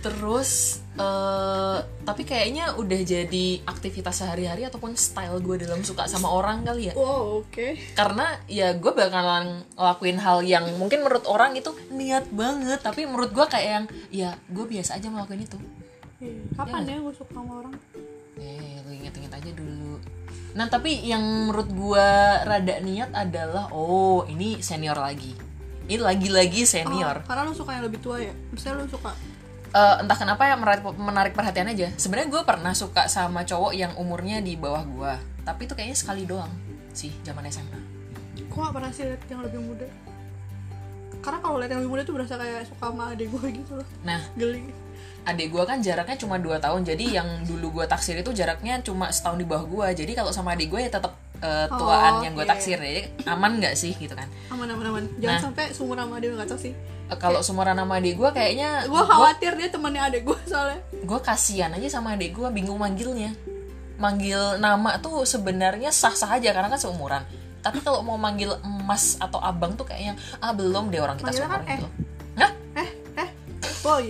terus 0.00 0.80
eh 0.96 1.76
tapi 2.02 2.24
kayaknya 2.24 2.72
udah 2.74 3.00
jadi 3.02 3.46
aktivitas 3.62 4.16
sehari-hari 4.18 4.64
ataupun 4.64 4.96
style 4.96 5.36
gue 5.38 5.60
dalam 5.60 5.80
suka 5.80 6.08
sama 6.08 6.24
orang 6.26 6.64
kali 6.64 6.88
ya 6.88 6.94
Wow, 6.94 7.44
oke. 7.44 7.76
karena 7.92 8.40
ya 8.46 8.72
gue 8.72 8.88
bakalan 8.90 9.60
ngelakuin 9.70 10.16
hal 10.18 10.40
yang 10.42 10.64
mungkin 10.74 11.00
menurut 11.00 11.24
orang 11.26 11.52
itu 11.52 11.68
niat 11.90 12.24
banget 12.30 12.80
tapi 12.80 13.04
menurut 13.04 13.28
gue 13.30 13.44
kayak 13.44 13.68
yang 13.70 13.84
ya 14.08 14.30
gue 14.46 14.64
biasa 14.66 14.96
aja 14.96 15.06
ngelakuin 15.06 15.44
itu 15.44 15.58
Iya, 16.18 16.36
Kapan 16.52 16.80
ya 16.82 16.96
gue 16.98 17.12
suka 17.12 17.32
sama 17.32 17.52
orang? 17.60 17.74
eh 18.36 18.80
lu 18.80 18.92
inget-inget 18.94 19.32
aja 19.34 19.50
dulu 19.52 20.00
nah 20.50 20.64
tapi 20.66 20.96
yang 21.02 21.20
menurut 21.20 21.68
gue 21.68 22.08
rada 22.40 22.76
niat 22.80 23.12
adalah 23.12 23.68
oh 23.68 24.24
ini 24.24 24.58
senior 24.58 24.96
lagi 24.96 25.36
ini 25.90 25.98
lagi-lagi 25.98 26.62
senior. 26.62 27.18
Oh, 27.18 27.26
karena 27.26 27.42
lu 27.50 27.52
suka 27.52 27.74
yang 27.74 27.84
lebih 27.90 27.98
tua 27.98 28.22
ya? 28.22 28.30
Misalnya 28.54 28.86
lu 28.86 28.88
suka. 28.88 29.10
Eh, 29.70 29.96
entah 30.02 30.18
kenapa 30.18 30.46
ya 30.46 30.54
menarik, 30.54 30.82
menarik 30.94 31.32
perhatian 31.34 31.66
aja. 31.66 31.90
Sebenarnya 31.98 32.30
gue 32.30 32.42
pernah 32.46 32.70
suka 32.78 33.10
sama 33.10 33.42
cowok 33.42 33.74
yang 33.74 33.92
umurnya 33.98 34.38
di 34.38 34.54
bawah 34.54 34.86
gue 34.86 35.14
tapi 35.44 35.66
itu 35.66 35.74
kayaknya 35.74 35.96
sekali 35.96 36.22
doang 36.28 36.52
sih 36.92 37.10
zaman 37.24 37.42
SMA 37.48 37.80
Gue 38.50 38.60
gak 38.66 38.74
pernah 38.74 38.90
sih 38.90 39.06
liat 39.06 39.22
yang 39.30 39.42
lebih 39.46 39.62
muda? 39.62 39.86
Karena 41.22 41.38
kalau 41.38 41.62
liat 41.62 41.70
yang 41.70 41.80
lebih 41.86 41.92
muda 41.94 42.02
tuh 42.02 42.14
berasa 42.18 42.34
kayak 42.34 42.66
suka 42.66 42.90
sama 42.90 43.14
adik 43.14 43.30
gue 43.30 43.46
gitu 43.62 43.72
loh. 43.78 43.86
Nah 44.02 44.18
Geli. 44.34 44.66
adik 45.22 45.54
gue 45.54 45.62
kan 45.62 45.78
jaraknya 45.78 46.16
cuma 46.18 46.40
2 46.40 46.58
tahun. 46.58 46.80
Jadi 46.82 47.04
yang 47.14 47.28
dulu 47.46 47.78
gue 47.78 47.84
taksir 47.86 48.18
itu 48.18 48.34
jaraknya 48.34 48.82
cuma 48.82 49.12
setahun 49.14 49.38
di 49.38 49.46
bawah 49.46 49.66
gue 49.70 50.02
jadi 50.02 50.12
kalau 50.18 50.34
sama 50.34 50.58
adik 50.58 50.72
gue 50.72 50.80
ya 50.82 50.90
tetap 50.90 51.14
eh, 51.40 51.66
tuaan 51.68 52.12
Oh, 52.12 52.22
yang 52.22 52.32
gue 52.32 52.44
taksir. 52.44 52.76
Jadi 52.76 53.24
aman 53.24 53.56
nggak 53.56 53.74
sih 53.74 53.92
gitu 53.94 54.12
kan? 54.12 54.28
Aman, 54.48 54.66
aman, 54.66 54.86
aman. 54.86 55.04
Jangan 55.16 55.28
Nah. 55.30 55.42
sampai 55.42 55.64
seumur 55.70 55.96
sama 55.96 56.16
dia 56.16 56.30
gak 56.30 56.46
tau 56.46 56.56
sih. 56.56 56.72
Eh, 57.06 57.16
kalau 57.16 57.40
seumuran 57.40 57.74
sama 57.74 57.96
adik 57.96 58.14
gue 58.14 58.30
kayaknya 58.30 58.86
Gue 58.86 59.00
khawatir 59.00 59.52
dia 59.54 59.68
temannya 59.68 60.02
adik 60.04 60.22
gue 60.24 60.38
soalnya. 60.44 60.78
gue 60.92 61.20
kasihan 61.20 61.70
aja 61.70 61.88
sama 61.90 62.14
adik 62.14 62.32
gue 62.32 62.48
bingung 62.50 62.76
manggilnya. 62.76 63.32
Manggil 63.96 64.38
nama 64.56 64.96
tuh 64.96 65.24
sebenarnya 65.24 65.90
sah 65.90 66.12
sah 66.12 66.32
aja 66.32 66.50
karena 66.50 66.68
kan 66.68 66.78
seumuran. 66.78 67.20
Tapi 67.60 67.80
kalau 67.80 68.00
mau 68.00 68.16
manggil 68.16 68.48
emas 68.62 69.16
atau 69.16 69.36
abang 69.38 69.74
tuh 69.74 69.84
kayaknya 69.84 70.16
ah 70.38 70.52
belum 70.52 70.88
deh 70.88 70.96
orang 70.98 71.16
kita 71.16 71.28
Manggilnya 71.28 71.48
kan 71.48 71.60
seumuran 71.60 71.68
eh. 71.68 71.76
gitu 71.76 71.88
Hah? 72.36 72.50
eh 72.74 72.88
eh 73.18 73.28
boy. 73.80 74.04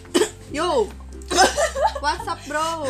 Yo. 0.56 0.70
What's 2.02 2.26
up 2.26 2.40
bro 2.42 2.88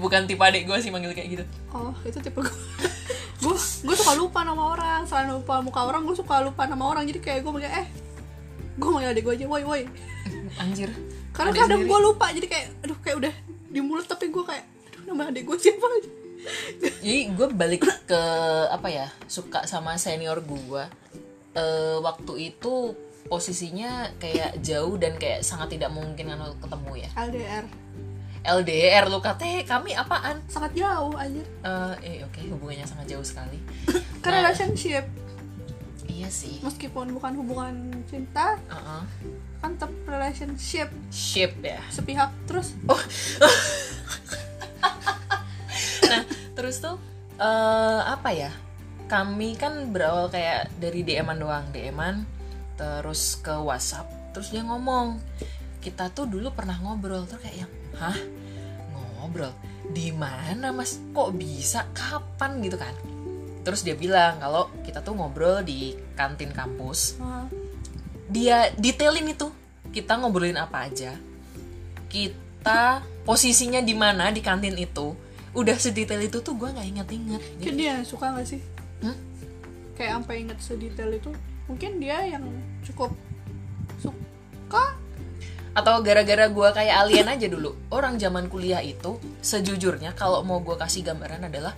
bukan 0.00 0.24
tipe 0.24 0.40
adik 0.40 0.64
gue 0.64 0.76
sih 0.80 0.88
manggil 0.88 1.12
kayak 1.12 1.28
gitu. 1.38 1.44
Oh 1.76 1.92
itu 2.02 2.18
tipe 2.18 2.40
gue 2.40 2.56
gue 3.44 3.54
gue 3.60 3.96
suka 3.96 4.12
lupa 4.16 4.40
nama 4.42 4.72
orang. 4.72 5.00
Selain 5.04 5.28
lupa 5.28 5.60
muka 5.60 5.80
orang 5.84 6.08
gue 6.08 6.16
suka 6.16 6.40
lupa 6.40 6.64
nama 6.64 6.84
orang. 6.88 7.04
Jadi 7.04 7.20
kayak 7.20 7.40
gue 7.44 7.52
manggil 7.52 7.70
eh 7.70 7.86
gue 8.80 8.88
manggil 8.88 9.12
adik 9.12 9.22
gue 9.28 9.34
aja 9.36 9.46
woi 9.46 9.62
woi. 9.62 9.82
Anjir. 10.62 10.90
Karena 11.36 11.52
Adik 11.52 11.60
kadang 11.68 11.82
gue 11.84 11.98
lupa. 12.00 12.26
Jadi 12.32 12.46
kayak 12.48 12.66
aduh 12.82 12.98
kayak 13.04 13.16
udah 13.20 13.34
di 13.70 13.80
mulut 13.84 14.06
tapi 14.08 14.32
gue 14.32 14.44
kayak 14.44 14.64
aduh 14.90 15.02
nama 15.12 15.28
adik 15.28 15.44
gue 15.44 15.56
siapa? 15.60 15.86
Jadi 16.82 17.16
gue 17.36 17.46
balik 17.52 17.84
ke 18.08 18.22
apa 18.72 18.88
ya 18.88 19.06
suka 19.28 19.68
sama 19.68 20.00
senior 20.00 20.40
gue 20.40 20.84
eh 21.50 21.98
waktu 22.00 22.54
itu 22.54 22.96
posisinya 23.26 24.10
kayak 24.18 24.58
jauh 24.64 24.98
dan 24.98 25.14
kayak 25.20 25.46
sangat 25.46 25.78
tidak 25.78 25.92
mungkin 25.92 26.32
kan 26.32 26.40
ketemu 26.58 26.92
ya. 27.04 27.08
LDR 27.14 27.64
LDR 28.40 29.04
lu 29.06 29.20
kata 29.20 29.44
kami 29.62 29.92
apaan? 29.92 30.40
Sangat 30.48 30.72
jauh 30.72 31.12
anjir. 31.12 31.44
Eh, 31.60 31.94
eh 32.00 32.16
oke 32.24 32.40
hubungannya 32.48 32.88
sangat 32.88 33.12
jauh 33.12 33.24
sekali. 33.24 33.60
Kan 34.24 34.32
Nah. 34.32 34.40
relationship. 34.44 35.04
iya 36.10 36.26
sih. 36.28 36.60
Meskipun 36.60 37.14
bukan 37.14 37.32
hubungan 37.38 37.74
cinta 38.04 38.58
Uh-uh. 38.68 39.04
kan 39.60 39.76
tetap 39.76 39.92
relationship. 40.04 40.88
Ship 41.08 41.52
ya. 41.60 41.80
Sepihak 41.88 42.32
terus? 42.44 42.72
Nah 46.10 46.22
terus 46.52 46.82
tuh 46.82 46.98
eh 47.38 48.00
apa 48.04 48.32
ya? 48.34 48.50
Kami 49.06 49.54
kan 49.56 49.90
berawal 49.90 50.30
kayak 50.30 50.70
dari 50.76 51.02
DM-an 51.02 51.38
doang 51.38 51.66
DM-an 51.72 52.26
terus 52.76 53.38
ke 53.38 53.52
WhatsApp 53.52 54.08
terus 54.32 54.50
dia 54.50 54.60
ngomong. 54.60 55.20
Kita 55.80 56.12
tuh 56.12 56.28
dulu 56.28 56.52
pernah 56.52 56.76
ngobrol 56.76 57.24
terus 57.24 57.40
kayak 57.40 57.64
yang 57.64 57.72
hah? 57.98 58.18
Ngobrol? 59.18 59.50
Di 59.90 60.14
mana 60.14 60.70
mas? 60.70 61.00
Kok 61.10 61.34
bisa? 61.34 61.88
Kapan? 61.90 62.62
Gitu 62.62 62.76
kan? 62.78 62.94
Terus 63.66 63.82
dia 63.82 63.96
bilang 63.98 64.38
kalau 64.38 64.70
kita 64.86 65.02
tuh 65.02 65.16
ngobrol 65.16 65.64
di 65.64 65.96
kantin 66.14 66.54
kampus. 66.54 67.18
Dia 68.30 68.70
detailin 68.78 69.32
itu. 69.32 69.50
Kita 69.90 70.20
ngobrolin 70.20 70.60
apa 70.60 70.86
aja. 70.86 71.18
Kita 72.06 73.02
posisinya 73.26 73.82
di 73.82 73.94
mana 73.98 74.30
di 74.30 74.38
kantin 74.40 74.78
itu. 74.78 75.12
Udah 75.50 75.74
sedetail 75.74 76.22
itu 76.22 76.38
tuh 76.38 76.54
gue 76.54 76.70
nggak 76.70 76.88
inget-inget 76.94 77.42
mungkin 77.58 77.74
dia 77.74 78.06
suka 78.06 78.30
gak 78.38 78.46
sih? 78.46 78.62
Hmm? 79.02 79.18
kayak 80.00 80.16
sampai 80.16 80.34
inget 80.40 80.58
sedetail 80.64 81.12
itu 81.12 81.30
mungkin 81.68 82.00
dia 82.00 82.24
yang 82.24 82.40
cukup 82.88 83.12
suka 84.00 84.96
atau 85.80 86.04
gara-gara 86.04 86.46
gue 86.46 86.68
kayak 86.76 86.94
alien 87.04 87.28
aja 87.28 87.46
dulu. 87.48 87.72
Orang 87.88 88.20
zaman 88.20 88.52
kuliah 88.52 88.84
itu 88.84 89.16
sejujurnya 89.40 90.12
kalau 90.12 90.44
mau 90.44 90.60
gue 90.60 90.76
kasih 90.76 91.02
gambaran 91.02 91.48
adalah 91.48 91.72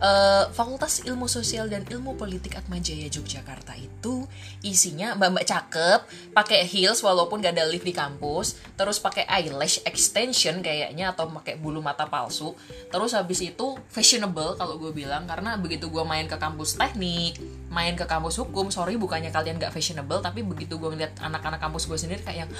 eh, 0.00 0.44
Fakultas 0.52 1.02
Ilmu 1.08 1.24
Sosial 1.24 1.72
dan 1.72 1.88
Ilmu 1.88 2.20
Politik 2.20 2.54
Atmajaya 2.54 3.08
Yogyakarta 3.08 3.72
itu 3.80 4.28
isinya 4.60 5.16
mbak-mbak 5.16 5.44
cakep 5.48 6.00
pakai 6.36 6.68
heels 6.68 7.00
walaupun 7.00 7.40
gak 7.40 7.56
ada 7.56 7.64
lift 7.64 7.88
di 7.88 7.96
kampus 7.96 8.60
terus 8.76 9.00
pakai 9.00 9.24
eyelash 9.24 9.80
extension 9.88 10.60
kayaknya 10.60 11.16
atau 11.16 11.32
pakai 11.32 11.56
bulu 11.56 11.80
mata 11.80 12.04
palsu. 12.04 12.52
Terus 12.92 13.16
habis 13.16 13.40
itu 13.40 13.80
fashionable 13.88 14.60
kalau 14.60 14.76
gue 14.76 14.92
bilang 14.92 15.24
karena 15.24 15.56
begitu 15.56 15.88
gue 15.88 16.04
main 16.04 16.28
ke 16.28 16.36
kampus 16.36 16.76
teknik 16.76 17.40
main 17.76 17.92
ke 17.92 18.08
kampus 18.08 18.40
hukum 18.40 18.72
sorry 18.72 18.96
bukannya 18.96 19.28
kalian 19.28 19.60
gak 19.60 19.74
fashionable 19.74 20.22
tapi 20.24 20.40
begitu 20.40 20.80
gue 20.80 20.88
ngeliat 20.92 21.12
anak-anak 21.20 21.60
kampus 21.60 21.84
gue 21.84 21.98
sendiri 21.98 22.22
kayak 22.24 22.46
yang 22.46 22.52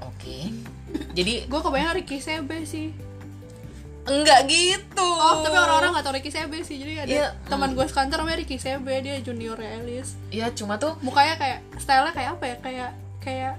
oke. 0.00 0.36
Jadi 1.12 1.44
gue 1.44 1.60
kebayang 1.60 1.94
Ricky 1.94 2.18
Sebe 2.18 2.64
sih. 2.64 2.90
Enggak 4.04 4.44
gitu. 4.44 5.00
Oh 5.00 5.40
tapi 5.40 5.56
orang-orang 5.56 5.96
gak 5.96 6.04
tau 6.04 6.12
Ricky 6.12 6.28
Sebe 6.28 6.60
sih. 6.60 6.76
Jadi 6.76 6.92
ada 6.98 7.08
Iya, 7.08 7.26
teman 7.48 7.72
gue 7.72 7.84
sekantor 7.84 8.20
namanya 8.20 8.38
Ricky 8.38 8.60
Sebe 8.60 9.00
dia 9.00 9.16
junior 9.20 9.56
Elis. 9.56 10.12
Ya 10.28 10.52
cuma 10.52 10.76
tuh 10.76 10.92
mukanya 11.00 11.40
kayak 11.40 11.58
stylenya 11.80 12.12
kayak 12.12 12.30
apa 12.34 12.44
ya? 12.44 12.56
Kayak 12.60 12.90
kayak 13.18 13.54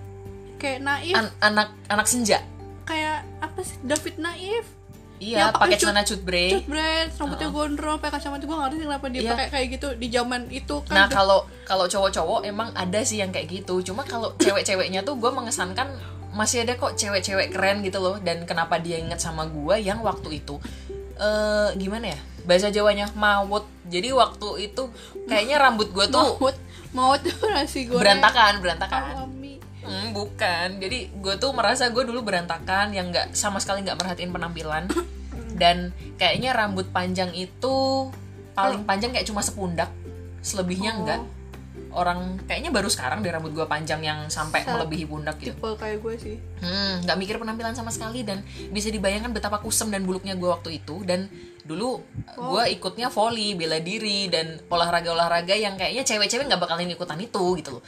kayak 0.55 0.79
naif. 0.79 1.15
An- 1.17 1.35
anak 1.41 1.69
anak 1.87 2.05
senja. 2.05 2.45
Kayak 2.85 3.25
apa 3.41 3.59
sih? 3.61 3.77
David 3.81 4.15
naif. 4.17 4.65
Iya 5.15 5.47
pakai 5.49 5.79
celana 5.79 6.03
cut 6.03 6.21
bre 6.21 6.51
cut 6.51 6.67
braids 6.67 7.15
rambutnya 7.15 7.47
gondrong 7.47 7.97
pakai 7.97 8.19
kacamata. 8.19 8.43
Gue 8.43 8.51
nggak 8.51 8.67
ngerti 8.67 8.83
kenapa 8.83 9.05
dia 9.07 9.21
Iya. 9.23 9.31
pakai 9.31 9.47
kayak 9.49 9.67
gitu 9.73 9.87
di 9.95 10.07
zaman 10.11 10.41
itu 10.51 10.75
kan. 10.85 10.93
Nah 10.93 11.05
kalau 11.07 11.39
kalau 11.63 11.87
cowok-cowok 11.87 12.43
emang 12.43 12.69
ada 12.75 12.99
sih 13.01 13.17
yang 13.17 13.31
kayak 13.31 13.47
gitu. 13.49 13.79
Cuma 13.81 14.03
kalau 14.03 14.35
cewek-ceweknya 14.37 15.01
tuh 15.01 15.15
gue 15.15 15.31
mengesankan 15.31 15.87
masih 16.35 16.67
ada 16.67 16.75
kok 16.75 16.99
cewek-cewek 16.99 17.55
keren 17.55 17.79
gitu 17.81 18.03
loh. 18.03 18.19
Dan 18.19 18.43
kenapa 18.43 18.77
dia 18.77 18.99
inget 18.99 19.23
sama 19.23 19.47
gue 19.47 19.79
yang 19.79 20.03
waktu 20.03 20.43
itu 20.43 20.59
eh 21.15 21.71
gimana 21.79 22.11
ya 22.11 22.19
bahasa 22.43 22.67
Jawanya 22.69 23.07
maut. 23.15 23.65
Jadi 23.87 24.11
waktu 24.11 24.69
itu 24.69 24.91
kayaknya 25.25 25.57
rambut 25.57 25.89
gue 25.95 26.05
tuh 26.11 26.37
maut 26.37 26.57
maut 26.91 27.21
tuh 27.23 27.47
nasi 27.49 27.87
goreng 27.87 28.03
berantakan 28.03 28.53
berantakan. 28.59 29.01
Hmm, 29.85 30.17
bukan. 30.17 30.81
Jadi 30.81 31.13
gue 31.13 31.35
tuh 31.37 31.53
merasa 31.53 31.87
gue 31.93 32.03
dulu 32.03 32.25
berantakan 32.25 32.89
yang 32.91 33.13
nggak 33.13 33.37
sama 33.37 33.61
sekali 33.61 33.85
nggak 33.85 33.97
merhatiin 34.01 34.33
penampilan. 34.33 34.89
Dan 35.61 35.95
kayaknya 36.19 36.51
rambut 36.51 36.89
panjang 36.91 37.31
itu 37.31 38.09
paling 38.57 38.83
panjang 38.83 39.13
kayak 39.13 39.29
cuma 39.29 39.45
sepundak. 39.45 39.93
Selebihnya 40.41 40.91
Oh. 40.91 40.99
enggak. 40.99 41.21
Orang 41.95 42.43
kayaknya 42.43 42.69
baru 42.75 42.91
sekarang 42.91 43.23
deh 43.23 43.31
rambut 43.31 43.55
gue 43.55 43.65
panjang 43.65 44.03
yang 44.03 44.27
sampai 44.27 44.67
Sa- 44.67 44.75
melebihi 44.75 45.07
pundak 45.07 45.39
gitu. 45.39 45.55
tipe 45.55 45.69
kayak 45.79 46.03
gue 46.03 46.13
sih. 46.19 46.35
Hmm, 46.59 47.01
nggak 47.07 47.17
mikir 47.17 47.35
penampilan 47.39 47.73
sama 47.73 47.89
sekali 47.89 48.27
dan 48.27 48.43
bisa 48.69 48.91
dibayangkan 48.91 49.31
betapa 49.31 49.63
kusem 49.63 49.87
dan 49.89 50.03
buluknya 50.03 50.35
gue 50.35 50.49
waktu 50.51 50.83
itu 50.83 51.01
dan 51.07 51.31
dulu 51.65 52.03
gue 52.35 52.63
ikutnya 52.77 53.09
volley 53.09 53.57
bela 53.57 53.81
diri 53.81 54.29
dan 54.29 54.61
olahraga-olahraga 54.69 55.55
yang 55.57 55.79
kayaknya 55.79 56.05
cewek-cewek 56.05 56.45
nggak 56.45 56.61
bakalan 56.61 56.91
ikutan 56.91 57.17
itu 57.17 57.43
gitu 57.57 57.79
loh. 57.79 57.83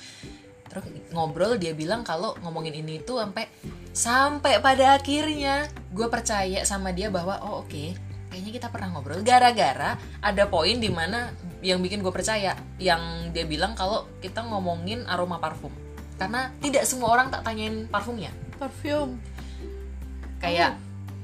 Terus 0.68 0.84
ngobrol 1.14 1.60
dia 1.60 1.76
bilang 1.76 2.01
kalau 2.01 2.34
ngomongin 2.41 2.80
ini 2.80 3.03
tuh 3.03 3.22
sampai 3.22 3.45
sampai 3.91 4.62
pada 4.64 4.97
akhirnya 4.97 5.68
gue 5.93 6.08
percaya 6.08 6.62
sama 6.64 6.93
dia 6.93 7.10
bahwa 7.10 7.38
oh 7.43 7.66
oke 7.66 8.07
kayaknya 8.30 8.51
kita 8.61 8.67
pernah 8.69 8.93
ngobrol. 8.93 9.23
Gara-gara 9.23 9.97
ada 10.21 10.43
poin 10.47 10.78
di 10.78 10.91
mana 10.91 11.32
yang 11.65 11.82
bikin 11.82 12.05
gue 12.05 12.13
percaya 12.13 12.53
yang 12.78 13.34
dia 13.34 13.43
bilang 13.49 13.73
kalau 13.73 14.05
kita 14.21 14.45
ngomongin 14.45 15.03
aroma 15.09 15.41
parfum. 15.41 15.73
Karena 16.17 16.49
tidak 16.61 16.86
semua 16.86 17.13
orang 17.13 17.30
tak 17.30 17.45
tanyain 17.45 17.86
parfumnya. 17.89 18.30
Parfum. 18.57 19.17
Kayak 20.38 20.78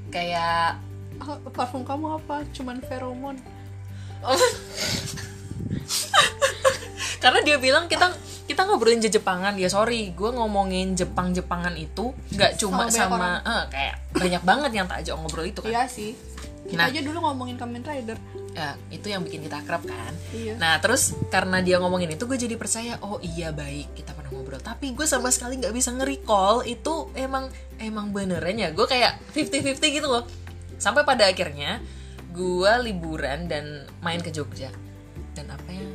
kayak 0.10 0.78
Ah, 1.22 1.38
parfum 1.54 1.86
kamu 1.86 2.18
apa? 2.20 2.42
Cuman 2.52 2.82
feromon. 2.84 3.38
Karena 7.24 7.40
dia 7.46 7.56
bilang 7.62 7.88
kita 7.88 8.12
kita 8.50 8.68
ngobrolin 8.68 9.00
Jepangan. 9.00 9.56
Ya 9.56 9.70
sorry. 9.72 10.12
Gue 10.12 10.34
ngomongin 10.34 10.98
Jepang 10.98 11.32
Jepangan 11.32 11.78
itu 11.78 12.12
nggak 12.34 12.60
cuma 12.60 12.90
Sama 12.90 13.16
sama, 13.16 13.30
eh, 13.46 13.64
kayak 13.72 13.96
banyak 14.12 14.44
banget 14.44 14.72
yang 14.76 14.86
tak 14.90 15.06
ajak 15.06 15.16
ngobrol 15.16 15.46
itu 15.48 15.62
kan. 15.64 15.72
Iya 15.72 15.84
sih 15.88 16.12
kita 16.64 16.80
Nah. 16.80 16.88
aja 16.88 17.00
dulu 17.04 17.18
ngomongin 17.20 17.60
Kamen 17.60 17.84
Rider. 17.84 18.18
Ya 18.54 18.78
itu 18.94 19.10
yang 19.10 19.26
bikin 19.26 19.44
kita 19.44 19.60
akrab 19.60 19.84
kan. 19.84 20.14
Iya. 20.32 20.56
Nah 20.56 20.80
terus 20.80 21.18
karena 21.28 21.60
dia 21.60 21.82
ngomongin 21.82 22.16
itu 22.16 22.24
gue 22.24 22.38
jadi 22.40 22.56
percaya 22.56 22.96
oh 23.04 23.20
iya 23.20 23.52
baik 23.52 23.98
kita 23.98 24.16
pernah 24.16 24.32
ngobrol. 24.32 24.62
Tapi 24.64 24.96
gue 24.96 25.04
sama 25.04 25.28
sekali 25.34 25.60
nggak 25.60 25.74
bisa 25.76 25.92
nge-recall 25.92 26.64
itu 26.64 27.12
emang 27.18 27.52
emang 27.82 28.16
beneran 28.16 28.56
ya. 28.56 28.70
Gue 28.72 28.88
kayak 28.88 29.20
50-50 29.36 29.98
gitu 30.00 30.08
loh. 30.08 30.24
Sampai 30.80 31.04
pada 31.04 31.28
akhirnya 31.28 31.84
gue 32.32 32.74
liburan 32.88 33.52
dan 33.52 33.84
main 34.00 34.24
ke 34.24 34.32
Jogja. 34.32 34.72
Dan 35.36 35.50
apa 35.52 35.70
yang 35.70 35.90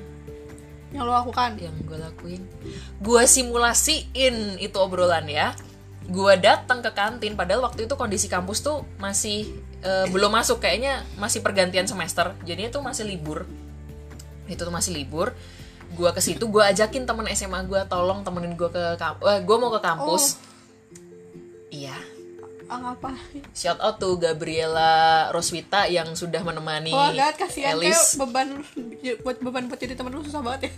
yang 0.92 1.04
lo 1.04 1.12
lakukan? 1.12 1.56
Yang 1.60 1.74
gue 1.84 1.98
lakuin. 2.00 2.42
Gue 3.00 3.22
simulasiin 3.24 4.56
itu 4.60 4.76
obrolan 4.76 5.24
ya. 5.28 5.52
Gue 6.08 6.40
datang 6.40 6.80
ke 6.80 6.92
kantin 6.96 7.36
padahal 7.36 7.60
waktu 7.64 7.84
itu 7.84 7.94
kondisi 7.96 8.32
kampus 8.32 8.64
tuh 8.64 8.88
masih 8.96 9.48
eh, 9.82 10.06
belum 10.10 10.30
masuk 10.32 10.58
kayaknya 10.62 11.04
masih 11.20 11.42
pergantian 11.44 11.86
semester. 11.86 12.34
Jadinya 12.42 12.70
tuh 12.72 12.82
masih 12.82 13.04
libur. 13.06 13.46
Itu 14.48 14.64
tuh 14.64 14.74
masih 14.74 14.94
libur. 14.96 15.34
Gue 15.94 16.10
ke 16.12 16.20
situ 16.20 16.44
gue 16.48 16.60
ajakin 16.60 17.08
temen 17.08 17.24
SMA 17.32 17.64
gue 17.64 17.80
tolong 17.88 18.20
temenin 18.20 18.54
gue 18.54 18.68
ke 18.68 18.84
kampus 19.00 19.24
eh, 19.24 19.40
gue 19.42 19.56
mau 19.56 19.70
ke 19.72 19.80
kampus. 19.80 20.24
Iya. 21.68 21.96
Ah 22.68 22.76
ngapa 22.84 23.16
shout 23.56 23.80
out 23.80 23.96
tuh 23.96 24.20
Gabriela 24.20 25.32
Roswita 25.32 25.88
yang 25.88 26.12
sudah 26.12 26.44
menemani 26.44 26.92
oh 26.92 27.00
agak 27.00 27.48
kasihan 27.48 27.80
kayak 27.80 27.96
Elis. 27.96 28.20
beban 28.20 28.60
buat 29.24 29.40
beban 29.40 29.72
buat 29.72 29.80
jadi 29.80 29.96
temen 29.96 30.12
lu 30.12 30.20
susah 30.20 30.44
banget 30.44 30.68
ya. 30.68 30.72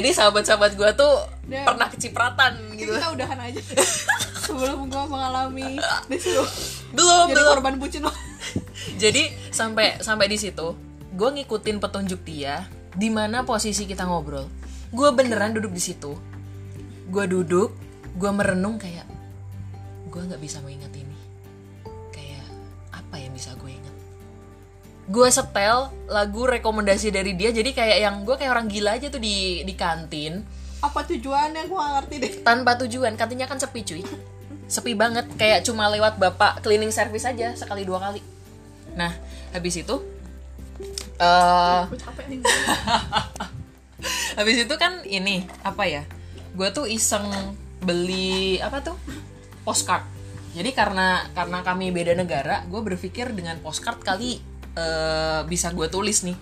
Jadi 0.00 0.08
sahabat-sahabat 0.16 0.80
gue 0.80 0.90
tuh 0.96 1.12
pernah 1.44 1.92
kecipratan 1.92 2.72
gitu. 2.80 2.96
kita 2.96 3.12
udahan 3.12 3.36
aja 3.36 3.60
sebelum 4.48 4.88
gua 4.88 5.04
mengalami 5.04 5.76
disuruh 6.08 6.48
belum 6.96 7.26
jadi 7.28 7.36
belum. 7.36 7.52
korban 7.52 7.74
bucin. 7.76 8.02
Jadi 9.02 9.30
sampai 9.52 10.00
sampai 10.00 10.26
di 10.30 10.38
situ 10.40 10.74
gue 11.12 11.28
ngikutin 11.28 11.82
petunjuk 11.82 12.22
dia 12.24 12.66
di 12.94 13.12
mana 13.12 13.44
posisi 13.44 13.84
kita 13.84 14.08
ngobrol. 14.08 14.48
Gue 14.94 15.12
beneran 15.12 15.52
duduk 15.52 15.74
di 15.74 15.82
situ. 15.82 16.16
Gue 17.10 17.24
duduk 17.28 17.74
gue 18.16 18.30
merenung 18.32 18.80
kayak 18.80 19.04
gue 20.08 20.22
nggak 20.24 20.40
bisa 20.40 20.64
mengingat 20.64 20.90
ini. 20.96 21.18
Kayak 22.14 22.46
apa 22.94 23.16
yang 23.20 23.32
bisa 23.36 23.52
gue 23.58 23.70
ingat? 23.70 23.94
Gue 25.08 25.28
setel 25.28 25.92
lagu 26.08 26.48
rekomendasi 26.48 27.12
dari 27.12 27.36
dia 27.36 27.52
jadi 27.52 27.70
kayak 27.74 27.98
yang 28.00 28.16
gue 28.24 28.34
kayak 28.40 28.52
orang 28.54 28.66
gila 28.70 28.96
aja 28.96 29.12
tuh 29.12 29.20
di 29.20 29.62
di 29.62 29.74
kantin. 29.76 30.42
Apa 30.78 31.02
tujuannya? 31.02 31.66
Gak 31.66 31.90
ngerti 31.98 32.14
deh. 32.22 32.32
Tanpa 32.46 32.78
tujuan 32.78 33.18
kantinnya 33.18 33.50
kan 33.50 33.58
sepi 33.58 33.82
cuy 33.82 34.02
sepi 34.68 34.92
banget 34.92 35.24
kayak 35.40 35.64
cuma 35.64 35.88
lewat 35.88 36.20
bapak 36.20 36.60
cleaning 36.60 36.92
service 36.92 37.24
aja 37.24 37.56
sekali 37.56 37.88
dua 37.88 37.98
kali. 37.98 38.20
Nah 38.94 39.16
habis 39.50 39.80
itu 39.80 39.96
nih. 42.28 42.40
habis 44.38 44.56
itu 44.62 44.74
kan 44.78 45.02
ini 45.02 45.48
apa 45.66 45.88
ya 45.88 46.02
gue 46.54 46.68
tuh 46.70 46.86
iseng 46.86 47.26
beli 47.82 48.60
apa 48.60 48.84
tuh 48.84 48.96
postcard. 49.64 50.04
Jadi 50.52 50.70
karena 50.76 51.28
karena 51.32 51.64
kami 51.64 51.90
beda 51.90 52.12
negara 52.14 52.62
gue 52.68 52.80
berpikir 52.84 53.32
dengan 53.32 53.58
postcard 53.64 54.04
kali 54.04 54.38
eh, 54.76 55.40
bisa 55.48 55.72
gue 55.72 55.88
tulis 55.88 56.22
nih. 56.28 56.36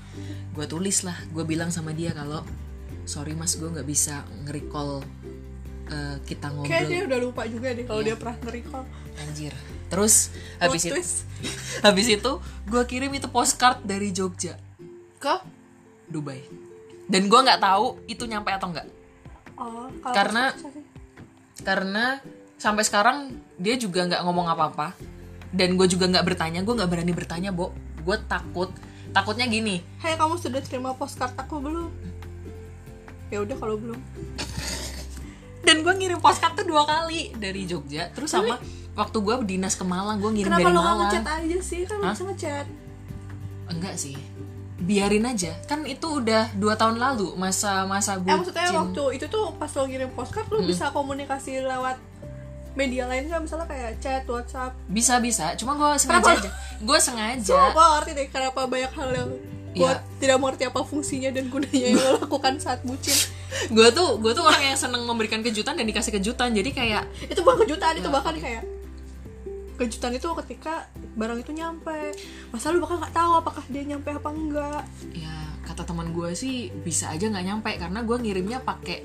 Gue 0.52 0.66
tulis 0.66 1.06
lah 1.06 1.16
gue 1.30 1.44
bilang 1.46 1.70
sama 1.70 1.94
dia 1.94 2.10
kalau 2.10 2.42
sorry 3.06 3.38
mas 3.38 3.54
gue 3.54 3.70
nggak 3.70 3.86
bisa 3.86 4.26
nge-recall 4.44 5.00
kita 6.22 6.46
ngobrol. 6.50 6.68
Kayak 6.68 6.84
dia 6.86 7.00
udah 7.06 7.18
lupa 7.20 7.42
juga 7.46 7.68
deh 7.70 7.84
kalau 7.84 8.00
Iya. 8.00 8.06
dia 8.06 8.16
pernah 8.16 8.36
nge-recall. 8.42 8.84
Anjir. 9.16 9.52
Terus 9.86 10.14
habis 10.62 10.82
itu 10.82 11.00
habis 11.80 12.06
itu 12.08 12.32
gue 12.66 12.82
kirim 12.84 13.12
itu 13.12 13.26
postcard 13.26 13.82
dari 13.82 14.10
Jogja. 14.10 14.58
Ke? 15.16 15.40
Dubai. 16.06 16.42
Dan 17.06 17.26
gue 17.26 17.38
nggak 17.38 17.62
tahu 17.62 18.02
itu 18.06 18.26
nyampe 18.26 18.50
atau 18.50 18.66
enggak 18.66 18.86
oh, 19.56 19.86
Karena- 20.10 20.50
karena 21.62 22.18
sampai 22.58 22.82
sekarang 22.82 23.30
dia 23.56 23.78
juga 23.78 24.04
nggak 24.04 24.22
ngomong 24.22 24.46
apa-apa. 24.48 24.92
Dan 25.54 25.78
gue 25.78 25.86
juga 25.86 26.04
nggak 26.06 26.26
bertanya 26.26 26.60
gue 26.60 26.74
nggak 26.74 26.90
berani 26.90 27.12
bertanya 27.14 27.50
bo. 27.54 27.70
Gue 28.02 28.18
takut. 28.26 28.68
Takutnya 29.10 29.46
gini. 29.46 29.80
Hai 29.96 30.18
kamu 30.18 30.36
sudah 30.36 30.60
terima 30.60 30.92
postcard 30.92 31.32
aku 31.34 31.62
belum? 31.62 31.88
Ya 33.30 33.40
udah 33.40 33.56
kalau 33.56 33.78
belum. 33.78 33.98
Dan 35.66 35.82
gue 35.82 35.92
ngirim 35.92 36.18
postcard 36.18 36.54
tuh 36.54 36.64
dua 36.64 36.82
kali 36.82 37.34
dari 37.34 37.66
Jogja 37.66 38.08
terus 38.08 38.30
sama 38.30 38.56
waktu 38.94 39.18
gue 39.18 39.34
dinas 39.44 39.74
ke 39.74 39.82
Malang 39.82 40.16
gue 40.16 40.30
ngirim 40.32 40.48
Kenapa 40.48 40.62
dari 40.62 40.70
lo 40.70 40.78
nggak 40.78 40.86
Malang 40.88 41.00
ngechat 41.04 41.26
aja 41.28 41.58
sih? 41.60 41.80
Kan 41.84 41.96
lo 41.96 42.04
Hah? 42.04 42.12
bisa 42.12 42.24
ngechat. 42.24 42.66
enggak 43.66 43.94
sih 43.96 44.14
biarin 44.78 45.24
aja 45.24 45.56
kan 45.64 45.82
itu 45.84 46.20
udah 46.20 46.52
dua 46.54 46.76
tahun 46.76 46.96
lalu 46.96 47.34
masa 47.34 47.82
masa 47.84 48.14
Eh 48.14 48.22
maksudnya 48.22 48.70
waktu 48.70 49.02
itu 49.12 49.26
tuh 49.26 49.50
pas 49.56 49.66
lo 49.68 49.82
ngirim 49.84 50.12
postcard 50.12 50.46
lo 50.46 50.62
bisa 50.62 50.88
komunikasi 50.90 51.58
lewat 51.60 51.96
media 52.72 53.08
lain 53.08 53.24
kan 53.24 53.40
misalnya 53.40 53.64
kayak 53.64 53.96
chat, 53.98 54.22
WhatsApp. 54.22 54.76
bisa 54.86 55.16
bisa 55.18 55.56
cuma 55.56 55.74
gue 55.74 55.90
sengaja 55.96 56.20
Kenapa? 56.20 56.38
aja 56.38 56.50
gue 56.78 56.98
sengaja 57.00 57.50
Cuma 57.50 57.68
gue 57.72 57.86
ngerti 57.90 58.10
deh 58.12 58.26
kenapa 58.28 58.60
banyak 58.64 58.92
hal 58.92 59.10
yang 59.10 59.30
gue 59.72 59.82
Iya. 59.82 60.00
tidak 60.16 60.36
mengerti 60.38 60.64
apa 60.64 60.80
fungsinya 60.82 61.30
dan 61.30 61.44
gunanya 61.48 61.80
yang 61.82 61.96
lo 61.96 62.10
lakukan 62.22 62.54
saat 62.56 62.80
bucin. 62.82 63.16
Gue 63.76 63.88
tuh 63.92 64.20
gue 64.20 64.32
tuh 64.32 64.44
orang 64.44 64.62
yang 64.74 64.78
seneng 64.78 65.02
memberikan 65.04 65.40
kejutan 65.40 65.74
dan 65.76 65.86
dikasih 65.86 66.12
kejutan. 66.16 66.52
Jadi 66.52 66.70
kayak 66.72 67.04
Itu 67.28 67.42
bukan 67.42 67.66
kejutan, 67.66 67.96
itu 67.98 68.08
bahkan 68.08 68.36
kayak 68.36 68.64
kejutan 69.76 70.16
itu 70.16 70.28
ketika 70.44 70.88
barang 71.14 71.44
itu 71.44 71.52
nyampe. 71.52 72.16
Masa 72.50 72.72
lu 72.72 72.80
bakal 72.80 72.96
nggak 73.00 73.14
tahu 73.14 73.32
apakah 73.36 73.64
dia 73.68 73.84
nyampe 73.84 74.08
apa 74.12 74.28
enggak. 74.32 74.82
ya 75.12 75.34
kata 75.66 75.82
teman 75.82 76.14
gue 76.14 76.30
sih 76.32 76.70
bisa 76.70 77.10
aja 77.10 77.26
nggak 77.26 77.44
nyampe 77.44 77.70
karena 77.76 78.00
gue 78.06 78.16
ngirimnya 78.16 78.62
pakai 78.64 78.98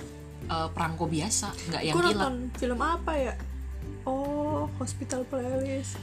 eh, 0.48 0.68
perangko 0.72 1.10
biasa 1.10 1.52
nggak 1.74 1.84
yang 1.84 1.96
kilat. 2.00 2.16
nonton 2.16 2.36
film 2.56 2.80
apa 2.80 3.12
ya? 3.20 3.34
Oh 4.08 4.72
hospital 4.80 5.28
playlist. 5.28 6.00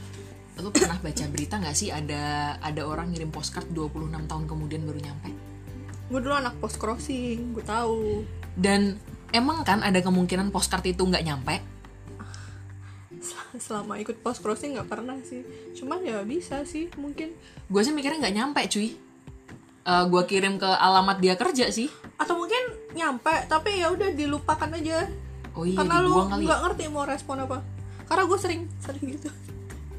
Lu 0.59 0.69
pernah 0.75 0.99
baca 0.99 1.23
berita 1.31 1.55
nggak 1.57 1.75
sih 1.75 1.89
ada 1.89 2.55
ada 2.59 2.81
orang 2.83 3.09
ngirim 3.15 3.31
postcard 3.31 3.71
26 3.71 4.11
tahun 4.27 4.43
kemudian 4.45 4.83
baru 4.85 4.99
nyampe? 5.01 5.29
Gue 6.09 6.19
dulu 6.19 6.35
anak 6.35 6.57
post 6.61 6.77
crossing 6.77 7.57
gue 7.57 7.63
tahu 7.63 8.21
dan 8.57 8.97
emang 9.29 9.61
kan 9.61 9.85
ada 9.85 10.01
kemungkinan 10.01 10.49
postcard 10.49 10.85
itu 10.85 11.01
nggak 11.05 11.25
nyampe? 11.25 11.61
Sel- 13.19 13.59
selama 13.59 13.99
ikut 13.99 14.23
post 14.23 14.39
crossing 14.39 14.77
nggak 14.77 14.89
pernah 14.89 15.17
sih. 15.21 15.43
Cuman 15.75 16.01
ya 16.01 16.23
bisa 16.23 16.63
sih 16.63 16.87
mungkin. 16.95 17.35
Gue 17.67 17.81
sih 17.83 17.93
mikirnya 17.93 18.23
nggak 18.25 18.35
nyampe 18.35 18.61
cuy. 18.71 18.95
Eh 19.85 20.03
gue 20.07 20.23
kirim 20.29 20.55
ke 20.55 20.69
alamat 20.69 21.17
dia 21.19 21.35
kerja 21.35 21.67
sih. 21.69 21.91
Atau 22.15 22.39
mungkin 22.39 22.93
nyampe 22.95 23.33
tapi 23.51 23.83
ya 23.83 23.91
udah 23.91 24.15
dilupakan 24.15 24.69
aja. 24.71 25.09
Oh 25.57 25.67
iya 25.67 25.77
karena 25.81 25.99
lu 25.99 26.15
kali 26.29 26.45
nggak 26.47 26.61
ngerti 26.63 26.83
mau 26.87 27.03
respon 27.03 27.43
apa. 27.43 27.59
Karena 28.07 28.23
gue 28.25 28.39
sering 28.39 28.61
sering 28.79 29.05
gitu 29.17 29.29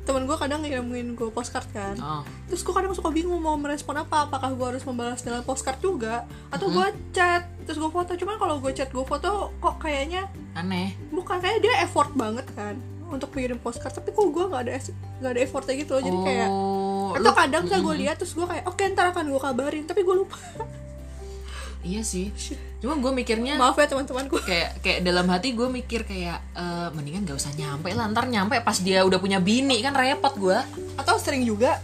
temen 0.01 0.25
gue 0.25 0.33
kadang 0.35 0.65
ngirimin 0.65 1.13
gue 1.13 1.29
postcard 1.29 1.69
kan. 1.71 1.95
Oh. 2.01 2.23
terus 2.49 2.61
gue 2.61 2.73
kadang 2.73 2.91
suka 2.93 3.09
bingung 3.09 3.39
mau 3.39 3.55
merespon 3.55 3.95
apa 3.95 4.27
apakah 4.27 4.51
gue 4.53 4.67
harus 4.75 4.83
membalas 4.83 5.21
dengan 5.21 5.45
postcard 5.45 5.79
juga 5.79 6.25
atau 6.51 6.67
gue 6.69 6.87
chat 7.13 7.47
terus 7.65 7.79
gue 7.79 7.91
foto. 7.91 8.17
Cuman 8.17 8.37
kalau 8.37 8.59
gue 8.59 8.73
chat 8.73 8.89
gue 8.89 9.05
foto 9.05 9.55
kok 9.59 9.77
kayaknya 9.79 10.27
aneh. 10.53 10.97
bukan 11.11 11.39
kayak 11.39 11.61
dia 11.61 11.75
effort 11.81 12.11
banget 12.13 12.49
kan 12.53 12.75
untuk 13.11 13.35
mengirim 13.35 13.59
postcard 13.59 13.93
tapi 13.93 14.11
kok 14.11 14.27
gue 14.31 14.45
nggak 14.47 14.63
ada 14.67 14.73
nggak 15.21 15.33
ada 15.37 15.41
effortnya 15.41 15.75
gitu 15.79 15.93
loh. 15.99 16.03
Jadi 16.03 16.19
kayak 16.25 16.49
oh 16.51 16.81
atau 17.11 17.33
lu- 17.33 17.39
kadang 17.39 17.65
saya 17.67 17.81
gue 17.83 17.95
lihat 18.07 18.17
terus 18.23 18.33
gue 18.35 18.47
kayak 18.47 18.65
oke 18.67 18.83
ntar 18.95 19.11
akan 19.11 19.25
gue 19.29 19.41
kabarin 19.43 19.85
tapi 19.87 20.07
gue 20.07 20.15
lupa 20.15 20.39
iya 21.83 22.01
sih. 22.01 22.29
Cuma 22.79 22.97
gue 22.97 23.13
mikirnya 23.15 23.57
maaf 23.57 23.75
ya 23.75 23.87
teman-temanku. 23.87 24.41
kayak 24.41 24.81
kayak 24.81 25.01
dalam 25.01 25.25
hati 25.27 25.53
gue 25.53 25.65
mikir 25.67 26.05
kayak 26.05 26.41
eh, 26.53 26.89
mendingan 26.93 27.25
gak 27.25 27.37
usah 27.37 27.53
nyampe 27.53 27.89
lah 27.91 28.09
ntar 28.09 28.25
nyampe 28.27 28.61
pas 28.61 28.77
dia 28.77 29.01
udah 29.03 29.17
punya 29.17 29.37
bini 29.39 29.81
kan 29.81 29.93
repot 29.93 30.33
gue 30.35 30.59
atau 30.95 31.17
sering 31.17 31.43
juga 31.43 31.81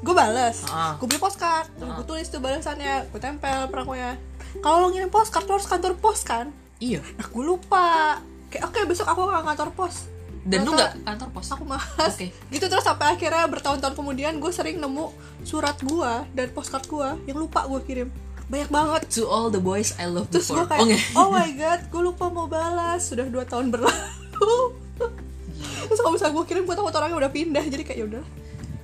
gue 0.00 0.14
balas 0.16 0.64
Ah. 0.66 0.96
gue 0.96 1.04
beli 1.04 1.16
postcard. 1.16 1.68
Terus 1.72 1.92
gue 1.94 2.06
tulis 2.06 2.26
tuh 2.26 2.40
balasannya 2.40 3.08
gue 3.08 3.20
tempel 3.20 3.68
perangkonya 3.68 4.16
kalau 4.58 4.82
lo 4.82 4.86
ngirim 4.90 5.08
postcard 5.08 5.44
lo 5.44 5.56
harus 5.56 5.68
kantor 5.68 5.94
pos 5.96 6.20
kan? 6.20 6.48
Iya. 6.78 7.04
Nah 7.16 7.26
gue 7.28 7.44
lupa. 7.44 8.18
Kayak 8.48 8.64
oke 8.66 8.80
besok 8.84 9.06
aku 9.06 9.24
ke 9.24 9.40
kantor 9.44 9.70
pos. 9.72 10.08
Dan 10.40 10.64
lu 10.64 10.72
nggak 10.72 11.04
kantor 11.04 11.28
pos? 11.30 11.52
aku 11.52 11.68
malas 11.68 12.16
Oke. 12.16 12.32
gitu 12.48 12.64
terus 12.64 12.80
sampai 12.80 13.12
akhirnya 13.12 13.44
bertahun-tahun 13.44 13.92
kemudian 13.92 14.40
gue 14.40 14.48
sering 14.48 14.80
nemu 14.80 15.12
surat 15.44 15.76
gue 15.76 16.12
dan 16.32 16.48
postcard 16.50 16.88
gue 16.88 17.08
yang 17.28 17.36
lupa 17.36 17.68
gue 17.68 17.76
kirim 17.84 18.08
banyak 18.50 18.70
banget. 18.70 19.02
To 19.16 19.30
all 19.30 19.48
the 19.48 19.62
boys 19.62 19.94
I 19.96 20.10
love 20.10 20.26
terus 20.28 20.50
gue 20.50 20.66
kayak 20.66 20.82
oh, 21.14 21.22
oh 21.22 21.28
my 21.30 21.48
god 21.54 21.80
gue 21.86 22.02
lupa 22.02 22.26
mau 22.28 22.50
balas. 22.50 23.06
Sudah 23.06 23.30
dua 23.30 23.46
tahun 23.46 23.70
berlalu. 23.70 24.74
Terus 25.86 25.98
kalau 26.02 26.12
misalnya 26.18 26.34
gue 26.34 26.44
kirim 26.50 26.62
gue 26.66 26.74
takut 26.74 26.94
orangnya 26.94 27.16
udah 27.26 27.32
pindah 27.32 27.64
jadi 27.66 27.82
kayak 27.86 27.98
yaudah 28.04 28.24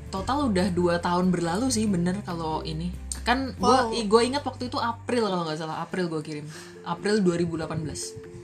total 0.06 0.48
udah 0.48 0.70
dua 0.72 1.02
tahun 1.02 1.28
berlalu 1.34 1.66
sih 1.68 1.84
bener 1.84 2.22
kalau 2.22 2.62
ini. 2.62 2.94
Kan 3.26 3.58
gue 3.58 3.66
Wow. 3.66 3.90
gue 3.90 4.20
ingat 4.22 4.46
waktu 4.46 4.70
itu 4.70 4.78
April 4.78 5.26
kalau 5.26 5.44
nggak 5.44 5.58
salah. 5.58 5.82
April 5.82 6.06
gue 6.08 6.22
kirim. 6.22 6.46
April 6.86 7.20
2018 7.20 8.36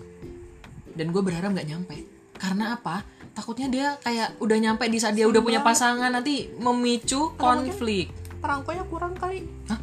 dan 0.92 1.06
gue 1.08 1.22
berharap 1.24 1.54
nggak 1.54 1.68
nyampe. 1.68 1.96
Karena 2.36 2.76
apa? 2.76 3.06
Takutnya 3.32 3.68
dia 3.72 3.86
kayak 4.02 4.36
udah 4.42 4.58
nyampe 4.60 4.84
di 4.90 4.98
saat 5.00 5.16
dia 5.16 5.24
udah 5.24 5.40
punya 5.40 5.64
pasangan 5.64 6.12
nanti 6.12 6.52
memicu 6.60 7.32
konflik. 7.40 8.12
perangkonya 8.42 8.82
kurang 8.90 9.14
kali. 9.14 9.46
Hah? 9.70 9.78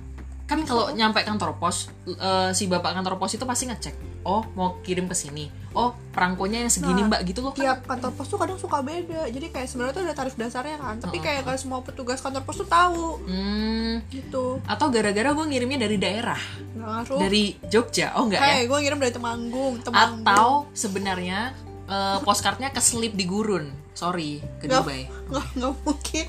Kan 0.49 0.65
kalau 0.65 0.89
nyampe 0.89 1.21
kantor 1.21 1.61
pos 1.61 1.93
eh, 2.07 2.49
si 2.51 2.65
bapak 2.65 2.97
kantor 2.97 3.21
pos 3.21 3.37
itu 3.37 3.45
pasti 3.45 3.69
ngecek. 3.69 4.25
Oh 4.25 4.41
mau 4.51 4.81
kirim 4.81 5.05
ke 5.05 5.13
sini. 5.13 5.45
Oh 5.71 5.93
perangkonya 6.09 6.65
yang 6.65 6.73
segini 6.73 7.05
mbak 7.05 7.21
gitu 7.23 7.45
loh 7.45 7.53
kan? 7.53 7.61
tiap 7.61 7.79
kantor 7.85 8.17
pos 8.17 8.27
tuh 8.27 8.41
kadang 8.41 8.57
suka 8.57 8.81
beda. 8.81 9.29
Jadi 9.29 9.53
kayak 9.53 9.69
sebenarnya 9.69 9.93
tuh 9.93 10.03
ada 10.03 10.15
tarif 10.17 10.33
dasarnya 10.33 10.81
kan. 10.81 10.97
Tapi 10.97 11.17
Oh. 11.17 11.23
kayak 11.23 11.45
gak 11.45 11.55
semua 11.55 11.79
petugas 11.79 12.17
kantor 12.17 12.41
pos 12.41 12.57
tuh 12.57 12.65
tahu. 12.65 13.21
Hmm, 13.23 14.01
gitu. 14.09 14.57
Atau 14.65 14.89
gara-gara 14.89 15.29
gue 15.29 15.45
ngirimnya 15.45 15.85
dari 15.85 15.95
daerah. 15.95 16.41
Ngaruh 16.73 17.21
dari 17.21 17.53
Jogja. 17.69 18.17
Oh 18.17 18.25
enggak 18.25 18.41
ya? 18.41 18.49
Hey, 18.57 18.61
gue 18.65 18.75
ngirim 18.75 18.97
dari 18.97 19.13
Temanggung, 19.13 19.77
Temanggung. 19.79 20.25
atau 20.25 20.65
sebenarnya 20.73 21.53
eh, 21.85 22.17
postcardnya 22.25 22.73
keselip 22.73 23.13
di 23.13 23.29
gurun. 23.29 23.69
Sorry 23.93 24.41
ke 24.57 24.65
nggak, 24.65 24.81
Dubai. 24.81 25.01
nggak, 25.29 25.73
mungkin. 25.85 26.25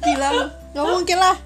Gila. 0.00 0.30
Nggak 0.72 0.86
mungkin 0.88 1.18
lah. 1.20 1.36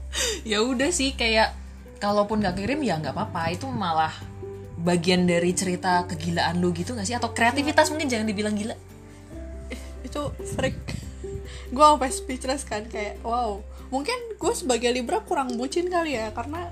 ya 0.50 0.64
udah 0.64 0.88
sih 0.88 1.12
kayak 1.12 1.52
kalaupun 1.98 2.44
nggak 2.44 2.56
kirim 2.58 2.80
ya 2.84 3.00
nggak 3.00 3.14
apa-apa. 3.14 3.52
Itu 3.52 3.68
malah 3.70 4.12
bagian 4.86 5.26
dari 5.26 5.50
cerita 5.50 6.06
kegilaan 6.06 6.62
lu 6.62 6.70
gitu 6.70 6.94
gak 6.94 7.08
sih? 7.08 7.18
Atau 7.18 7.34
kreativitas 7.34 7.90
mungkin 7.90 8.06
jangan 8.06 8.26
dibilang 8.30 8.54
gila. 8.54 8.78
Itu 10.06 10.30
freak. 10.54 10.78
gue 11.74 11.84
sampai 11.84 12.10
speechless 12.14 12.62
kan 12.62 12.86
kayak 12.86 13.18
wow. 13.26 13.58
Mungkin 13.90 14.38
gue 14.38 14.52
sebagai 14.54 14.90
Libra 14.94 15.22
kurang 15.26 15.58
bucin 15.58 15.90
kali 15.90 16.14
ya 16.14 16.30
karena 16.30 16.70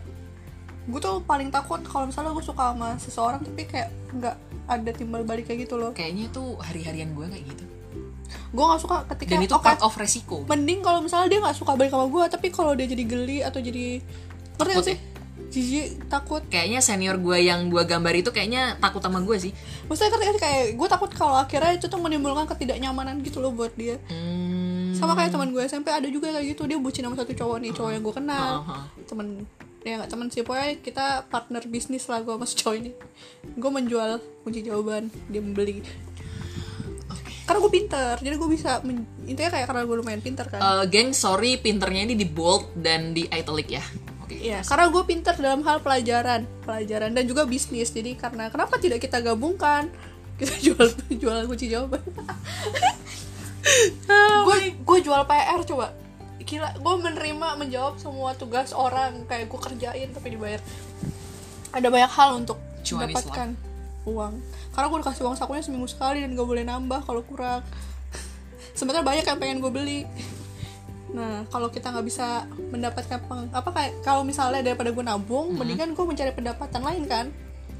gue 0.84 1.00
tuh 1.00 1.24
paling 1.24 1.48
takut 1.48 1.80
kalau 1.82 2.06
misalnya 2.06 2.36
gue 2.36 2.44
suka 2.44 2.76
sama 2.76 2.94
seseorang 3.00 3.40
tapi 3.40 3.64
kayak 3.64 3.88
nggak 4.12 4.36
ada 4.68 4.90
timbal 4.92 5.24
balik 5.24 5.48
kayak 5.48 5.64
gitu 5.64 5.80
loh. 5.80 5.96
kayaknya 5.96 6.28
itu 6.28 6.42
hari-harian 6.60 7.16
gue 7.16 7.26
kayak 7.26 7.44
gitu. 7.56 7.64
Gue 8.52 8.64
nggak 8.68 8.80
suka 8.84 8.96
ketika 9.16 9.32
dan 9.32 9.46
itu 9.48 9.56
oke, 9.56 9.64
part 9.64 9.80
of 9.80 9.94
resiko. 9.96 10.44
mending 10.44 10.84
kalau 10.84 11.00
misalnya 11.00 11.32
dia 11.32 11.40
nggak 11.40 11.56
suka 11.56 11.72
balik 11.74 11.90
sama 11.90 12.06
gue 12.12 12.24
tapi 12.28 12.46
kalau 12.52 12.72
dia 12.76 12.84
jadi 12.84 13.04
geli 13.08 13.38
atau 13.40 13.64
jadi 13.64 14.04
ngerti 14.60 14.72
gak 14.76 14.86
sih 14.86 14.98
jijik 15.54 16.10
takut. 16.10 16.42
Kayaknya 16.50 16.80
senior 16.82 17.16
gue 17.22 17.38
yang 17.38 17.70
gue 17.70 17.82
gambar 17.86 18.14
itu 18.18 18.34
kayaknya 18.34 18.74
takut 18.82 18.98
sama 18.98 19.22
gue 19.22 19.36
sih. 19.38 19.52
Maksudnya 19.86 20.10
sih? 20.10 20.42
kayak 20.42 20.64
gue 20.74 20.88
takut 20.90 21.10
kalau 21.14 21.38
akhirnya 21.38 21.78
itu 21.78 21.86
tuh 21.86 22.02
menimbulkan 22.02 22.50
ketidaknyamanan 22.50 23.22
gitu 23.22 23.38
loh 23.38 23.54
buat 23.54 23.70
dia. 23.78 24.02
Hmm. 24.10 24.90
sama 24.94 25.18
kayak 25.18 25.34
teman 25.36 25.50
gue 25.50 25.62
SMP 25.66 25.90
ada 25.90 26.06
juga 26.06 26.32
kayak 26.32 26.54
gitu 26.54 26.64
dia 26.70 26.78
bucin 26.78 27.04
sama 27.04 27.18
satu 27.18 27.34
cowok 27.34 27.56
nih 27.60 27.70
cowok 27.74 27.90
yang 27.94 28.02
gue 28.02 28.14
kenal. 28.14 28.50
Aha. 28.66 28.78
temen 29.04 29.26
ya 29.84 30.00
nggak 30.00 30.10
temen 30.16 30.26
sih 30.32 30.40
pokoknya 30.40 30.80
kita 30.80 31.28
partner 31.28 31.60
bisnis 31.68 32.08
lah 32.08 32.24
gue 32.24 32.32
sama 32.32 32.46
si 32.48 32.54
cowok 32.58 32.76
ini. 32.78 32.90
Gue 33.54 33.70
menjual 33.70 34.10
kunci 34.42 34.60
jawaban 34.66 35.12
dia 35.30 35.42
membeli. 35.44 35.84
Karena 37.44 37.58
gue 37.60 37.72
pinter 37.74 38.14
jadi 38.24 38.34
gue 38.40 38.48
bisa 38.48 38.80
intinya 39.28 39.50
kayak 39.52 39.66
karena 39.68 39.82
gue 39.84 39.96
lumayan 40.00 40.22
pinter 40.24 40.46
kan. 40.48 40.62
Eh, 40.62 40.84
geng 40.88 41.12
sorry 41.12 41.60
pinternya 41.60 42.08
ini 42.08 42.14
di 42.16 42.24
bold 42.24 42.72
dan 42.80 43.12
di 43.12 43.28
italic 43.28 43.68
ya 43.68 43.84
oke 44.24 44.34
Iya, 44.34 44.64
karena 44.64 44.88
gue 44.88 45.02
pinter 45.04 45.34
dalam 45.36 45.60
hal 45.62 45.84
pelajaran, 45.84 46.48
pelajaran 46.64 47.12
dan 47.12 47.24
juga 47.28 47.44
bisnis. 47.44 47.92
Jadi 47.92 48.16
karena 48.16 48.48
kenapa 48.48 48.80
tidak 48.80 49.04
kita 49.04 49.20
gabungkan? 49.20 49.92
Kita 50.40 50.50
jual 50.58 50.90
jual 51.14 51.46
kunci 51.46 51.70
jawaban. 51.70 52.02
gue 54.50 54.58
gue 54.82 54.98
jual 54.98 55.22
PR 55.30 55.62
coba. 55.62 55.94
Gila, 56.42 56.74
gue 56.74 56.94
menerima 57.06 57.48
menjawab 57.54 58.02
semua 58.02 58.34
tugas 58.34 58.74
orang 58.74 59.22
kayak 59.30 59.46
gue 59.46 59.60
kerjain 59.62 60.10
tapi 60.10 60.34
dibayar. 60.34 60.58
Ada 61.70 61.86
banyak 61.86 62.12
hal 62.18 62.30
untuk 62.42 62.58
Cuan 62.82 63.06
mendapatkan 63.06 63.54
uang. 64.04 64.34
Karena 64.74 64.86
gue 64.90 64.98
dikasih 65.06 65.22
uang 65.22 65.36
sakunya 65.38 65.62
seminggu 65.64 65.88
sekali 65.88 66.20
dan 66.20 66.36
gak 66.36 66.48
boleh 66.50 66.64
nambah 66.66 67.00
kalau 67.06 67.22
kurang. 67.24 67.62
Sebenarnya 68.78 69.06
banyak 69.06 69.24
yang 69.24 69.38
pengen 69.38 69.58
gue 69.62 69.72
beli. 69.72 70.00
Nah, 71.14 71.46
kalau 71.46 71.70
kita 71.70 71.88
nggak 71.88 72.04
bisa 72.04 72.42
mendapatkan 72.68 73.22
peng, 73.22 73.46
apa 73.48 73.70
kayak 73.70 73.92
kalau 74.02 74.20
misalnya 74.20 74.60
daripada 74.60 74.90
gue 74.90 75.00
nabung, 75.00 75.54
mendingan 75.54 75.94
gue 75.94 76.04
mencari 76.04 76.34
pendapatan 76.34 76.82
lain 76.82 77.06
kan. 77.06 77.26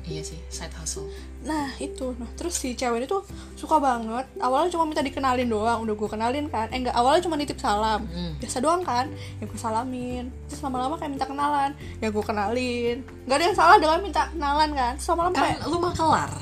iya 0.04 0.20
sih 0.20 0.36
side 0.52 0.68
hustle 0.76 1.08
Nah, 1.42 1.72
itu. 1.76 2.12
Nah, 2.14 2.28
terus 2.36 2.54
si 2.54 2.72
cewek 2.72 3.00
ini 3.00 3.06
tuh 3.08 3.24
suka 3.56 3.80
banget. 3.80 4.28
Awalnya 4.36 4.68
cuma 4.70 4.84
minta 4.84 5.00
dikenalin 5.00 5.48
doang, 5.48 5.80
udah 5.80 5.92
gue 5.92 6.08
kenalin 6.08 6.44
kan. 6.46 6.68
Eh 6.70 6.78
enggak, 6.78 6.92
awalnya 6.92 7.24
cuma 7.24 7.34
nitip 7.34 7.56
salam. 7.56 8.04
Hmm. 8.06 8.36
Biasa 8.36 8.60
doang 8.60 8.80
kan. 8.80 9.08
Ya 9.40 9.44
gue 9.44 9.56
salamin. 9.56 10.28
Terus 10.44 10.60
lama-lama 10.60 10.94
kayak 10.94 11.08
minta 11.10 11.24
kenalan. 11.24 11.72
Ya 11.98 12.08
gue 12.08 12.20
kenalin. 12.22 12.96
Gak 13.24 13.36
ada 13.36 13.44
yang 13.44 13.56
salah 13.56 13.76
dengan 13.80 13.98
minta 13.98 14.28
kenalan 14.28 14.70
kan. 14.72 14.92
Terus 14.96 15.08
lama-lama 15.08 15.34
kayak 15.34 15.56
kan 15.58 15.68
lu 15.68 15.78
makelar 15.80 16.32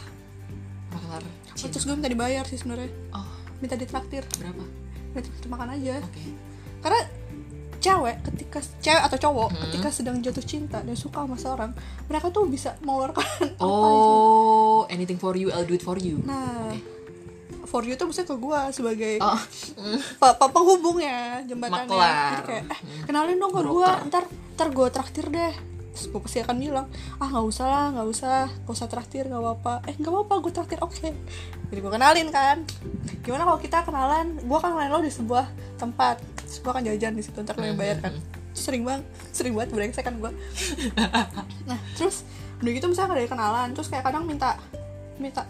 makelar 0.90 1.22
Oh, 1.55 1.68
terus 1.70 1.84
gue 1.84 1.95
minta 1.95 2.11
dibayar 2.11 2.45
sih 2.45 2.59
sebenarnya. 2.59 2.90
oh 3.14 3.26
Minta 3.59 3.78
ditraktir. 3.78 4.26
berapa 4.36 4.64
Minta 5.14 5.47
makan 5.47 5.68
aja. 5.78 6.03
oke 6.03 6.22
karena 6.82 7.00
cewek 7.78 8.16
ketika 8.24 8.58
cewek 8.78 9.02
atau 9.02 9.18
cowok 9.20 9.48
Hmm. 9.50 9.62
ketika 9.66 9.88
sedang 9.88 10.16
jatuh 10.18 10.42
cinta 10.42 10.78
dan 10.78 10.94
suka 10.94 11.18
sama 11.20 11.34
seorang 11.34 11.70
mereka 12.06 12.28
tuh 12.28 12.46
bisa 12.46 12.78
mengeluarkan 12.80 13.22
apa 13.58 13.86
aja. 13.88 14.12
Oh 14.12 14.86
anything 14.86 15.16
for 15.16 15.34
you 15.34 15.48
I'll 15.48 15.64
do 15.64 15.72
it 15.72 15.82
for 15.82 15.96
you. 15.96 16.18
Nah 16.20 16.74
for 17.64 17.82
you 17.82 17.96
tuh 17.96 18.04
maksudnya 18.04 18.28
ke 18.28 18.36
gue 18.36 18.60
sebagai 18.70 19.14
oh. 19.18 19.40
pe- 20.20 20.36
pe- 20.36 20.52
penghubungnya 20.52 21.42
jembatannya. 21.42 21.88
Maklar. 21.88 22.30
jadi 22.30 22.42
kayak 22.44 22.64
eh 22.68 22.78
kenalin 23.04 23.36
dong 23.36 23.50
ke 23.50 23.62
gue 23.64 23.88
ntar 24.06 24.24
ntar 24.52 24.68
gue 24.68 24.86
traktir 24.88 25.26
deh. 25.26 25.54
Terus 25.92 26.06
gue 26.08 26.20
pasti 26.20 26.38
akan 26.38 26.56
bilang 26.56 26.86
ah 27.16 27.28
nggak 27.28 27.44
usah 27.44 27.66
lah 27.66 27.86
nggak 27.92 28.08
usah 28.08 28.34
nggak 28.62 28.72
usah 28.72 28.86
traktir 28.86 29.24
nggak 29.26 29.40
apa-apa. 29.40 29.74
Eh 29.86 29.94
nggak 29.96 30.08
apa-apa 30.08 30.34
gue 30.38 30.52
traktir 30.52 30.78
oke. 30.78 31.08
Jadi 31.66 31.78
gue 31.80 31.90
kenalin 31.90 32.28
kan. 32.28 32.62
Gimana 33.20 33.42
kalau 33.42 33.58
kita 33.58 33.82
kenalan 33.82 34.38
gue 34.38 34.54
akan 34.54 34.70
kenalin 34.70 34.92
lo 34.92 35.00
di 35.00 35.10
sebuah 35.10 35.46
tempat 35.76 36.16
gue 36.61 36.70
akan 36.70 36.84
jajan 36.84 37.16
di 37.16 37.22
situ 37.24 37.38
ntar 37.40 37.57
lo 37.57 37.64
yang 37.64 37.78
bayar 37.78 38.03
kan. 38.03 38.12
Terus 38.53 38.62
sering 38.68 38.82
banget 38.84 39.03
sering 39.32 39.55
banget 39.57 39.70
brengsek 39.72 40.05
kan 40.05 40.20
gue 40.20 40.28
nah 41.64 41.78
terus 41.96 42.26
udah 42.61 42.70
gitu 42.74 42.86
misalnya 42.92 43.16
ada 43.16 43.24
kenalan 43.24 43.68
terus 43.72 43.88
kayak 43.88 44.05
kadang 44.05 44.28
minta 44.28 44.61
minta 45.16 45.46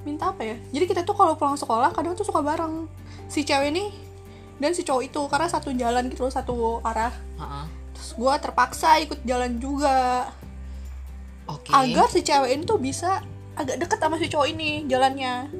minta 0.00 0.32
apa 0.32 0.42
ya? 0.44 0.56
Jadi 0.72 0.84
kita 0.88 1.00
tuh 1.04 1.12
kalau 1.12 1.36
pulang 1.36 1.60
sekolah 1.60 1.92
kadang 1.92 2.16
tuh 2.16 2.24
suka 2.24 2.40
bareng. 2.40 2.88
Si 3.28 3.44
cewek 3.44 3.68
ini 3.68 3.92
dan 4.56 4.72
si 4.72 4.80
cowok 4.80 5.02
itu 5.04 5.20
karena 5.28 5.48
satu 5.48 5.68
jalan 5.76 6.08
gitu 6.08 6.24
loh 6.24 6.32
satu 6.32 6.80
arah. 6.80 7.12
Terus 7.92 8.10
gue 8.16 8.34
terpaksa 8.40 8.96
ikut 9.04 9.20
jalan 9.28 9.60
juga. 9.60 10.28
Oke. 11.44 11.68
Agar 11.68 12.08
si 12.08 12.24
cewek 12.24 12.56
ini 12.56 12.62
tuh 12.64 12.80
bisa 12.80 13.20
agak 13.58 13.76
deket 13.76 13.98
sama 14.00 14.16
si 14.16 14.32
cowok 14.32 14.48
ini 14.48 14.88
jalannya. 14.88 15.52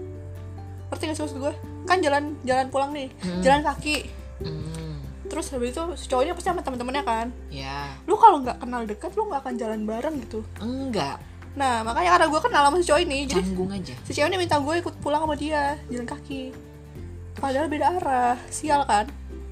Ngerti 0.89 1.05
gak 1.05 1.15
sih 1.21 1.23
maksud 1.29 1.39
gue 1.39 1.55
kan 1.89 1.99
jalan 1.99 2.37
jalan 2.45 2.67
pulang 2.71 2.93
nih 2.95 3.09
jalan 3.43 3.67
kaki 3.67 4.07
Hmm, 4.41 4.97
terus 5.29 5.53
habis 5.53 5.77
itu 5.77 5.83
si 6.01 6.05
cowoknya 6.09 6.33
pasti 6.33 6.49
sama 6.49 6.65
teman-temannya 6.65 7.05
kan? 7.05 7.27
Ya 7.53 7.93
lu 8.09 8.17
kalau 8.17 8.41
nggak 8.41 8.59
kenal 8.61 8.83
deket 8.89 9.11
lu 9.15 9.29
nggak 9.29 9.41
akan 9.45 9.55
jalan 9.61 9.81
bareng 9.85 10.15
gitu. 10.25 10.41
Enggak. 10.61 11.21
Nah 11.55 11.83
makanya 11.85 12.17
karena 12.17 12.27
gue 12.31 12.41
kenal 12.41 12.63
sama 12.69 12.77
si 12.81 12.87
cowok 12.89 13.03
ini 13.05 13.19
jadi 13.29 13.43
canggung 13.45 13.71
aja. 13.75 13.95
si 14.07 14.11
ini 14.17 14.37
minta 14.41 14.57
gue 14.57 14.75
ikut 14.81 14.95
pulang 15.05 15.23
sama 15.29 15.37
dia 15.37 15.77
jalan 15.93 16.09
kaki. 16.09 16.57
Padahal 17.37 17.69
beda 17.69 17.87
arah. 18.01 18.37
Sial 18.49 18.83
kan? 18.89 19.07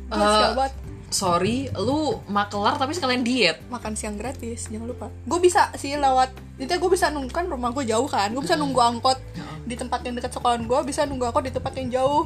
Gue 0.09 0.17
Eh, 0.19 0.33
sial 0.41 0.53
banget 0.57 0.75
sorry 1.09 1.73
lu 1.77 2.21
makelar 2.29 2.77
tapi 2.77 2.93
sekalian 2.93 3.25
diet. 3.25 3.59
Makan 3.73 3.97
siang 3.97 4.17
gratis 4.17 4.69
jangan 4.69 4.89
lupa. 4.89 5.07
Gue 5.25 5.39
bisa 5.41 5.73
sih 5.77 5.97
lewat 5.97 6.33
itu 6.59 6.71
gue 6.75 6.91
bisa 6.91 7.09
nunggu 7.09 7.31
kan 7.31 7.47
rumah 7.47 7.71
gue 7.71 7.87
jauh 7.87 8.11
kan 8.11 8.35
gue 8.35 8.43
bisa 8.43 8.59
nunggu 8.59 8.83
angkot 8.83 9.15
di 9.63 9.79
tempat 9.79 10.03
yang 10.03 10.19
dekat 10.19 10.35
sekolahan 10.35 10.67
gue 10.67 10.79
bisa 10.83 11.07
nunggu 11.07 11.31
angkot 11.31 11.45
di 11.45 11.53
tempat 11.55 11.73
yang 11.77 11.89
jauh. 12.01 12.25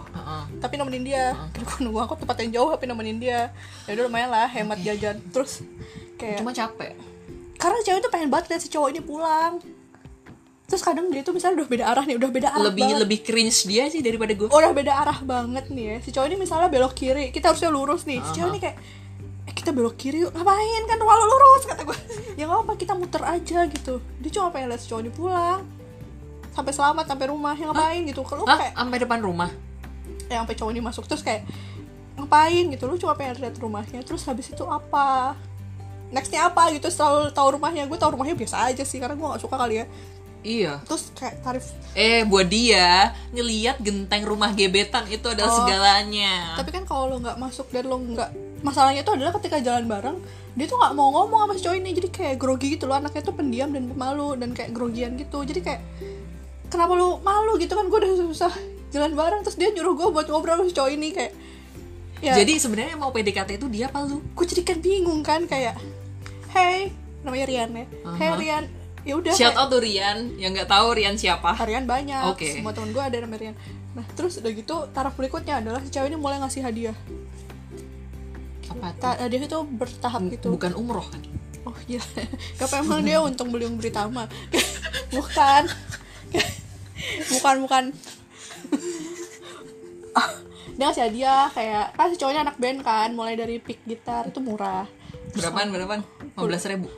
Tapi 0.62 0.74
nemenin 0.78 1.04
dia. 1.06 1.26
Gue 1.54 1.78
nunggu 1.82 1.98
angkot 2.06 2.18
tempat 2.22 2.36
yang 2.42 2.50
jauh 2.60 2.70
tapi 2.74 2.84
nemenin 2.90 3.18
dia. 3.18 3.40
Ya 3.86 3.90
udah 3.98 4.04
lumayan 4.06 4.30
lah 4.30 4.46
hemat 4.50 4.78
jajan. 4.82 5.18
Terus 5.30 5.62
kayak 6.18 6.42
cuma 6.42 6.54
capek? 6.54 6.94
Karena 7.58 7.78
cewek 7.86 8.00
tuh 8.02 8.10
pengen 8.10 8.30
banget 8.30 8.50
lihat 8.50 8.62
si 8.62 8.68
cowok 8.70 8.88
ini 8.90 9.00
pulang 9.02 9.62
terus 10.72 10.80
kadang 10.88 11.12
dia 11.12 11.20
tuh 11.20 11.36
misalnya 11.36 11.60
udah 11.60 11.68
beda 11.68 11.84
arah 11.84 12.04
nih 12.08 12.16
udah 12.16 12.30
beda 12.32 12.48
arah 12.48 12.64
lebih 12.72 12.88
banget. 12.88 13.02
lebih 13.04 13.18
cringe 13.20 13.68
dia 13.68 13.92
sih 13.92 14.00
daripada 14.00 14.32
gue 14.32 14.48
udah 14.48 14.72
beda 14.72 14.92
arah 15.04 15.18
banget 15.20 15.68
nih 15.68 15.84
ya. 15.84 15.96
Si 16.00 16.08
cowok 16.16 16.26
ini 16.32 16.36
misalnya 16.40 16.72
belok 16.72 16.96
kiri 16.96 17.28
kita 17.28 17.52
harusnya 17.52 17.68
lurus 17.68 18.08
nih. 18.08 18.24
Si 18.24 18.40
cowok 18.40 18.48
ini 18.56 18.60
kayak 18.64 18.76
eh 19.44 19.52
kita 19.52 19.68
belok 19.76 20.00
kiri 20.00 20.24
yuk 20.24 20.32
ngapain 20.32 20.82
kan 20.88 20.96
lu 20.96 21.04
lurus 21.28 21.68
kata 21.68 21.84
gue 21.84 21.98
ya 22.40 22.48
nggak 22.48 22.64
apa 22.64 22.72
kita 22.80 22.92
muter 22.96 23.20
aja 23.20 23.58
gitu. 23.68 24.00
Dia 24.24 24.30
cuma 24.32 24.48
pengen 24.48 24.72
lihat 24.72 24.80
si 24.80 24.88
cowok 24.88 25.02
ini 25.04 25.12
pulang. 25.12 25.60
Sampai 26.56 26.72
selamat 26.72 27.04
sampai 27.04 27.26
rumah 27.28 27.52
ya 27.52 27.68
ngapain 27.68 28.00
gitu. 28.08 28.24
Kalau 28.24 28.48
kayak 28.48 28.72
sampai 28.72 28.96
depan 28.96 29.18
rumah? 29.20 29.50
Ya 30.32 30.40
sampai 30.40 30.56
cowok 30.56 30.72
ini 30.72 30.80
masuk 30.80 31.04
terus 31.04 31.20
kayak 31.20 31.44
ngapain? 32.16 32.64
gitu. 32.72 32.88
Lu 32.88 32.96
cuma 32.96 33.12
pengen 33.12 33.44
lihat 33.44 33.60
rumahnya 33.60 34.00
terus 34.08 34.24
habis 34.24 34.48
itu 34.48 34.64
apa? 34.64 35.36
Nextnya 36.08 36.48
apa 36.48 36.72
gitu? 36.72 36.88
Selalu 36.88 37.28
tahu 37.36 37.60
rumahnya. 37.60 37.84
Gue 37.84 38.00
tahu 38.00 38.16
rumahnya 38.16 38.32
biasa 38.32 38.72
aja 38.72 38.88
sih 38.88 38.96
karena 38.96 39.20
gue 39.20 39.26
gak 39.36 39.44
suka 39.44 39.60
kali 39.60 39.84
ya 39.84 39.86
iya. 40.42 40.78
Terus 40.84 41.10
kayak 41.12 41.40
tarif 41.40 41.66
eh 41.92 42.24
buat 42.24 42.46
dia 42.46 43.10
ngeliat 43.30 43.78
genteng 43.78 44.22
rumah 44.22 44.50
gebetan 44.50 45.04
itu 45.06 45.24
adalah 45.24 45.48
Oh. 45.48 45.58
segalanya. 45.62 46.56
Tapi 46.56 46.70
kan 46.70 46.84
kalau 46.84 47.08
lo 47.08 47.16
nggak 47.18 47.36
masuk 47.36 47.66
dan 47.68 47.84
lo 47.84 47.96
nggak 47.96 48.30
masalahnya 48.60 49.02
itu 49.02 49.12
adalah 49.12 49.32
ketika 49.36 49.58
jalan 49.58 49.84
bareng 49.84 50.18
dia 50.52 50.66
tuh 50.66 50.76
nggak 50.76 50.92
mau 50.92 51.08
ngomong 51.10 51.38
sama 51.42 51.52
si 51.54 51.62
cowok 51.62 51.76
ini. 51.78 51.90
Jadi 51.92 52.08
kayak 52.08 52.36
grogi 52.36 52.66
gitu 52.72 52.84
loh 52.84 52.96
anaknya 52.96 53.22
tuh 53.22 53.32
pendiam 53.32 53.70
dan 53.70 53.86
pemalu 53.86 54.36
dan 54.36 54.50
kayak 54.50 54.70
grogian 54.70 55.14
gitu. 55.14 55.38
Jadi 55.42 55.60
kayak 55.60 55.80
kenapa 56.66 56.92
lu 56.92 57.20
malu 57.20 57.56
gitu 57.56 57.72
kan? 57.72 57.86
Gue 57.86 57.98
udah 58.00 58.12
susah 58.26 58.52
jalan 58.90 59.12
bareng 59.12 59.40
terus 59.42 59.56
dia 59.56 59.68
nyuruh 59.68 59.94
gue 59.94 60.08
buat 60.10 60.26
ngobrol 60.26 60.58
sama 60.58 60.68
si 60.68 60.74
cowok 60.74 60.90
ini 60.90 61.08
kayak 61.10 61.32
ya. 62.20 62.32
Jadi 62.34 62.56
sebenarnya 62.56 62.96
mau 62.96 63.08
PDKT 63.10 63.56
itu 63.56 63.66
dia 63.68 63.88
apa 63.88 64.04
lu? 64.04 64.20
Gue 64.32 64.44
jadi 64.44 64.62
kan 64.62 64.78
bingung 64.78 65.20
kan 65.20 65.44
kayak 65.44 65.76
hey 66.50 66.92
namanya 67.20 67.44
Rian 67.46 67.70
ya. 67.72 67.86
Hey 68.16 68.28
Aha. 68.28 68.36
Rian 68.36 68.64
ya 69.02 69.14
udah 69.14 69.32
shout 69.32 69.50
kayak- 69.50 69.58
out 69.58 69.68
tuh 69.68 69.80
Rian 69.80 70.18
yang 70.36 70.50
nggak 70.50 70.66
tahu 70.66 70.94
Rian 70.94 71.14
siapa 71.14 71.58
Rian 71.58 71.84
banyak 71.84 72.22
Oke. 72.28 72.54
semua 72.54 72.70
temen 72.70 72.90
gue 72.90 73.02
ada 73.02 73.16
namanya 73.18 73.40
Rian 73.42 73.56
nah 73.92 74.04
terus 74.12 74.38
udah 74.38 74.50
gitu 74.50 74.76
taraf 74.90 75.12
berikutnya 75.12 75.58
adalah 75.58 75.80
si 75.80 75.90
cewek 75.90 76.08
ini 76.08 76.16
mulai 76.16 76.38
ngasih 76.38 76.62
hadiah 76.62 76.96
apa 78.72 78.88
tuh? 78.96 79.14
Hadiah 79.20 79.42
itu 79.42 79.58
bertahap 79.68 80.22
gitu 80.28 80.48
bukan 80.50 80.72
umroh 80.74 81.04
kan 81.04 81.20
Oh 81.62 81.78
iya, 81.86 82.02
apa 82.58 82.82
emang 82.82 83.06
dia 83.06 83.22
untung 83.22 83.54
beli 83.54 83.62
Umbri 83.62 83.86
Tama? 83.88 84.26
bukan, 85.14 85.62
bukan 87.30 87.56
bukan. 87.62 87.84
Dia 90.72 90.82
ngasih 90.82 91.02
hadiah 91.06 91.46
kayak 91.48 91.94
kan 91.94 92.10
si 92.10 92.18
cowoknya 92.18 92.42
anak 92.42 92.58
band 92.58 92.82
kan, 92.82 93.14
mulai 93.14 93.38
dari 93.38 93.62
pick 93.62 93.78
gitar 93.84 94.26
itu 94.26 94.42
murah. 94.42 94.90
berapaan 95.32 95.70
berapaan 95.70 96.02
15 96.34 96.72
ribu 96.74 96.90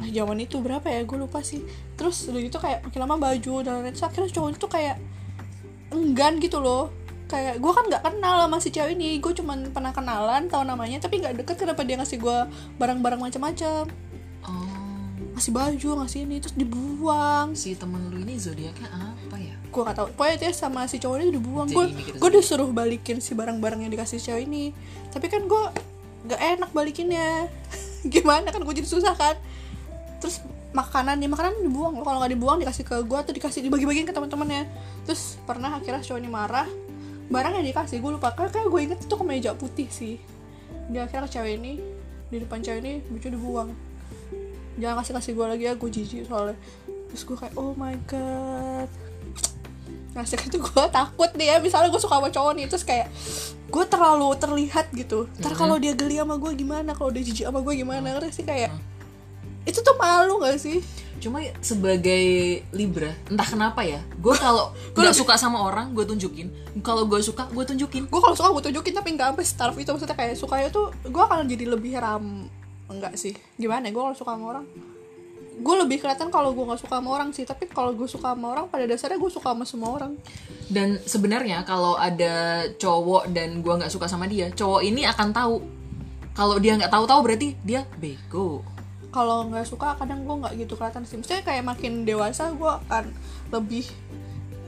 Nah, 0.00 0.08
zaman 0.08 0.40
itu 0.40 0.56
berapa 0.64 0.88
ya? 0.88 1.04
Gue 1.04 1.20
lupa 1.20 1.44
sih. 1.44 1.60
Terus 1.94 2.24
udah 2.32 2.40
gitu 2.40 2.56
kayak 2.56 2.88
makin 2.88 3.00
lama 3.04 3.16
baju 3.20 3.54
dan 3.60 3.70
lain-lain. 3.78 3.92
Terus 3.92 4.06
akhirnya 4.08 4.30
cowok 4.32 4.50
itu 4.56 4.66
kayak 4.66 4.96
enggan 5.92 6.40
gitu 6.40 6.58
loh. 6.58 6.88
Kayak 7.28 7.60
gue 7.60 7.72
kan 7.76 7.84
nggak 7.86 8.02
kenal 8.02 8.34
sama 8.48 8.56
si 8.58 8.68
cewek 8.72 8.96
ini. 8.96 9.20
Gue 9.20 9.36
cuman 9.36 9.68
pernah 9.70 9.92
kenalan, 9.92 10.48
tahu 10.48 10.64
namanya, 10.64 10.98
tapi 11.04 11.20
nggak 11.20 11.44
deket. 11.44 11.56
Kenapa 11.60 11.84
dia 11.84 12.00
ngasih 12.00 12.16
gue 12.16 12.38
barang-barang 12.80 13.20
macam-macam? 13.20 13.84
oh 14.48 14.66
Ngasih 15.36 15.52
baju, 15.52 15.90
ngasih 16.04 16.20
ini, 16.24 16.36
terus 16.40 16.56
dibuang. 16.56 17.52
si 17.52 17.76
temen 17.76 18.00
lu 18.08 18.20
ini 18.20 18.36
zodiaknya 18.36 18.88
apa 18.92 19.36
ya 19.36 19.54
gue 19.70 19.82
gak 19.86 19.96
tau 19.96 20.10
pokoknya 20.10 20.36
dia 20.42 20.50
sama 20.50 20.90
si 20.90 20.98
cowok 20.98 21.16
ini 21.22 21.30
dibuang 21.30 21.70
gue 21.70 21.86
gue 22.18 22.30
disuruh 22.34 22.66
balikin 22.74 23.22
si 23.22 23.38
barang-barang 23.38 23.86
yang 23.86 23.92
dikasih 23.94 24.18
cewek 24.18 24.50
ini 24.50 24.74
tapi 25.14 25.30
kan 25.30 25.46
gue 25.46 25.62
gak 26.26 26.40
enak 26.58 26.70
balikinnya 26.74 27.46
gimana 28.14 28.50
kan 28.50 28.60
gue 28.66 28.74
jadi 28.74 28.88
susah 28.90 29.14
kan 29.14 29.38
terus 30.20 30.44
makanan 30.70 31.18
ya 31.18 31.28
makanan 31.28 31.66
dibuang 31.66 31.98
loh. 31.98 32.04
Kalau 32.06 32.18
nggak 32.22 32.32
dibuang 32.36 32.58
dikasih 32.62 32.84
ke 32.86 32.96
gue 33.02 33.18
atau 33.18 33.32
dikasih 33.34 33.60
dibagi-bagiin 33.66 34.06
ke 34.06 34.14
teman-temannya. 34.14 34.68
Terus 35.08 35.40
pernah 35.42 35.74
akhirnya 35.74 36.04
cowok 36.04 36.20
ini 36.20 36.30
marah 36.30 36.68
barang 37.30 37.52
yang 37.58 37.66
dikasih 37.66 37.98
gue 37.98 38.10
lupa. 38.14 38.30
Kayak 38.36 38.54
kayak 38.54 38.68
gue 38.70 38.80
inget 38.84 38.98
itu 39.02 39.14
kemeja 39.16 39.50
putih 39.58 39.88
sih. 39.90 40.16
Dia 40.92 41.06
akhirnya 41.06 41.26
ke 41.26 41.30
cewek 41.34 41.52
ini 41.58 41.72
di 42.30 42.36
depan 42.38 42.62
cewek 42.62 42.80
ini 42.84 42.92
baju 43.02 43.28
dibuang. 43.32 43.70
Jangan 44.78 44.96
kasih 45.02 45.14
kasih 45.18 45.32
gue 45.34 45.46
lagi 45.46 45.64
ya 45.66 45.72
gue 45.74 45.90
jijik 45.90 46.28
soalnya. 46.30 46.56
Terus 47.10 47.22
gue 47.26 47.36
kayak 47.40 47.54
oh 47.58 47.74
my 47.74 47.96
god. 48.06 48.90
Nah 50.14 50.22
sekarang 50.26 50.50
tuh 50.54 50.62
gue 50.62 50.84
takut 50.94 51.30
nih 51.34 51.46
ya. 51.50 51.56
Misalnya 51.58 51.90
gue 51.90 52.02
suka 52.02 52.18
sama 52.18 52.30
cowok 52.34 52.52
nih 52.58 52.66
Terus 52.70 52.84
kayak 52.86 53.06
Gue 53.70 53.86
terlalu 53.86 54.34
terlihat 54.34 54.90
gitu. 54.90 55.30
Ntar 55.38 55.54
kalau 55.54 55.78
dia 55.78 55.94
geli 55.94 56.18
sama 56.18 56.34
gue 56.42 56.52
gimana? 56.58 56.90
Kalau 56.90 57.14
dia 57.14 57.22
jijik 57.22 57.46
sama 57.46 57.62
gue 57.62 57.74
gimana? 57.78 58.02
Ngerti 58.02 58.42
sih 58.42 58.46
kayak 58.46 58.74
Itu 59.68 59.84
tuh 59.84 59.96
malu 60.00 60.40
gak 60.40 60.56
sih? 60.60 60.80
Cuma 61.20 61.44
sebagai 61.60 62.24
libra 62.72 63.12
entah 63.28 63.44
kenapa 63.44 63.84
ya 63.84 64.00
gue 64.16 64.32
kalau 64.40 64.72
nggak 64.96 65.12
suka 65.12 65.36
sama 65.36 65.60
orang 65.60 65.92
gue 65.92 66.04
tunjukin. 66.08 66.48
Kalau 66.80 67.04
gue 67.04 67.20
suka 67.20 67.44
gue 67.52 67.64
tunjukin. 67.64 68.08
Gue 68.08 68.20
kalau 68.24 68.32
suka 68.32 68.48
gue 68.56 68.72
tunjukin 68.72 68.94
Tapi 68.96 69.18
gak 69.20 69.36
sampai 69.36 69.44
setaraf 69.44 69.76
itu. 69.76 69.90
Maksudnya 69.92 70.16
kayak 70.16 70.34
sukanya 70.38 70.68
tuh 70.72 70.88
Gue 71.04 71.20
akan 71.20 71.44
jadi 71.44 71.66
lebih 71.68 71.98
ram 72.00 72.48
Enggak 72.88 73.18
sih. 73.20 73.36
Gimana 73.60 73.90
ya 73.90 73.92
Gue 73.92 74.02
kalau 74.06 74.16
suka 74.16 74.32
sama 74.38 74.46
orang? 74.56 74.64
Gue 75.60 75.76
lebih 75.76 76.00
kelihatan 76.00 76.32
kalau 76.32 76.56
gue 76.56 76.64
gak 76.64 76.80
suka 76.80 77.02
sama 77.02 77.08
orang 77.12 77.34
sih 77.36 77.44
Tapi 77.44 77.68
kalau 77.68 77.92
gue 77.92 78.08
suka 78.08 78.32
sama 78.32 78.56
orang 78.56 78.66
Pada 78.70 78.88
dasarnya 78.88 79.18
gue 79.20 79.30
suka 79.34 79.52
sama 79.52 79.64
semua 79.68 79.90
orang. 79.98 80.16
Dan 80.70 81.02
sebenarnya 81.02 81.66
kalau 81.66 81.98
ada 81.98 82.64
cowok 82.78 83.34
dan 83.34 83.58
gue 83.58 83.74
nggak 83.74 83.90
suka 83.90 84.06
sama 84.06 84.30
dia 84.30 84.54
cowok 84.54 84.86
ini 84.86 85.02
akan 85.02 85.28
tahu. 85.34 85.56
Kalau 86.30 86.56
dia 86.62 86.78
nggak 86.78 86.94
tahu-tahu 86.94 87.20
berarti 87.26 87.58
dia 87.66 87.82
bego 87.98 88.62
kalau 89.10 89.44
nggak 89.44 89.64
suka 89.64 89.94
kadang 89.94 90.22
gue 90.22 90.36
nggak 90.36 90.54
gitu 90.56 90.74
kelihatan 90.74 91.02
sih. 91.02 91.16
Maksudnya 91.16 91.42
kayak 91.42 91.64
makin 91.64 92.02
dewasa 92.02 92.50
gue 92.50 92.70
akan 92.80 93.04
lebih 93.50 93.84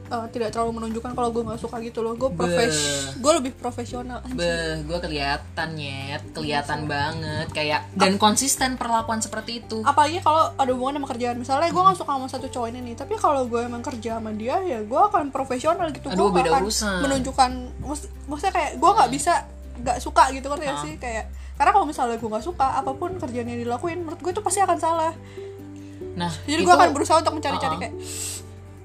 eh, 0.05 0.27
tidak 0.29 0.51
terlalu 0.51 0.77
menunjukkan 0.77 1.13
kalau 1.13 1.31
gue 1.31 1.43
nggak 1.43 1.57
suka 1.59 1.81
gitu 1.81 2.01
loh. 2.01 2.13
Gue 2.13 2.29
profes 2.29 2.75
gue 3.15 3.33
lebih 3.33 3.53
profesional. 3.55 4.21
Beh, 4.29 4.83
gue 4.83 4.99
kelihatan 5.01 5.69
nyet, 5.73 6.23
kelihatan 6.33 6.85
banget 6.85 7.49
kayak 7.51 7.89
dan 7.95 8.19
konsisten 8.19 8.75
perlakuan 8.75 9.19
seperti 9.19 9.63
itu. 9.63 9.81
apalagi 9.83 10.19
kalau 10.19 10.53
ada 10.53 10.71
hubungan 10.71 10.99
sama 10.99 11.09
kerjaan. 11.09 11.37
Misalnya 11.39 11.71
gue 11.71 11.83
nggak 11.83 11.97
suka 11.97 12.13
sama 12.13 12.27
satu 12.29 12.47
cowok 12.47 12.69
ini 12.69 12.81
nih 12.85 12.97
tapi 12.99 13.15
kalau 13.17 13.47
gue 13.47 13.61
emang 13.63 13.81
kerja 13.81 14.19
sama 14.19 14.31
dia 14.33 14.59
ya 14.61 14.83
gue 14.83 15.01
akan 15.03 15.31
profesional 15.31 15.89
gitu. 15.89 16.11
Gue 16.11 16.29
akan 16.45 16.61
urusan. 16.61 16.99
menunjukkan 17.01 17.51
maksud- 17.81 18.11
maksudnya 18.27 18.53
kayak 18.53 18.71
gue 18.77 18.91
nggak 18.93 19.11
bisa 19.11 19.33
nggak 19.75 19.99
suka 19.99 20.29
gitu 20.31 20.47
kan 20.47 20.59
ya 20.61 20.75
sih? 20.79 20.95
Kayak 20.97 21.31
karena 21.55 21.71
kalau 21.71 21.85
misalnya 21.85 22.17
gue 22.17 22.27
nggak 22.27 22.43
suka 22.43 22.67
apa 22.75 22.93
pun 22.93 23.15
kerjaan 23.15 23.47
yang 23.47 23.61
dilakuin 23.61 24.01
menurut 24.01 24.19
gue 24.19 24.31
itu 24.31 24.41
pasti 24.41 24.61
akan 24.61 24.77
salah 24.77 25.15
Nah, 26.13 26.29
jadi 26.45 26.61
itu 26.61 26.69
gue 26.69 26.75
akan 26.75 26.93
berusaha 26.93 27.17
untuk 27.19 27.33
mencari-cari 27.33 27.73
Uh-uh. 27.73 27.81
kayak 27.81 27.95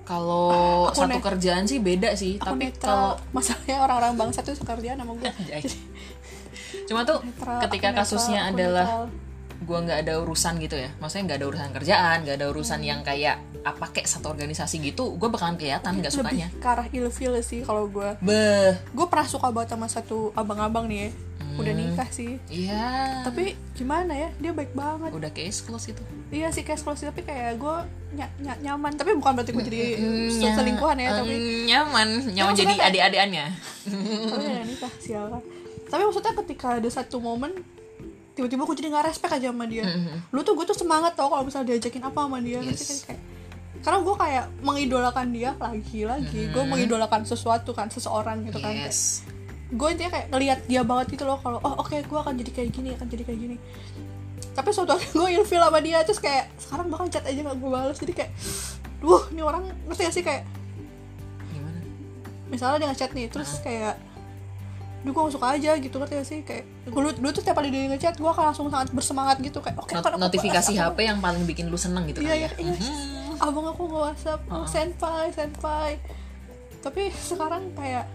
kalau 0.02 0.48
Aku 0.88 0.96
satu 0.98 1.12
net- 1.12 1.20
kerjaan 1.22 1.68
sih 1.68 1.84
beda 1.84 2.16
sih, 2.16 2.40
aku 2.40 2.56
tapi 2.56 2.72
kalau 2.74 3.20
masalahnya 3.36 3.78
orang-orang 3.78 4.14
bangsa 4.16 4.40
tuh 4.40 4.56
suka 4.56 4.80
kerjaan 4.80 4.96
sama 4.96 5.12
gue. 5.14 5.28
Cuma 6.88 7.04
tuh 7.04 7.20
Netral, 7.20 7.60
ketika 7.68 7.88
netral, 7.92 8.00
kasusnya 8.02 8.40
adalah 8.48 8.88
netral. 8.88 9.27
Gue 9.60 9.78
nggak 9.80 10.00
ada 10.02 10.14
urusan 10.20 10.58
gitu 10.58 10.76
ya, 10.76 10.94
maksudnya 10.96 11.24
nggak 11.26 11.40
ada 11.40 11.48
urusan 11.48 11.70
kerjaan, 11.72 12.18
nggak 12.22 12.36
ada 12.36 12.48
urusan 12.48 12.80
yang 12.80 13.02
kayak 13.02 13.36
apa 13.62 13.86
kayak 13.90 14.06
satu 14.06 14.30
organisasi 14.30 14.80
gitu, 14.82 15.14
gue 15.14 15.28
bakalan 15.28 15.56
kelihatan 15.56 15.98
nggak 15.98 16.12
sukanya. 16.12 16.48
lebih 16.48 16.62
ke 16.62 16.68
arah 16.68 16.88
ilfil 16.88 17.34
sih 17.42 17.62
kalau 17.62 17.86
gue 17.86 18.10
Beh, 18.20 18.78
gue 18.88 19.06
pernah 19.06 19.26
suka 19.26 19.50
banget 19.50 19.74
sama 19.74 19.88
satu 19.88 20.30
abang-abang 20.34 20.86
nih 20.86 21.00
ya. 21.00 21.12
Udah 21.58 21.74
Hmm. 21.74 21.82
nikah 21.84 22.10
sih. 22.12 22.38
Iya. 22.48 22.86
tapi 23.24 23.58
gimana 23.74 24.14
ya 24.14 24.30
dia 24.38 24.52
baik 24.52 24.72
banget. 24.72 25.10
Udah 25.10 25.32
case 25.32 25.60
close 25.60 25.90
itu. 25.90 26.04
iya 26.30 26.48
sih 26.48 26.62
kayak 26.62 26.78
sih 26.94 27.04
tapi 27.04 27.24
kayak 27.24 27.58
gue 27.58 27.76
ny- 28.14 28.36
ny- 28.40 28.62
nyaman. 28.62 28.94
Tapi 28.94 29.16
bukan 29.16 29.32
berarti 29.34 29.52
gue 29.52 29.64
jadi 29.64 29.82
Mm, 29.98 30.54
selingkuhan 30.54 30.98
ya 30.98 31.10
mm, 31.10 31.18
tapi 31.18 31.34
nyaman, 31.66 32.08
nyaman 32.28 32.52
maksudnya 32.52 32.76
jadi 32.76 32.84
adik-adikannya. 32.86 33.46
tapi 34.28 34.46
udah 34.46 34.66
nikah 34.66 34.94
sial. 35.00 35.26
Kan 35.28 35.42
tapi 35.88 36.02
maksudnya 36.04 36.34
ketika 36.38 36.68
ada 36.78 36.90
satu 36.92 37.18
momen 37.18 37.52
tiba-tiba 38.38 38.62
gue 38.64 38.76
jadi 38.78 38.88
nggak 38.94 39.06
respect 39.10 39.34
aja 39.34 39.50
sama 39.50 39.66
dia. 39.66 39.84
Mhm. 39.84 40.30
lu 40.30 40.40
tuh 40.46 40.54
gue 40.54 40.66
tuh 40.70 40.78
semangat 40.78 41.18
tau 41.18 41.28
kalau 41.28 41.42
misalnya 41.42 41.74
diajakin 41.74 42.06
apa 42.06 42.20
sama 42.22 42.38
dia. 42.38 42.62
Yes. 42.62 42.86
Kan? 42.86 43.18
kayak 43.18 43.22
karena 43.78 44.00
gue 44.02 44.16
kayak 44.18 44.46
mengidolakan 44.62 45.28
dia 45.34 45.52
lagi 45.58 46.00
lagi. 46.04 46.42
Gue 46.50 46.64
mengidolakan 46.64 47.26
sesuatu 47.26 47.74
kan 47.74 47.90
seseorang 47.90 48.46
gitu 48.46 48.62
kan. 48.62 48.74
Kayak- 48.74 48.94
gue 49.68 49.88
intinya 49.92 50.12
kayak 50.16 50.28
ngeliat 50.32 50.60
dia 50.64 50.82
banget 50.82 51.20
gitu 51.20 51.28
loh 51.28 51.44
kalau 51.44 51.60
oh 51.60 51.84
oke 51.84 51.92
gue 51.92 52.18
akan 52.18 52.40
jadi 52.40 52.52
kayak 52.56 52.70
gini 52.72 52.90
akan 52.96 53.08
jadi 53.10 53.24
kayak 53.26 53.40
gini. 53.42 53.58
Tapi 54.54 54.70
suatu 54.72 54.94
hari 54.94 55.06
gue 55.10 55.28
ilfil 55.38 55.60
sama 55.60 55.80
dia 55.82 56.02
terus 56.06 56.18
kayak 56.18 56.50
sekarang 56.58 56.88
bahkan 56.88 57.10
chat 57.10 57.26
aja 57.26 57.36
gak 57.36 57.58
gue 57.58 57.70
balas 57.70 57.98
jadi 57.98 58.14
kayak 58.16 58.32
duh 58.98 59.22
ini 59.30 59.42
orang 59.42 59.68
ngerti 59.86 60.02
gak 60.08 60.16
sih? 60.16 60.24
Kayak 60.24 60.44
Gimana? 61.52 61.80
misalnya 62.48 62.78
dia 62.80 62.88
ngechat 62.90 63.12
nih 63.14 63.28
terus 63.28 63.60
kayak 63.60 63.96
duh 65.08 65.14
gue 65.14 65.32
suka 65.32 65.48
aja 65.50 65.72
gitu 65.74 65.96
ngerti 65.96 66.14
gak 66.14 66.28
sih 66.28 66.40
kayak 66.42 66.64
dulu, 66.86 67.10
dulu 67.12 67.30
tuh 67.32 67.42
tiap 67.42 67.56
kali 67.56 67.68
dia 67.68 67.88
ngechat 67.88 68.16
gue 68.16 68.28
akan 68.28 68.44
langsung 68.48 68.68
sangat 68.68 68.92
bersemangat 68.92 69.40
gitu 69.40 69.58
kayak 69.58 69.76
oke 69.76 69.90
Not- 69.90 70.04
kan 70.04 70.12
aku 70.12 70.22
notifikasi 70.22 70.72
aku- 70.74 70.84
HP 70.86 70.98
yang 71.06 71.20
paling 71.20 71.44
bikin 71.44 71.66
lu 71.66 71.76
seneng 71.76 72.04
gitu 72.06 72.20
iya 72.20 72.30
kali 72.30 72.40
iya 72.40 72.50
ya. 72.50 72.60
iya 72.60 72.74
Mhm. 72.76 73.40
abang 73.40 73.66
aku 73.66 73.84
nge 73.86 74.00
WhatsApp 74.04 74.42
oh, 74.48 74.66
senpai 74.66 75.26
senpai 75.32 75.92
tapi 76.80 77.02
sekarang 77.12 77.72
kayak 77.74 78.06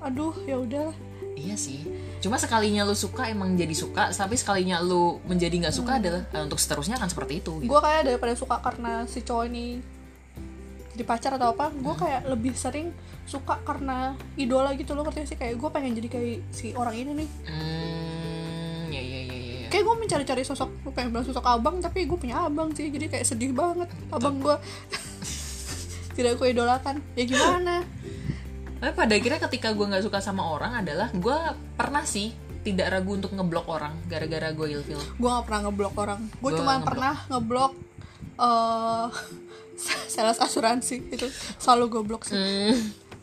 aduh 0.00 0.34
ya 0.42 0.56
udah 0.56 0.88
Iya 1.34 1.54
sih. 1.54 1.86
Cuma 2.18 2.34
sekalinya 2.34 2.82
lu 2.82 2.94
suka 2.94 3.26
emang 3.26 3.54
jadi 3.54 3.70
suka, 3.70 4.10
tapi 4.10 4.34
sekalinya 4.34 4.82
lu 4.82 5.22
menjadi 5.22 5.54
nggak 5.56 5.70
suka 5.72 5.92
Hmm. 5.92 6.00
adalah 6.00 6.22
eh, 6.28 6.42
untuk 6.42 6.58
seterusnya 6.58 6.98
akan 6.98 7.06
seperti 7.06 7.38
itu. 7.38 7.62
Gitu. 7.62 7.70
gue 7.70 7.78
kayak 7.80 8.02
daripada 8.04 8.34
suka 8.34 8.58
karena 8.58 9.06
si 9.06 9.22
cowok 9.22 9.46
ini 9.46 9.78
jadi 10.98 11.06
pacar 11.06 11.30
atau 11.38 11.54
apa 11.54 11.70
gue 11.70 11.94
kayak 11.94 12.26
lebih 12.26 12.52
sering 12.52 12.90
suka 13.22 13.62
karena 13.62 14.18
idola 14.34 14.74
gitu 14.74 14.98
loh 14.98 15.06
ngerti 15.06 15.30
sih 15.30 15.38
kayak 15.38 15.54
gue 15.54 15.70
pengen 15.70 15.94
jadi 15.94 16.08
kayak 16.10 16.42
si 16.50 16.74
orang 16.74 16.98
ini 16.98 17.22
nih 17.22 17.28
Hmm, 17.46 18.90
ya 18.90 18.98
ya 18.98 19.20
ya 19.22 19.36
ya. 19.36 19.54
ya. 19.62 19.68
kayak 19.70 19.84
gue 19.84 19.94
mencari-cari 19.96 20.42
sosok 20.42 20.66
gue 20.82 20.90
pengen 20.90 21.14
bilang 21.14 21.22
sosok 21.22 21.46
abang 21.46 21.78
tapi 21.78 22.02
gue 22.02 22.18
punya 22.18 22.42
abang 22.42 22.74
sih 22.74 22.90
jadi 22.90 23.06
kayak 23.06 23.22
sedih 23.22 23.54
banget 23.54 23.86
abang 24.10 24.42
gue 24.42 24.56
tidak 26.18 26.34
gue 26.34 26.50
idolakan 26.50 26.98
ya 27.14 27.22
gimana 27.22 27.86
Tapi 28.78 28.94
pada 28.94 29.10
akhirnya 29.10 29.38
ketika 29.40 29.70
gue 29.70 29.86
nggak 29.86 30.02
suka 30.02 30.18
sama 30.18 30.42
orang 30.48 30.82
adalah 30.82 31.10
gue 31.10 31.38
pernah 31.74 32.02
sih 32.02 32.30
tidak 32.58 32.90
ragu 32.90 33.14
untuk 33.14 33.30
ngeblok 33.30 33.66
orang 33.66 33.94
gara-gara 34.06 34.50
gue 34.50 34.66
ilfil. 34.72 34.98
gue 34.98 35.28
gak 35.30 35.46
pernah 35.46 35.60
ngeblok 35.66 35.94
orang 35.94 36.20
gue 36.28 36.50
cuma 36.52 36.72
ngeblok. 36.74 36.86
pernah 36.86 37.14
ngeblok 37.28 37.72
eh 38.38 39.06
sales 40.12 40.38
asuransi 40.42 41.14
itu 41.14 41.26
selalu 41.58 41.84
gue 41.98 42.02
blok 42.04 42.22
sih. 42.26 42.34
Hmm, 42.34 42.74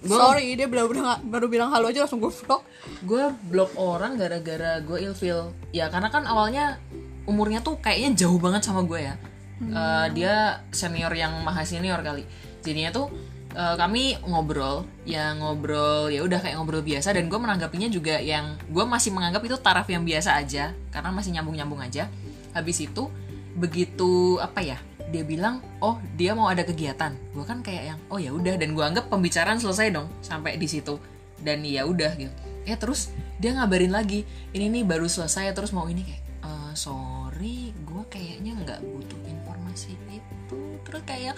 gue 0.06 0.18
sorry 0.18 0.56
dia 0.56 0.68
baru 0.70 0.88
bilang 0.90 1.20
baru 1.28 1.48
bilang 1.52 1.70
halo 1.74 1.92
aja 1.92 2.06
langsung 2.06 2.22
gue 2.22 2.32
blok 2.32 2.64
gue 3.04 3.26
blok 3.52 3.72
orang 3.76 4.16
gara-gara 4.16 4.80
gue 4.82 4.98
ilfil. 5.04 5.52
Ya 5.76 5.92
karena 5.92 6.10
kan 6.10 6.24
awalnya 6.24 6.80
umurnya 7.26 7.60
tuh 7.60 7.82
kayaknya 7.82 8.26
jauh 8.26 8.40
banget 8.40 8.64
sama 8.66 8.86
gue 8.86 9.02
ya. 9.04 9.16
Eh, 9.56 10.08
dia 10.12 10.62
senior 10.72 11.12
yang 11.16 11.44
maha 11.44 11.64
senior 11.64 12.00
kali. 12.04 12.24
Jadinya 12.62 12.92
tuh 12.92 13.08
eh, 13.56 13.76
kami 13.76 14.20
ngobrol 14.28 14.84
ya 15.08 15.32
ngobrol 15.36 16.12
ya 16.12 16.22
udah 16.24 16.40
kayak 16.40 16.56
ngobrol 16.60 16.86
biasa. 16.86 17.12
Dan 17.16 17.28
gue 17.28 17.40
menanggapinya 17.40 17.90
juga 17.92 18.22
yang 18.22 18.56
gue 18.70 18.86
masih 18.86 19.12
menganggap 19.12 19.42
itu 19.44 19.58
taraf 19.60 19.88
yang 19.90 20.06
biasa 20.06 20.38
aja. 20.38 20.72
Karena 20.94 21.10
masih 21.12 21.34
nyambung 21.36 21.56
nyambung 21.58 21.82
aja. 21.82 22.08
Habis 22.56 22.88
itu 22.88 23.10
begitu 23.56 24.36
apa 24.44 24.60
ya 24.60 24.78
dia 25.14 25.24
bilang 25.26 25.62
oh 25.82 26.02
dia 26.18 26.34
mau 26.34 26.50
ada 26.50 26.66
kegiatan. 26.66 27.14
Gue 27.34 27.46
kan 27.46 27.62
kayak 27.62 27.84
yang 27.96 28.00
oh 28.10 28.18
ya 28.18 28.34
udah 28.34 28.58
dan 28.58 28.74
gue 28.74 28.84
anggap 28.84 29.10
pembicaraan 29.10 29.62
selesai 29.62 29.94
dong 29.94 30.10
sampai 30.26 30.58
di 30.58 30.66
situ. 30.66 30.98
Dan 31.42 31.62
ya 31.62 31.86
udah 31.86 32.14
gitu. 32.18 32.34
Ya 32.66 32.76
terus 32.82 33.14
dia 33.38 33.54
ngabarin 33.54 33.94
lagi 33.94 34.26
ini 34.56 34.72
nih 34.72 34.84
baru 34.88 35.06
selesai 35.06 35.54
terus 35.54 35.70
mau 35.70 35.86
ini 35.86 36.02
kayak 36.02 36.22
"Eh, 36.46 36.72
sorry 36.74 37.76
gue 37.86 38.04
kayaknya 38.10 38.58
nggak 38.58 38.80
butuh 38.82 39.20
informasi 39.30 39.94
itu. 40.10 40.60
Terus 40.86 41.02
kayak 41.06 41.36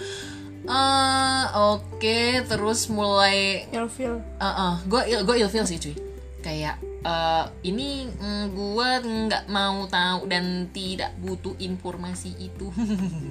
eh 0.68 1.44
oke 1.54 2.20
terus 2.48 2.88
mulai 2.88 3.68
ilfil. 3.72 4.20
Gue 4.88 5.02
gue 5.12 5.36
ilfil 5.44 5.64
sih 5.68 5.78
cuy. 5.80 5.94
Kayak 6.40 6.80
eh, 7.04 7.44
ini 7.66 8.08
mm, 8.08 8.44
gue 8.54 8.88
nggak 9.04 9.44
mau 9.50 9.86
tahu 9.86 10.26
dan 10.26 10.68
tidak 10.74 11.14
butuh 11.20 11.54
informasi 11.58 12.34
itu. 12.38 12.70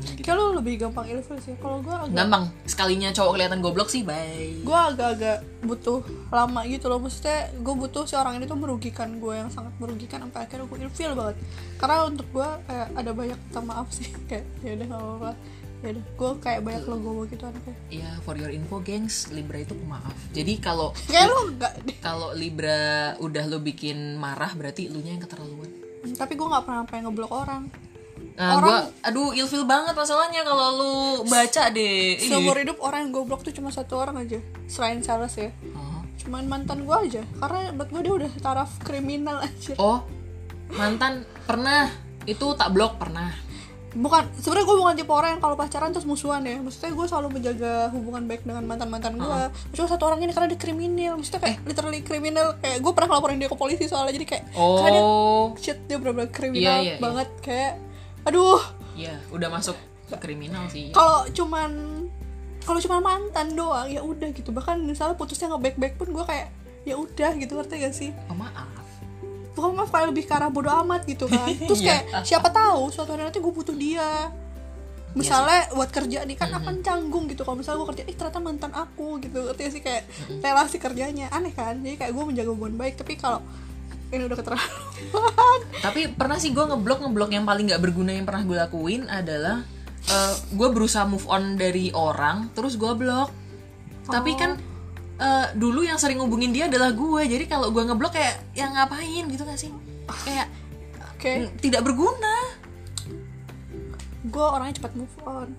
Gitu. 0.08 0.24
kayak 0.24 0.38
lo 0.40 0.58
lebih 0.58 0.80
gampang 0.80 1.06
ilfil 1.10 1.38
sih. 1.44 1.54
Kalau 1.60 1.84
gue 1.84 1.92
agak 1.92 2.16
gampang. 2.16 2.50
Sekalinya 2.64 3.10
cowok 3.12 3.32
kelihatan 3.38 3.60
goblok 3.60 3.90
sih 3.92 4.02
bye. 4.02 4.64
Gue 4.64 4.78
agak-agak 4.78 5.44
butuh 5.62 6.02
lama 6.32 6.64
gitu 6.66 6.88
loh. 6.88 7.00
Maksudnya 7.04 7.52
gue 7.60 7.76
butuh 7.76 8.04
si 8.08 8.16
orang 8.16 8.40
ini 8.40 8.46
tuh 8.48 8.58
merugikan 8.58 9.20
gue 9.20 9.34
yang 9.36 9.50
sangat 9.52 9.76
merugikan 9.78 10.24
sampai 10.26 10.48
akhirnya 10.48 10.66
gue 10.66 10.80
ilfil 10.88 11.14
banget. 11.14 11.36
Karena 11.78 12.08
untuk 12.08 12.28
gue 12.32 12.50
kayak 12.66 12.88
ada 12.96 13.12
banyak 13.14 13.38
minta 13.38 13.62
maaf 13.62 13.88
sih. 13.92 14.10
Kayak 14.30 14.46
ya 14.60 14.72
udah 14.76 14.88
gak 14.92 15.02
apa-apa 15.02 15.32
ya 15.88 15.92
udah 15.96 16.06
gue 16.20 16.32
kayak 16.44 16.62
banyak 16.62 16.84
logo 16.84 17.24
gitu 17.26 17.44
anaknya 17.48 17.76
ya 17.88 18.10
for 18.22 18.36
your 18.36 18.52
info 18.52 18.84
gengs 18.84 19.32
libra 19.32 19.64
itu 19.64 19.72
pemaaf. 19.72 20.12
Jadi 20.36 20.54
kalau 20.60 20.92
deh 21.08 21.96
kalau 22.04 22.36
libra 22.36 23.16
udah 23.18 23.44
lo 23.48 23.64
bikin 23.64 24.20
marah 24.20 24.52
berarti 24.52 24.92
lu 24.92 25.00
nya 25.00 25.16
yang 25.16 25.24
keterlaluan. 25.24 25.72
Tapi 26.14 26.36
gue 26.36 26.48
nggak 26.48 26.64
pernah 26.68 26.84
pengen 26.84 27.08
ngeblok 27.08 27.32
orang. 27.32 27.64
Nah 28.38 28.60
Orang- 28.60 28.70
gua 28.70 28.80
aduh 29.02 29.32
ilfil 29.34 29.66
banget 29.66 29.96
masalahnya 29.96 30.44
kalau 30.44 30.68
lu 30.76 30.94
baca 31.26 31.64
deh. 31.72 32.20
Seumur 32.22 32.60
hidup 32.60 32.78
orang 32.84 33.08
yang 33.08 33.12
gue 33.16 33.24
blok 33.24 33.42
tuh 33.42 33.56
cuma 33.56 33.72
satu 33.72 33.98
orang 33.98 34.20
aja 34.22 34.38
selain 34.68 35.00
sales 35.02 35.34
ya. 35.40 35.50
Oh. 35.74 36.04
cuman 36.18 36.44
mantan 36.50 36.84
gue 36.84 36.98
aja 37.08 37.24
karena 37.40 37.72
menurut 37.72 37.88
gue 37.88 38.02
dia 38.04 38.14
udah 38.26 38.32
taraf 38.44 38.72
kriminal 38.84 39.40
aja 39.40 39.74
oh 39.80 40.04
mantan 40.76 41.24
pernah. 41.48 41.88
Itu 42.28 42.60
tak 42.60 42.76
blok 42.76 43.00
pernah 43.00 43.32
bukan 43.96 44.28
sebenarnya 44.44 44.66
gue 44.68 44.78
bukan 44.78 44.96
tipe 45.00 45.14
orang 45.14 45.30
yang 45.38 45.42
kalau 45.42 45.56
pacaran 45.56 45.90
terus 45.96 46.04
musuhan 46.04 46.44
ya. 46.44 46.60
Maksudnya 46.60 46.92
gue 46.92 47.06
selalu 47.08 47.28
menjaga 47.40 47.74
hubungan 47.96 48.24
baik 48.28 48.42
dengan 48.44 48.64
mantan 48.68 48.90
mantan 48.92 49.14
gue 49.16 49.40
cuma 49.78 49.88
satu 49.88 50.04
orang 50.12 50.20
ini 50.24 50.32
karena 50.36 50.52
dia 50.52 50.60
kriminal. 50.60 51.14
Maksudnya 51.16 51.42
kayak 51.42 51.58
literally 51.64 52.02
kriminal. 52.04 52.48
Kayak 52.60 52.78
gue 52.84 52.92
pernah 52.92 53.08
ngelaporin 53.16 53.38
dia 53.40 53.50
ke 53.50 53.58
polisi 53.58 53.86
soalnya. 53.88 54.14
Jadi 54.14 54.26
kayak 54.28 54.44
karena 54.52 54.90
dia 54.92 55.04
oh. 55.04 55.56
shit 55.56 55.80
dia 55.88 55.98
benar-benar 56.02 56.30
kriminal 56.34 56.62
Iya, 56.62 56.74
iya, 56.84 56.94
iya. 56.98 57.02
banget. 57.02 57.30
Kayak 57.40 57.74
aduh. 58.28 58.62
Ya 58.98 59.16
udah 59.32 59.50
masuk 59.50 59.78
kriminal 60.20 60.68
sih. 60.68 60.92
Kalau 60.92 61.24
cuman 61.32 61.72
kalau 62.68 62.80
cuma 62.84 63.00
mantan 63.00 63.56
doang 63.56 63.88
ya 63.88 64.04
udah 64.04 64.30
gitu. 64.36 64.52
Bahkan 64.52 64.84
misalnya 64.84 65.16
putusnya 65.16 65.48
nge 65.48 65.60
back 65.64 65.76
back 65.80 65.94
pun 65.96 66.12
gue 66.12 66.26
kayak 66.28 66.52
ya 66.84 67.00
udah 67.00 67.32
gitu. 67.40 67.56
Ngerti 67.56 67.76
gak 67.80 67.96
sih? 67.96 68.12
Oh 68.28 68.36
maaf 68.36 68.77
bukan 69.58 69.74
maaf 69.74 69.90
kayak 69.90 70.14
lebih 70.14 70.24
ke 70.24 70.34
arah 70.38 70.54
bodo 70.54 70.70
amat 70.86 71.10
gitu 71.10 71.26
kan. 71.26 71.50
Terus 71.68 71.82
Iya. 71.82 72.06
kayak 72.06 72.24
siapa 72.24 72.54
tahu 72.54 72.94
suatu 72.94 73.12
hari 73.12 73.26
nanti 73.26 73.42
gue 73.42 73.50
butuh 73.50 73.74
dia. 73.74 74.30
Misalnya 75.18 75.74
buat 75.74 75.90
kerja 75.90 76.22
nih 76.30 76.38
kan 76.38 76.54
akan 76.54 76.86
canggung 76.86 77.26
gitu 77.26 77.42
kalau 77.42 77.58
misalnya 77.58 77.82
gue 77.82 77.90
kerja 77.90 78.04
ih 78.06 78.14
ternyata 78.14 78.38
mantan 78.38 78.70
aku 78.70 79.18
gitu. 79.18 79.50
Ngerti 79.50 79.62
gak 79.66 79.74
sih? 79.74 79.82
Kayak 79.82 80.04
relasi 80.38 80.78
kerjanya. 80.78 81.34
Aneh 81.34 81.58
kan? 81.58 81.82
Jadi 81.82 81.98
kayak 81.98 82.14
gue 82.14 82.24
menjaga 82.24 82.54
hubungan 82.54 82.78
baik 82.78 83.02
tapi 83.02 83.18
kalau 83.18 83.42
ini 84.08 84.24
udah 84.24 84.38
keterlaluan. 84.38 85.60
Tapi 85.90 86.02
pernah 86.16 86.38
sih 86.38 86.56
gue 86.56 86.64
ngeblok 86.64 87.04
ngeblok 87.04 87.28
yang 87.28 87.44
paling 87.44 87.68
nggak 87.68 87.82
berguna 87.82 88.16
yang 88.16 88.24
pernah 88.24 88.46
gue 88.46 88.56
lakuin 88.56 89.04
adalah 89.10 89.68
gue 90.56 90.68
berusaha 90.72 91.04
move 91.04 91.28
on 91.28 91.60
dari 91.60 91.92
orang 91.92 92.48
terus 92.56 92.80
gue 92.80 92.94
blok. 92.96 93.28
Tapi 94.08 94.32
kan 94.40 94.56
eh, 95.18 95.48
dulu 95.58 95.82
yang 95.82 95.98
sering 95.98 96.22
hubungin 96.22 96.54
dia 96.54 96.70
adalah 96.70 96.94
gue. 96.94 97.22
Jadi 97.26 97.46
kalau 97.50 97.74
gue 97.74 97.84
ngeblok 97.84 98.14
kayak 98.14 98.54
yang 98.54 98.74
ngapain? 98.74 99.26
gitu 99.28 99.44
gak 99.44 99.60
sih? 99.60 99.74
Kayak 100.28 100.48
mm, 101.50 101.50
tidak 101.62 101.82
berguna. 101.82 102.38
Gue 104.28 104.46
orangnya 104.46 104.78
cepat 104.78 104.94
move 104.94 105.18
on. 105.26 105.50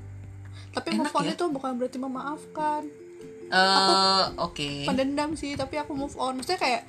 Tapi 0.73 0.89
Enak 0.95 1.11
move 1.11 1.15
on 1.19 1.25
ya? 1.27 1.35
itu 1.35 1.45
bukan 1.51 1.71
berarti 1.75 1.99
memaafkan. 1.99 2.83
Eh, 3.49 4.25
oke. 4.37 4.85
pendendam 4.85 5.33
sih 5.33 5.57
tapi 5.57 5.81
aku 5.81 5.97
move 5.97 6.15
on. 6.21 6.37
Maksudnya 6.39 6.61
kayak 6.61 6.83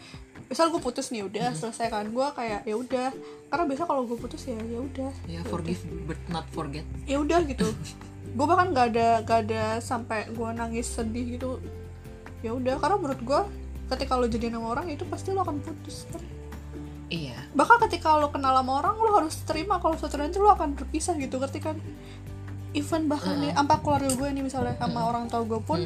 misal 0.49 0.73
gue 0.73 0.81
putus 0.81 1.13
nih 1.13 1.23
udah 1.23 1.53
selesai 1.53 1.93
kan 1.93 2.05
gue 2.09 2.27
kayak 2.35 2.67
ya 2.67 2.75
udah. 2.75 3.09
Karena 3.49 3.63
biasa 3.65 3.83
kalau 3.87 4.03
gue 4.05 4.17
putus 4.19 4.45
ya 4.45 4.59
ya 4.59 4.79
udah. 4.83 5.11
Ya 5.25 5.41
forgive 5.47 5.81
but 6.05 6.19
not 6.27 6.45
forget. 6.51 6.85
Ya 7.09 7.17
udah 7.17 7.41
gitu. 7.47 7.71
Gue 8.29 8.45
bahkan 8.45 8.69
gak 8.77 8.93
ada 8.93 9.25
gak 9.25 9.49
ada 9.49 9.81
sampai 9.81 10.29
gue 10.29 10.49
nangis 10.53 10.85
sedih 10.85 11.33
gitu 11.33 11.57
ya 12.39 12.51
udah 12.55 12.79
karena 12.79 12.95
menurut 12.95 13.21
gue 13.21 13.39
ketika 13.89 14.13
lo 14.15 14.29
jadi 14.29 14.53
sama 14.53 14.67
orang 14.71 14.85
itu 14.93 15.03
pasti 15.09 15.33
lo 15.33 15.41
akan 15.43 15.59
putus 15.59 16.05
kan? 16.13 16.21
Iya. 17.09 17.35
Bahkan 17.57 17.77
ketika 17.89 18.21
lo 18.21 18.29
kenal 18.29 18.53
sama 18.53 18.71
orang 18.79 18.95
lo 19.01 19.09
harus 19.17 19.35
terima 19.43 19.81
kalau 19.81 19.97
suatu 19.97 20.15
nanti 20.21 20.37
lo 20.37 20.53
akan 20.53 20.77
berpisah 20.77 21.17
gitu 21.17 21.41
ngerti 21.41 21.59
kan? 21.59 21.75
Even 22.77 23.09
bahkan 23.09 23.41
nih 23.41 23.51
sampai 23.57 23.77
keluarga 23.81 24.13
gue 24.13 24.27
nih 24.29 24.43
misalnya 24.45 24.77
sama 24.77 25.09
orang 25.09 25.25
tua 25.25 25.41
gue 25.41 25.57
pun 25.57 25.81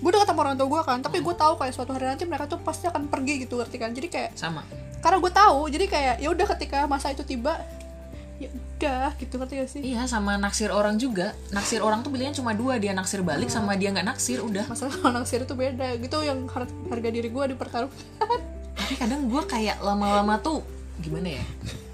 gue 0.00 0.10
deket 0.16 0.32
sama 0.32 0.40
orang 0.48 0.56
tua 0.56 0.68
gue 0.72 0.82
kan 0.88 0.98
tapi 1.04 1.20
gue 1.20 1.34
tahu 1.36 1.60
kayak 1.60 1.76
suatu 1.76 1.92
hari 1.92 2.08
nanti 2.08 2.24
mereka 2.24 2.48
tuh 2.48 2.56
pasti 2.64 2.88
akan 2.88 3.12
pergi 3.12 3.44
gitu 3.44 3.60
ngerti 3.60 3.76
kan? 3.76 3.92
Jadi 3.92 4.08
kayak 4.08 4.30
sama. 4.32 4.64
karena 5.04 5.16
gue 5.20 5.32
tahu 5.32 5.60
jadi 5.68 5.86
kayak 5.88 6.14
ya 6.24 6.28
udah 6.32 6.46
ketika 6.56 6.78
masa 6.88 7.12
itu 7.12 7.20
tiba 7.24 7.60
ya 8.40 8.48
udah 8.48 9.12
gitu 9.20 9.36
ngerti 9.36 9.54
gak 9.60 9.68
sih? 9.68 9.80
Iya 9.84 10.08
sama 10.08 10.40
naksir 10.40 10.72
orang 10.72 10.96
juga. 10.96 11.36
Naksir 11.52 11.84
orang 11.84 12.00
tuh 12.00 12.08
pilihannya 12.08 12.40
cuma 12.40 12.56
dua 12.56 12.80
dia 12.80 12.96
naksir 12.96 13.20
balik 13.20 13.52
sama 13.52 13.76
dia 13.76 13.92
nggak 13.92 14.08
naksir 14.08 14.40
udah. 14.40 14.64
Masalah 14.64 14.96
kalau 14.96 15.12
naksir 15.20 15.44
itu 15.44 15.52
beda. 15.52 16.00
Gitu 16.00 16.16
yang 16.24 16.48
har- 16.48 16.72
harga 16.88 17.08
diri 17.12 17.28
gue 17.28 17.44
dipertaruhkan. 17.52 18.00
Tapi 18.72 18.94
kadang 18.96 19.28
gue 19.28 19.42
kayak 19.44 19.84
lama-lama 19.84 20.40
tuh 20.40 20.64
gimana 21.04 21.36
ya? 21.36 21.44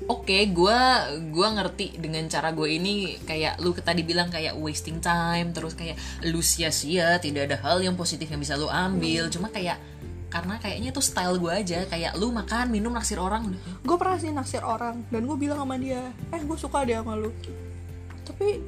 Oke 0.06 0.38
gue 0.54 0.78
gua 1.34 1.48
ngerti 1.50 1.98
dengan 1.98 2.22
cara 2.30 2.54
gue 2.54 2.78
ini 2.78 3.18
kayak 3.26 3.58
lu 3.58 3.74
tadi 3.74 4.06
bilang 4.06 4.30
kayak 4.30 4.54
wasting 4.54 5.02
time 5.02 5.50
terus 5.50 5.74
kayak 5.74 5.98
lu 6.22 6.38
sia-sia 6.38 7.18
tidak 7.18 7.50
ada 7.50 7.58
hal 7.58 7.82
yang 7.82 7.98
positif 7.98 8.30
yang 8.30 8.38
bisa 8.38 8.54
lu 8.54 8.70
ambil. 8.70 9.26
Cuma 9.34 9.50
kayak 9.50 9.82
karena 10.26 10.58
kayaknya 10.58 10.90
itu 10.90 11.02
style 11.02 11.38
gue 11.38 11.52
aja 11.52 11.86
kayak 11.86 12.18
lu 12.18 12.34
makan 12.34 12.68
minum 12.74 12.90
naksir 12.90 13.16
orang. 13.16 13.54
Gue 13.86 13.96
pernah 13.96 14.18
sih 14.18 14.34
naksir 14.34 14.62
orang 14.66 15.06
dan 15.08 15.22
gue 15.22 15.36
bilang 15.38 15.62
sama 15.62 15.78
dia 15.78 16.10
eh 16.34 16.42
gue 16.42 16.58
suka 16.58 16.82
dia 16.82 17.00
sama 17.00 17.14
lu. 17.14 17.30
Tapi 18.26 18.58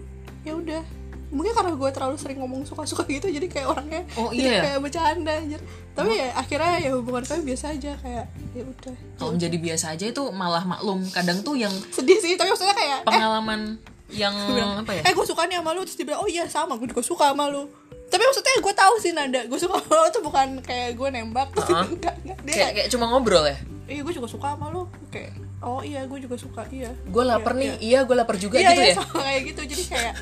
ya 0.46 0.54
udah. 0.54 0.82
Mungkin 1.28 1.52
karena 1.52 1.76
gue 1.76 1.90
terlalu 1.92 2.16
sering 2.16 2.40
ngomong 2.40 2.64
suka-suka 2.64 3.04
gitu 3.04 3.28
jadi 3.28 3.52
kayak 3.52 3.68
orangnya 3.68 4.00
Oh, 4.16 4.32
jadi 4.32 4.48
iya 4.48 4.48
ya? 4.48 4.62
kayak 4.64 4.80
bercanda 4.80 5.32
aja 5.36 5.58
tapi 5.92 6.16
ya 6.16 6.32
akhirnya 6.32 6.74
ya 6.80 6.90
hubungan 6.96 7.20
kami 7.20 7.42
biasa 7.52 7.64
aja 7.76 7.92
kayak 8.00 8.24
ya 8.56 8.64
udah. 8.64 8.96
Kalau 9.20 9.30
menjadi 9.36 9.56
biasa 9.60 9.86
aja 9.92 10.04
itu 10.08 10.22
malah 10.32 10.64
maklum. 10.64 11.04
Kadang 11.12 11.44
tuh 11.44 11.58
yang 11.60 11.74
sedih 11.92 12.16
sih 12.22 12.38
tapi 12.40 12.48
maksudnya 12.48 12.72
kayak 12.72 13.02
eh. 13.02 13.06
Pengalaman 13.12 13.60
yang 14.08 14.32
Gue 14.32 14.56
bilang, 14.56 14.80
apa 14.80 14.92
ya? 14.96 15.02
Eh 15.04 15.12
gue 15.12 15.26
suka 15.28 15.44
nih 15.44 15.60
sama 15.60 15.76
lu. 15.76 15.84
Terus 15.84 15.96
dia 16.00 16.06
bilang 16.08 16.20
oh 16.24 16.28
iya 16.32 16.44
sama. 16.48 16.80
Gue 16.80 16.88
juga 16.88 17.04
suka 17.04 17.34
sama 17.34 17.50
lu 17.52 17.68
tapi 18.08 18.22
maksudnya 18.24 18.54
gue 18.58 18.74
tahu 18.74 18.94
sih 18.98 19.12
nada 19.12 19.40
gue 19.44 19.58
suka 19.58 19.78
sama 19.78 19.94
lo 19.94 20.08
tuh 20.08 20.22
bukan 20.22 20.48
kayak 20.60 20.96
gue 20.96 21.08
nembak 21.08 21.48
Uh-huh. 21.54 21.84
enggak, 21.86 22.14
enggak. 22.24 22.38
dia 22.42 22.54
kayak 22.54 22.72
kayak 22.74 22.88
cuma 22.88 23.04
ngobrol 23.06 23.44
ya? 23.44 23.56
Iya 23.84 24.00
gue 24.00 24.14
juga 24.14 24.28
suka 24.28 24.52
sama 24.52 24.68
lo. 24.68 24.88
Kayak 25.08 25.32
oh 25.60 25.80
iya 25.80 26.04
gue 26.04 26.18
juga 26.18 26.36
suka 26.36 26.62
iya. 26.68 26.92
Gue 27.04 27.24
lapar 27.24 27.52
Iya, 27.52 27.60
nih 27.60 27.68
iya. 27.68 27.76
iya 27.80 27.98
gue 28.04 28.16
lapar 28.16 28.36
juga 28.36 28.56
iya, 28.56 28.70
gitu 28.72 28.80
iya, 28.80 28.92
ya? 28.92 28.96
sama 29.00 29.18
kayak 29.22 29.42
gitu. 29.48 29.60
Jadi 29.64 29.82
kayak 29.88 30.14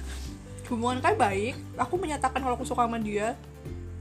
hubungan 0.67 0.99
kayak 0.99 1.19
baik 1.19 1.55
aku 1.75 1.95
menyatakan 1.95 2.41
kalau 2.43 2.55
aku 2.55 2.67
suka 2.67 2.87
sama 2.87 2.99
dia 2.99 3.35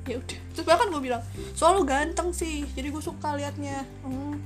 ya 0.05 0.15
udah. 0.17 0.39
Terus 0.53 0.65
bahkan 0.65 0.87
gue 0.89 1.01
bilang 1.01 1.21
soal 1.53 1.77
lu 1.77 1.83
ganteng 1.83 2.29
sih. 2.29 2.65
Jadi 2.73 2.87
gue 2.89 3.01
suka 3.01 3.33
liatnya. 3.33 3.85
Hmm, 4.01 4.37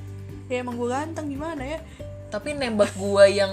ya 0.48 0.64
emang 0.64 0.76
gue 0.76 0.88
ganteng 0.88 1.28
gimana 1.28 1.64
ya? 1.64 1.80
Tapi 2.28 2.56
nembak 2.56 2.92
gue 2.96 3.24
yang 3.30 3.52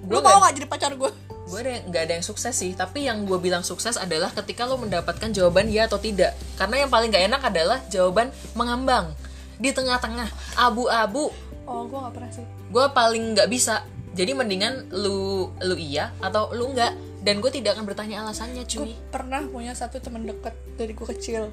gue 0.00 0.18
mau 0.18 0.40
gak 0.40 0.54
jadi 0.56 0.66
pacar 0.66 0.92
gue 0.94 1.10
gue 1.50 1.60
ada 1.66 1.74
nggak 1.90 2.02
ada 2.06 2.12
yang 2.22 2.26
sukses 2.26 2.54
sih. 2.54 2.72
Tapi 2.78 3.10
yang 3.10 3.26
gue 3.26 3.36
bilang 3.42 3.66
sukses 3.66 3.98
adalah 3.98 4.30
ketika 4.30 4.64
lo 4.64 4.78
mendapatkan 4.78 5.34
jawaban 5.34 5.66
ya 5.66 5.90
atau 5.90 5.98
tidak. 5.98 6.38
Karena 6.54 6.86
yang 6.86 6.90
paling 6.90 7.10
nggak 7.10 7.24
enak 7.26 7.42
adalah 7.42 7.78
jawaban 7.90 8.30
mengambang. 8.54 9.10
Di 9.58 9.74
tengah-tengah 9.74 10.30
abu-abu. 10.56 11.34
Oh 11.66 11.84
gue 11.90 11.98
gak 11.98 12.14
pernah 12.14 12.30
sih. 12.32 12.46
Gue 12.70 12.86
paling 12.94 13.34
nggak 13.34 13.50
bisa. 13.50 13.82
Jadi 14.14 14.32
mendingan 14.34 14.90
lu 14.94 15.50
lu 15.62 15.76
iya 15.78 16.14
atau 16.18 16.50
lu 16.54 16.70
enggak 16.74 16.94
dan 17.20 17.38
gue 17.38 17.50
tidak 17.52 17.76
akan 17.76 17.84
bertanya 17.84 18.24
alasannya 18.24 18.64
gue 18.64 18.72
cuy 18.74 18.92
pernah 19.12 19.44
punya 19.44 19.76
satu 19.76 20.00
teman 20.00 20.24
deket 20.24 20.54
dari 20.78 20.92
gue 20.96 21.06
kecil. 21.06 21.52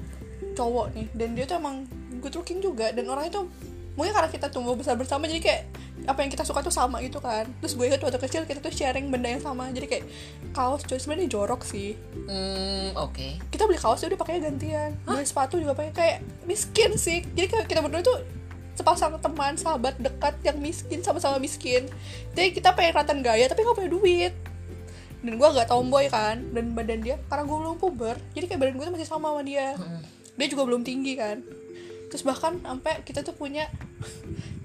Cowok 0.54 0.86
nih. 0.94 1.06
Dan 1.12 1.34
dia 1.34 1.44
tuh 1.44 1.58
emang 1.60 1.86
good 2.22 2.34
looking 2.34 2.58
juga. 2.62 2.90
Dan 2.94 3.10
orangnya 3.10 3.42
tuh 3.42 3.46
mungkin 3.98 4.14
karena 4.14 4.30
kita 4.30 4.46
tumbuh 4.46 4.78
besar 4.78 4.94
bersama 4.94 5.26
jadi 5.26 5.42
kayak 5.42 5.62
apa 6.06 6.22
yang 6.22 6.30
kita 6.30 6.46
suka 6.46 6.62
tuh 6.62 6.70
sama 6.70 7.02
gitu 7.02 7.18
kan. 7.18 7.50
Terus 7.58 7.74
gue 7.74 7.84
ingat 7.90 7.98
waktu 7.98 8.22
kecil 8.22 8.46
kita 8.46 8.62
tuh 8.62 8.70
sharing 8.70 9.10
benda 9.10 9.34
yang 9.34 9.42
sama. 9.42 9.66
Jadi 9.74 9.90
kayak 9.90 10.04
kaos 10.54 10.86
coy 10.86 11.02
sebenarnya 11.02 11.26
jorok 11.26 11.66
sih. 11.66 11.98
Hmm 12.30 12.94
oke. 12.94 13.42
Kita 13.50 13.66
beli 13.66 13.76
kaos 13.76 14.06
udah 14.06 14.14
pakainya 14.14 14.54
gantian. 14.54 14.94
Beli 15.02 15.26
sepatu 15.26 15.58
juga 15.58 15.74
pakai. 15.74 15.90
Kayak 15.90 16.18
miskin 16.46 16.94
sih. 16.94 17.26
Jadi 17.34 17.46
kayak 17.50 17.66
kita 17.66 17.82
berdua 17.82 18.06
tuh 18.06 18.22
sepasang 18.78 19.18
teman 19.18 19.58
sahabat 19.58 19.98
dekat 19.98 20.38
yang 20.46 20.62
miskin 20.62 21.02
sama-sama 21.02 21.42
miskin. 21.42 21.90
Jadi 22.38 22.54
kita 22.54 22.78
pengen 22.78 22.94
kelihatan 22.94 23.18
gaya 23.26 23.50
tapi 23.50 23.66
nggak 23.66 23.76
punya 23.82 23.90
duit. 23.90 24.32
Dan 25.26 25.34
gue 25.42 25.48
agak 25.50 25.74
tomboy 25.74 26.06
kan. 26.06 26.40
Dan 26.54 26.72
badan 26.72 27.02
dia 27.02 27.18
karena 27.26 27.42
gue 27.42 27.56
belum 27.58 27.76
puber 27.82 28.14
jadi 28.32 28.46
kayak 28.46 28.60
badan 28.62 28.74
gue 28.78 28.84
tuh 28.86 28.94
masih 28.94 29.10
sama 29.10 29.34
sama 29.34 29.42
dia. 29.42 29.74
Dia 30.38 30.46
juga 30.46 30.62
belum 30.70 30.86
tinggi 30.86 31.18
kan 31.18 31.42
terus 32.08 32.24
bahkan 32.24 32.58
sampai 32.64 33.04
kita 33.04 33.20
tuh 33.20 33.36
punya 33.36 33.68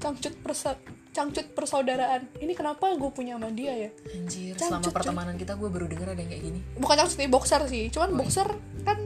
cangcut 0.02 0.34
persa 0.40 0.80
cangcut 1.14 1.46
persaudaraan. 1.54 2.26
Ini 2.42 2.54
kenapa 2.58 2.90
gue 2.98 3.12
punya 3.14 3.38
sama 3.38 3.54
dia 3.54 3.72
ya? 3.78 3.90
Anjir 4.18 4.58
Cangcut, 4.58 4.90
selama 4.90 4.90
pertemanan 4.90 5.36
kita 5.38 5.54
gue 5.54 5.70
baru 5.70 5.86
denger 5.86 6.08
ada 6.10 6.20
yang 6.20 6.32
kayak 6.34 6.44
gini. 6.50 6.60
Bukan 6.82 6.96
cangcut 6.98 7.30
boxer 7.30 7.62
sih. 7.70 7.94
Cuman 7.94 8.18
boxer 8.18 8.50
kan 8.82 8.98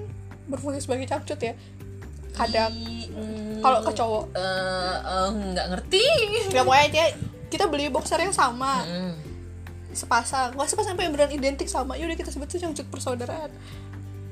berfungsi 0.47 0.87
sebagai 0.87 1.05
cangcut 1.05 1.35
ya. 1.43 1.53
Kadang. 2.31 2.71
Mm, 3.11 3.59
kalau 3.59 3.79
ke 3.83 3.91
cowok. 3.91 4.23
eh, 4.39 4.97
eh, 5.03 5.27
nggak 5.51 5.67
ngerti. 5.75 6.05
Ya 6.55 6.63
pokoknya 6.63 6.87
dia 6.89 7.05
kita 7.51 7.67
beli 7.67 7.91
boxer 7.91 8.23
yang 8.23 8.33
sama. 8.33 8.87
Hmm. 8.87 9.13
sepasang. 9.97 10.53
Nggak 10.53 10.69
sepasang 10.69 10.93
sampai 10.93 11.09
yang 11.09 11.13
beneran 11.17 11.33
identik 11.33 11.65
sama. 11.65 11.97
Yaudah 11.97 12.13
kita 12.13 12.29
sebut 12.29 12.45
tuh 12.45 12.61
cangcut 12.61 12.85
persaudaraan 12.87 13.49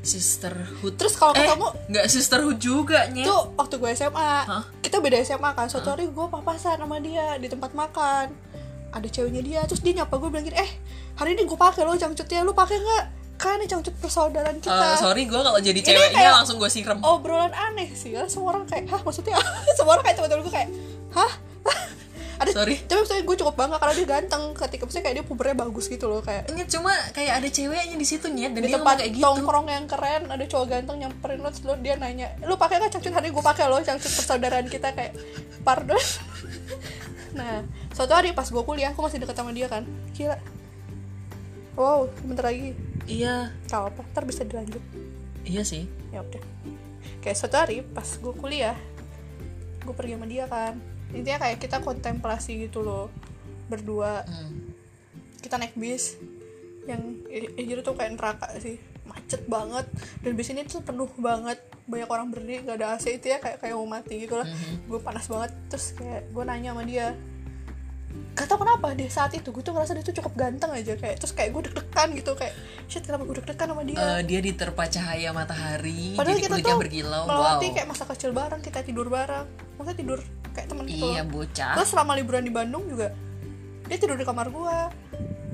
sisterhood. 0.05 0.93
Terus 0.95 1.13
kalau 1.13 1.33
eh 1.33 1.43
ketemu 1.43 1.67
nggak 1.87 2.05
sisterhood 2.07 2.57
juga 2.57 3.09
nyet. 3.09 3.25
Tuh 3.25 3.53
waktu 3.55 3.75
gue 3.75 3.89
SMA 3.91 4.31
Hah? 4.43 4.63
kita 4.79 4.97
beda 4.97 5.17
SMA 5.19 5.49
kan 5.51 5.65
suatu 5.65 5.89
hari 5.89 6.07
gue 6.07 6.25
papasan 6.25 6.77
sama 6.77 6.97
dia 6.97 7.35
di 7.35 7.45
tempat 7.45 7.73
makan. 7.73 8.29
Ada 8.89 9.07
ceweknya 9.11 9.41
dia 9.41 9.61
terus 9.63 9.81
dia 9.81 9.91
nyapa 9.95 10.15
gue 10.15 10.29
bilang 10.29 10.45
gini 10.45 10.55
eh 10.55 10.71
hari 11.15 11.33
ini 11.33 11.43
gue 11.43 11.57
pakai 11.57 11.83
lo 11.83 11.93
cangcutnya 11.93 12.41
lu 12.41 12.53
pakai 12.53 12.77
nggak? 12.77 13.05
Kan 13.35 13.59
ini 13.59 13.67
cangcut 13.67 13.91
persaudaraan 13.97 14.57
kita. 14.57 14.71
Eh, 14.71 14.95
sorry 14.95 15.25
gue 15.25 15.35
kalau 15.35 15.59
jadi 15.59 15.75
ceweknya 15.75 16.15
kayak- 16.15 16.35
langsung 16.37 16.55
gue 16.55 16.69
siram 16.69 17.01
obrolan 17.01 17.51
aneh 17.51 17.91
sih 17.91 18.13
ya. 18.13 18.23
Semua 18.25 18.53
orang 18.53 18.63
kayak 18.63 18.87
hah 18.87 19.01
maksudnya 19.01 19.35
semua 19.77 19.91
orang 19.93 20.05
kayak 20.05 20.17
teman-teman 20.17 20.41
gue 20.41 20.53
kayak 20.53 20.69
hah 21.11 21.31
ada 22.45 22.53
Sorry. 22.53 22.75
tapi 22.85 22.97
maksudnya 23.01 23.23
gue 23.25 23.37
cukup 23.41 23.55
bangga 23.57 23.77
karena 23.81 23.93
dia 23.97 24.07
ganteng. 24.07 24.43
Ketika 24.53 24.81
maksudnya 24.85 25.03
kayak 25.09 25.15
dia 25.17 25.25
pubernya 25.25 25.55
bagus 25.57 25.85
gitu 25.89 26.05
loh 26.05 26.21
kayak 26.21 26.47
Nyet, 26.53 26.69
cuma 26.69 26.93
kayak 27.11 27.33
ada 27.41 27.47
ceweknya 27.49 27.97
di 27.97 28.07
situ 28.07 28.29
nyet 28.29 28.53
dan 28.53 28.61
di 28.61 28.69
dia 28.69 28.77
tempat 28.77 28.95
kayak 29.01 29.11
gitu. 29.17 29.25
tongkrong 29.25 29.67
yang 29.67 29.85
keren 29.89 30.23
ada 30.29 30.45
cowok 30.45 30.65
ganteng 30.69 30.97
nyamperin 31.01 31.39
lo 31.41 31.49
terus 31.49 31.63
lo 31.65 31.73
dia 31.81 31.95
nanya 31.97 32.27
lu 32.45 32.53
pakai 32.55 32.77
nggak 32.77 32.91
cangcut 32.93 33.13
hari 33.17 33.27
gue 33.33 33.43
pakai 33.43 33.63
lo 33.65 33.77
cangcut 33.81 34.11
persaudaraan 34.13 34.67
kita 34.69 34.87
kayak 34.93 35.13
pardon. 35.65 35.99
Nah 37.35 37.67
suatu 37.91 38.15
hari 38.15 38.31
pas 38.31 38.47
gue 38.47 38.63
kuliah 38.63 38.95
aku 38.95 39.03
masih 39.03 39.19
deket 39.19 39.35
sama 39.35 39.51
dia 39.51 39.67
kan. 39.67 39.83
Gila. 40.15 40.39
Wow 41.75 42.07
bentar 42.23 42.47
lagi. 42.47 42.71
Iya. 43.11 43.51
Kalau 43.67 43.91
apa 43.91 44.07
ntar 44.15 44.23
bisa 44.23 44.47
dilanjut. 44.47 44.79
Iya 45.43 45.67
sih. 45.67 45.83
Ya 46.15 46.23
udah. 46.23 46.39
Kayak 47.19 47.35
suatu 47.35 47.59
hari 47.59 47.83
pas 47.83 48.07
gue 48.07 48.33
kuliah 48.39 48.79
gue 49.85 49.93
pergi 49.93 50.17
sama 50.17 50.25
dia 50.25 50.45
kan 50.49 50.73
intinya 51.15 51.47
kayak 51.47 51.57
kita 51.63 51.79
kontemplasi 51.81 52.67
gitu 52.67 52.83
loh 52.83 53.09
berdua. 53.71 54.21
Hmm. 54.27 54.75
kita 55.41 55.61
naik 55.61 55.77
bis 55.77 56.17
yang 56.89 57.21
jadi 57.53 57.85
tuh 57.85 57.93
kayak 57.93 58.17
neraka 58.17 58.49
sih. 58.57 58.81
Macet 59.05 59.45
banget 59.45 59.85
dan 60.25 60.31
bis 60.33 60.49
ini 60.49 60.65
tuh 60.65 60.81
penuh 60.81 61.09
banget. 61.21 61.61
Banyak 61.85 62.09
orang 62.09 62.33
berdiri 62.33 62.65
gak 62.65 62.81
ada 62.81 62.97
AC 62.97 63.21
itu 63.21 63.29
ya 63.29 63.37
kayak 63.37 63.61
kayak 63.61 63.77
mau 63.77 63.85
mati 63.85 64.25
gitu 64.25 64.41
lah. 64.41 64.47
Gue 64.89 64.97
panas 65.05 65.29
banget 65.29 65.53
terus 65.69 65.93
kayak 65.93 66.33
gue 66.33 66.43
nanya 66.43 66.73
sama 66.73 66.83
dia 66.83 67.13
gak 68.35 68.51
tau 68.51 68.59
kenapa 68.59 68.91
deh 68.91 69.07
saat 69.07 69.31
itu 69.31 69.47
gue 69.47 69.63
tuh 69.63 69.71
ngerasa 69.71 69.95
dia 69.95 70.03
tuh 70.03 70.15
cukup 70.19 70.35
ganteng 70.35 70.67
aja 70.75 70.99
kayak 70.99 71.23
terus 71.23 71.31
kayak 71.31 71.55
gue 71.55 71.71
deg-degan 71.71 72.09
gitu 72.19 72.31
kayak 72.35 72.53
shit 72.91 73.07
kenapa 73.07 73.23
gue 73.23 73.35
deg-degan 73.39 73.67
sama 73.71 73.83
dia? 73.87 73.95
Eh, 73.95 74.21
dia 74.27 74.39
diterpa 74.43 74.83
cahaya 74.91 75.29
matahari 75.31 76.19
Padahal 76.19 76.35
jadi 76.35 76.43
kita 76.43 76.55
tuh 76.59 76.79
berkilau 76.83 77.23
wow. 77.31 77.63
kayak 77.63 77.87
masa 77.87 78.03
kecil 78.03 78.35
bareng 78.35 78.59
kita 78.59 78.83
tidur 78.83 79.07
bareng. 79.07 79.47
Masa 79.79 79.95
tidur 79.95 80.19
kayak 80.55 80.67
temen 80.71 80.87
gitu 80.87 81.05
iya 81.11 81.21
bocah. 81.27 81.75
Terus 81.75 81.89
selama 81.91 82.15
liburan 82.15 82.43
di 82.47 82.53
Bandung 82.53 82.87
juga 82.87 83.11
dia 83.85 83.97
tidur 83.99 84.17
di 84.17 84.25
kamar 84.25 84.47
gua. 84.49 84.89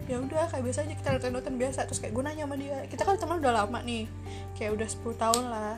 Ya 0.07 0.19
udah 0.19 0.47
kayak 0.51 0.63
biasa 0.63 0.83
aja 0.83 0.93
kita 0.93 1.09
nonton 1.17 1.31
nonton 1.33 1.53
biasa. 1.57 1.79
Terus 1.89 1.99
kayak 2.03 2.13
gue 2.13 2.23
nanya 2.23 2.43
sama 2.45 2.55
dia 2.59 2.77
kita 2.85 3.01
kan 3.07 3.15
teman 3.15 3.39
udah 3.39 3.53
lama 3.63 3.79
nih 3.81 4.05
kayak 4.59 4.71
udah 4.75 4.87
10 4.87 5.23
tahun 5.23 5.43
lah. 5.49 5.75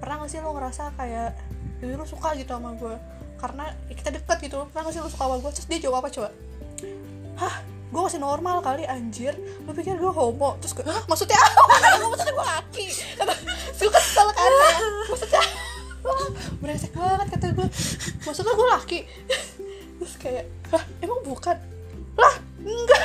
Pernah 0.00 0.14
gak 0.24 0.30
sih 0.32 0.38
lo 0.42 0.50
ngerasa 0.56 0.84
kayak 0.98 1.30
jadi 1.78 1.94
lo 1.94 2.04
suka 2.08 2.34
gitu 2.34 2.50
sama 2.52 2.74
gue 2.74 2.94
karena 3.42 3.74
ya 3.90 3.94
kita 3.98 4.10
deket 4.14 4.38
gitu 4.46 4.56
pernah 4.70 4.86
gak 4.86 4.94
sih 4.94 5.02
lo 5.02 5.10
suka 5.10 5.24
sama 5.26 5.36
gue 5.42 5.50
terus 5.52 5.66
dia 5.68 5.78
jawab 5.84 6.00
apa 6.02 6.08
coba? 6.10 6.28
Hah 7.38 7.54
gue 7.92 8.00
masih 8.00 8.20
normal 8.24 8.64
kali 8.64 8.88
anjir. 8.88 9.36
Lo 9.68 9.76
pikir 9.76 10.00
gue 10.00 10.08
homo? 10.08 10.56
Terus 10.64 10.72
gue 10.72 10.84
"Hah, 10.88 11.04
maksudnya 11.04 11.36
apa? 11.36 11.76
Maksudnya 12.08 12.32
gue 12.32 12.46
laki. 12.56 12.86
Gue 13.76 13.90
kesel 13.92 14.28
kan 14.32 14.52
kayak 14.62 14.80
maksudnya 15.10 15.42
wah 16.02 16.28
brengsek 16.58 16.92
banget 16.94 17.26
kata 17.38 17.46
gue 17.54 17.68
maksudnya 18.26 18.52
gue 18.54 18.68
laki? 18.74 18.98
Terus 20.02 20.14
kayak 20.18 20.44
lah 20.74 20.84
emang 20.98 21.20
bukan? 21.22 21.56
Lah 22.18 22.34
enggak. 22.62 23.02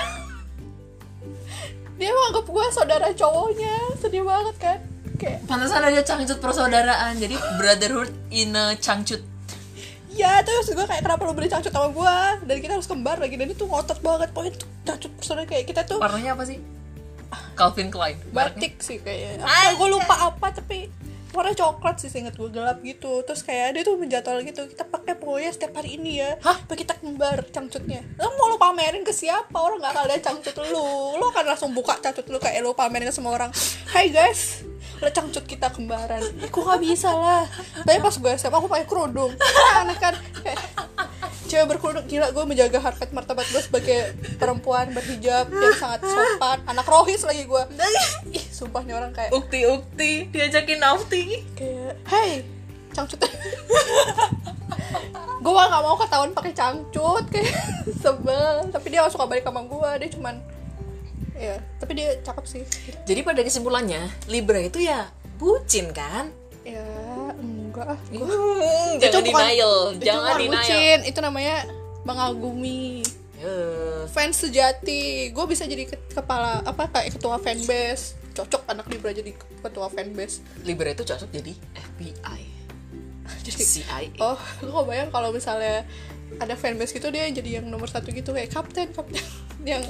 Dia 1.98 2.14
emang 2.14 2.26
anggap 2.34 2.46
gue 2.46 2.66
saudara 2.74 3.08
cowoknya. 3.14 3.76
Sedih 3.98 4.26
banget 4.26 4.56
kan? 4.58 4.80
Kayak 5.18 5.50
pantesan 5.50 5.82
ada 5.82 6.02
cangcut 6.06 6.38
persaudaraan 6.38 7.18
jadi 7.18 7.36
brotherhood 7.58 8.14
in 8.30 8.54
a 8.54 8.78
cangcut. 8.78 9.22
Ya 10.14 10.42
terus 10.42 10.74
gue 10.74 10.86
kayak 10.86 11.06
kenapa 11.06 11.26
lo 11.26 11.34
beli 11.38 11.50
cangcut 11.50 11.74
sama 11.74 11.90
gue 11.94 12.18
dan 12.50 12.58
kita 12.62 12.74
harus 12.78 12.90
kembar 12.90 13.18
lagi. 13.22 13.38
Dan 13.38 13.50
itu 13.54 13.66
ngotot 13.66 14.02
banget. 14.02 14.30
Pokoknya 14.34 14.54
tuh 14.58 14.70
cangcut 14.86 15.12
persaudaraan 15.18 15.50
kayak 15.50 15.66
kita 15.70 15.82
tuh 15.86 15.98
warnanya 16.02 16.34
apa 16.38 16.46
sih? 16.46 16.58
Calvin 17.58 17.90
Klein 17.90 18.16
batik 18.32 18.80
sih 18.80 19.02
kayaknya. 19.02 19.44
Apa 19.44 19.74
gue 19.78 19.88
lupa 19.90 20.16
apa 20.34 20.48
tapi 20.54 20.88
warna 21.36 21.52
coklat 21.52 22.00
sih 22.00 22.10
seinget 22.12 22.36
gue 22.36 22.50
gelap 22.52 22.80
gitu. 22.84 23.24
Terus 23.24 23.42
kayak 23.44 23.76
dia 23.76 23.84
tuh 23.84 24.00
menjadwal 24.00 24.40
gitu 24.44 24.68
kita 24.68 24.88
pakai 24.88 25.20
pokoknya 25.20 25.52
setiap 25.52 25.74
hari 25.80 26.00
ini 26.00 26.24
ya. 26.24 26.40
Hah? 26.44 26.64
Kita 26.68 26.96
kembar 27.00 27.44
cangcutnya? 27.52 28.06
Lo 28.22 28.32
mau 28.38 28.48
lo 28.52 28.58
pamerin 28.62 29.04
ke 29.04 29.12
siapa? 29.12 29.58
Orang 29.58 29.84
gak 29.84 29.94
akan 29.98 30.06
lihat 30.08 30.22
cangcut 30.24 30.56
lu. 30.70 31.18
Lo 31.20 31.26
akan 31.34 31.46
langsung 31.48 31.72
buka 31.76 32.00
cangcut 32.00 32.28
lu 32.30 32.38
kayak 32.40 32.64
lo 32.64 32.78
pamerin 32.78 33.10
ke 33.10 33.14
semua 33.16 33.36
orang. 33.36 33.52
Hai 33.92 34.14
guys. 34.14 34.64
Lo 35.04 35.10
cangcut 35.12 35.46
kita 35.46 35.70
kembaran. 35.74 36.22
Eh, 36.42 36.50
kok 36.50 36.64
gak 36.64 36.82
bisa 36.82 37.12
lah? 37.12 37.46
Tapi 37.86 37.98
pas 38.00 38.16
gue 38.16 38.32
SMA 38.38 38.58
aku 38.58 38.70
pakai 38.72 38.88
kerudung. 38.88 39.34
Aneh 39.78 39.98
kan? 40.00 40.16
Kayak 40.42 40.62
cewek 41.48 41.66
berkerudung 41.72 42.06
gila 42.06 42.30
gue 42.36 42.44
menjaga 42.44 42.80
harkat 42.84 43.10
martabat 43.16 43.48
gue 43.50 43.64
sebagai 43.64 44.14
perempuan 44.36 44.92
berhijab 44.92 45.48
yang 45.48 45.76
sangat 45.80 46.04
sopan. 46.04 46.60
Anak 46.68 46.86
rohis 46.86 47.24
lagi 47.24 47.48
gue 47.48 47.64
ih 48.36 48.46
sumpah 48.52 48.84
nih 48.84 48.94
orang 49.00 49.16
kayak 49.16 49.32
ukti 49.32 49.64
ukti 49.64 50.28
diajakin 50.28 50.84
nauti 50.84 51.42
kayak 51.56 51.96
hey 52.12 52.44
cangcut. 52.92 53.24
Gue 55.38 55.54
gak 55.56 55.84
mau 55.86 55.96
ketahuan 55.96 56.36
pakai 56.36 56.52
cangcut 56.52 57.24
kayak 57.32 57.48
sebel. 58.04 58.68
Tapi 58.68 58.86
dia 58.92 59.08
gak 59.08 59.16
suka 59.16 59.26
balik 59.26 59.48
sama 59.48 59.64
gue 59.64 59.90
dia 60.04 60.10
cuman 60.12 60.36
ya 61.38 61.56
tapi 61.80 61.96
dia 61.96 62.20
cakep 62.26 62.46
sih. 62.46 62.64
Jadi 63.08 63.24
pada 63.24 63.40
kesimpulannya 63.40 64.12
Libra 64.28 64.60
itu 64.60 64.84
ya 64.84 65.08
bucin 65.40 65.96
kan? 65.96 66.28
Ya 66.68 66.84
enggak 67.34 67.88
ah. 67.88 68.00
Gua- 68.08 68.28
Hmm, 68.28 68.96
Itu 68.98 69.04
jangan 69.04 69.24
bukan- 69.24 69.46
denial 69.46 69.74
itu 69.90 70.04
jangan 70.04 70.22
bukan 70.24 70.38
denial. 70.38 70.52
bucin, 70.54 71.00
itu 71.04 71.20
namanya 71.20 71.56
mengagumi. 72.04 73.04
Eh, 73.38 74.04
fans 74.08 74.34
sejati 74.40 75.02
gue 75.30 75.46
bisa 75.46 75.64
jadi 75.64 75.86
ke- 75.86 76.10
kepala 76.12 76.64
apa 76.64 76.88
kayak 76.88 77.14
ketua 77.14 77.38
fanbase. 77.38 78.18
Cocok 78.34 78.66
anak 78.66 78.86
Libra 78.88 79.12
jadi 79.12 79.30
ketua 79.60 79.88
fanbase. 79.88 80.42
Libra 80.64 80.90
itu 80.90 81.04
cocok 81.04 81.30
jadi 81.32 81.54
FBI 81.76 82.42
jadi 83.46 83.62
CIA 83.62 84.00
oh 84.20 84.38
kok 84.64 84.84
bayang 84.84 85.10
kalau 85.10 85.30
misalnya 85.30 85.86
ada 86.36 86.54
fanbase 86.54 86.92
gitu 86.92 87.08
dia 87.08 87.26
jadi 87.28 87.60
yang 87.60 87.68
nomor 87.68 87.86
satu 87.86 88.10
gitu 88.10 88.32
kayak 88.32 88.50
kapten 88.50 88.90
kapten. 88.90 89.22
Yang 89.64 89.86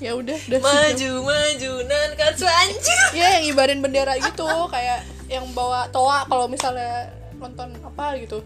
ya 0.00 0.16
udah 0.16 0.38
udah 0.48 0.60
sejam. 0.64 0.72
maju 0.72 1.12
maju 1.28 1.72
nan 1.84 2.10
katsuanju 2.16 2.98
ya 3.12 3.36
yang 3.36 3.44
ibarin 3.52 3.84
bendera 3.84 4.16
gitu 4.16 4.48
kayak 4.72 5.04
yang 5.28 5.44
bawa 5.52 5.86
toa 5.92 6.24
kalau 6.24 6.48
misalnya 6.48 7.12
nonton 7.36 7.72
apa 7.84 8.18
gitu. 8.20 8.40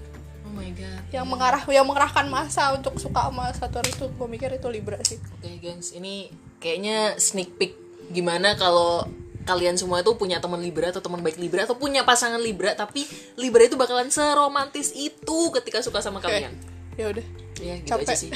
Oh 0.44 0.52
my 0.52 0.70
god. 0.76 1.00
Yang 1.10 1.26
mengarah 1.26 1.62
yang 1.72 1.86
mengerahkan 1.88 2.26
masa 2.28 2.74
untuk 2.76 2.94
suka 3.00 3.30
sama 3.32 3.50
satu 3.54 3.80
hari 3.80 3.90
itu 3.90 4.06
gue 4.06 4.28
mikir 4.28 4.50
itu 4.52 4.68
Libra 4.68 4.98
sih. 5.02 5.16
Oke 5.18 5.62
guys 5.62 5.94
ini 5.96 6.28
kayaknya 6.60 7.16
sneak 7.16 7.56
peek 7.56 7.74
gimana 8.12 8.54
kalau 8.54 9.06
kalian 9.48 9.76
semua 9.76 10.00
itu 10.00 10.12
punya 10.16 10.40
teman 10.40 10.60
Libra 10.60 10.92
atau 10.92 11.00
teman 11.00 11.20
baik 11.20 11.40
Libra 11.40 11.64
atau 11.64 11.76
punya 11.76 12.04
pasangan 12.04 12.40
Libra 12.40 12.76
tapi 12.76 13.04
Libra 13.36 13.64
itu 13.64 13.76
bakalan 13.76 14.08
seromantis 14.08 14.92
itu 14.92 15.38
ketika 15.54 15.80
suka 15.80 16.04
sama 16.04 16.20
Oke, 16.20 16.28
kalian. 16.28 16.52
Ya 16.96 17.10
udah 17.10 17.43
Iya, 17.62 17.74
gitu 17.80 17.88
capek 17.94 18.06
aja 18.08 18.16
sih. 18.16 18.30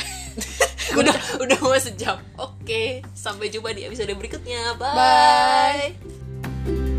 udah 1.01 1.17
udah 1.43 1.59
mau 1.61 1.77
sejam 1.77 2.17
oke 2.41 3.05
sampai 3.13 3.53
jumpa 3.53 3.77
di 3.77 3.85
episode 3.85 4.09
berikutnya 4.17 4.73
bye, 4.81 4.97
bye. 4.97 6.97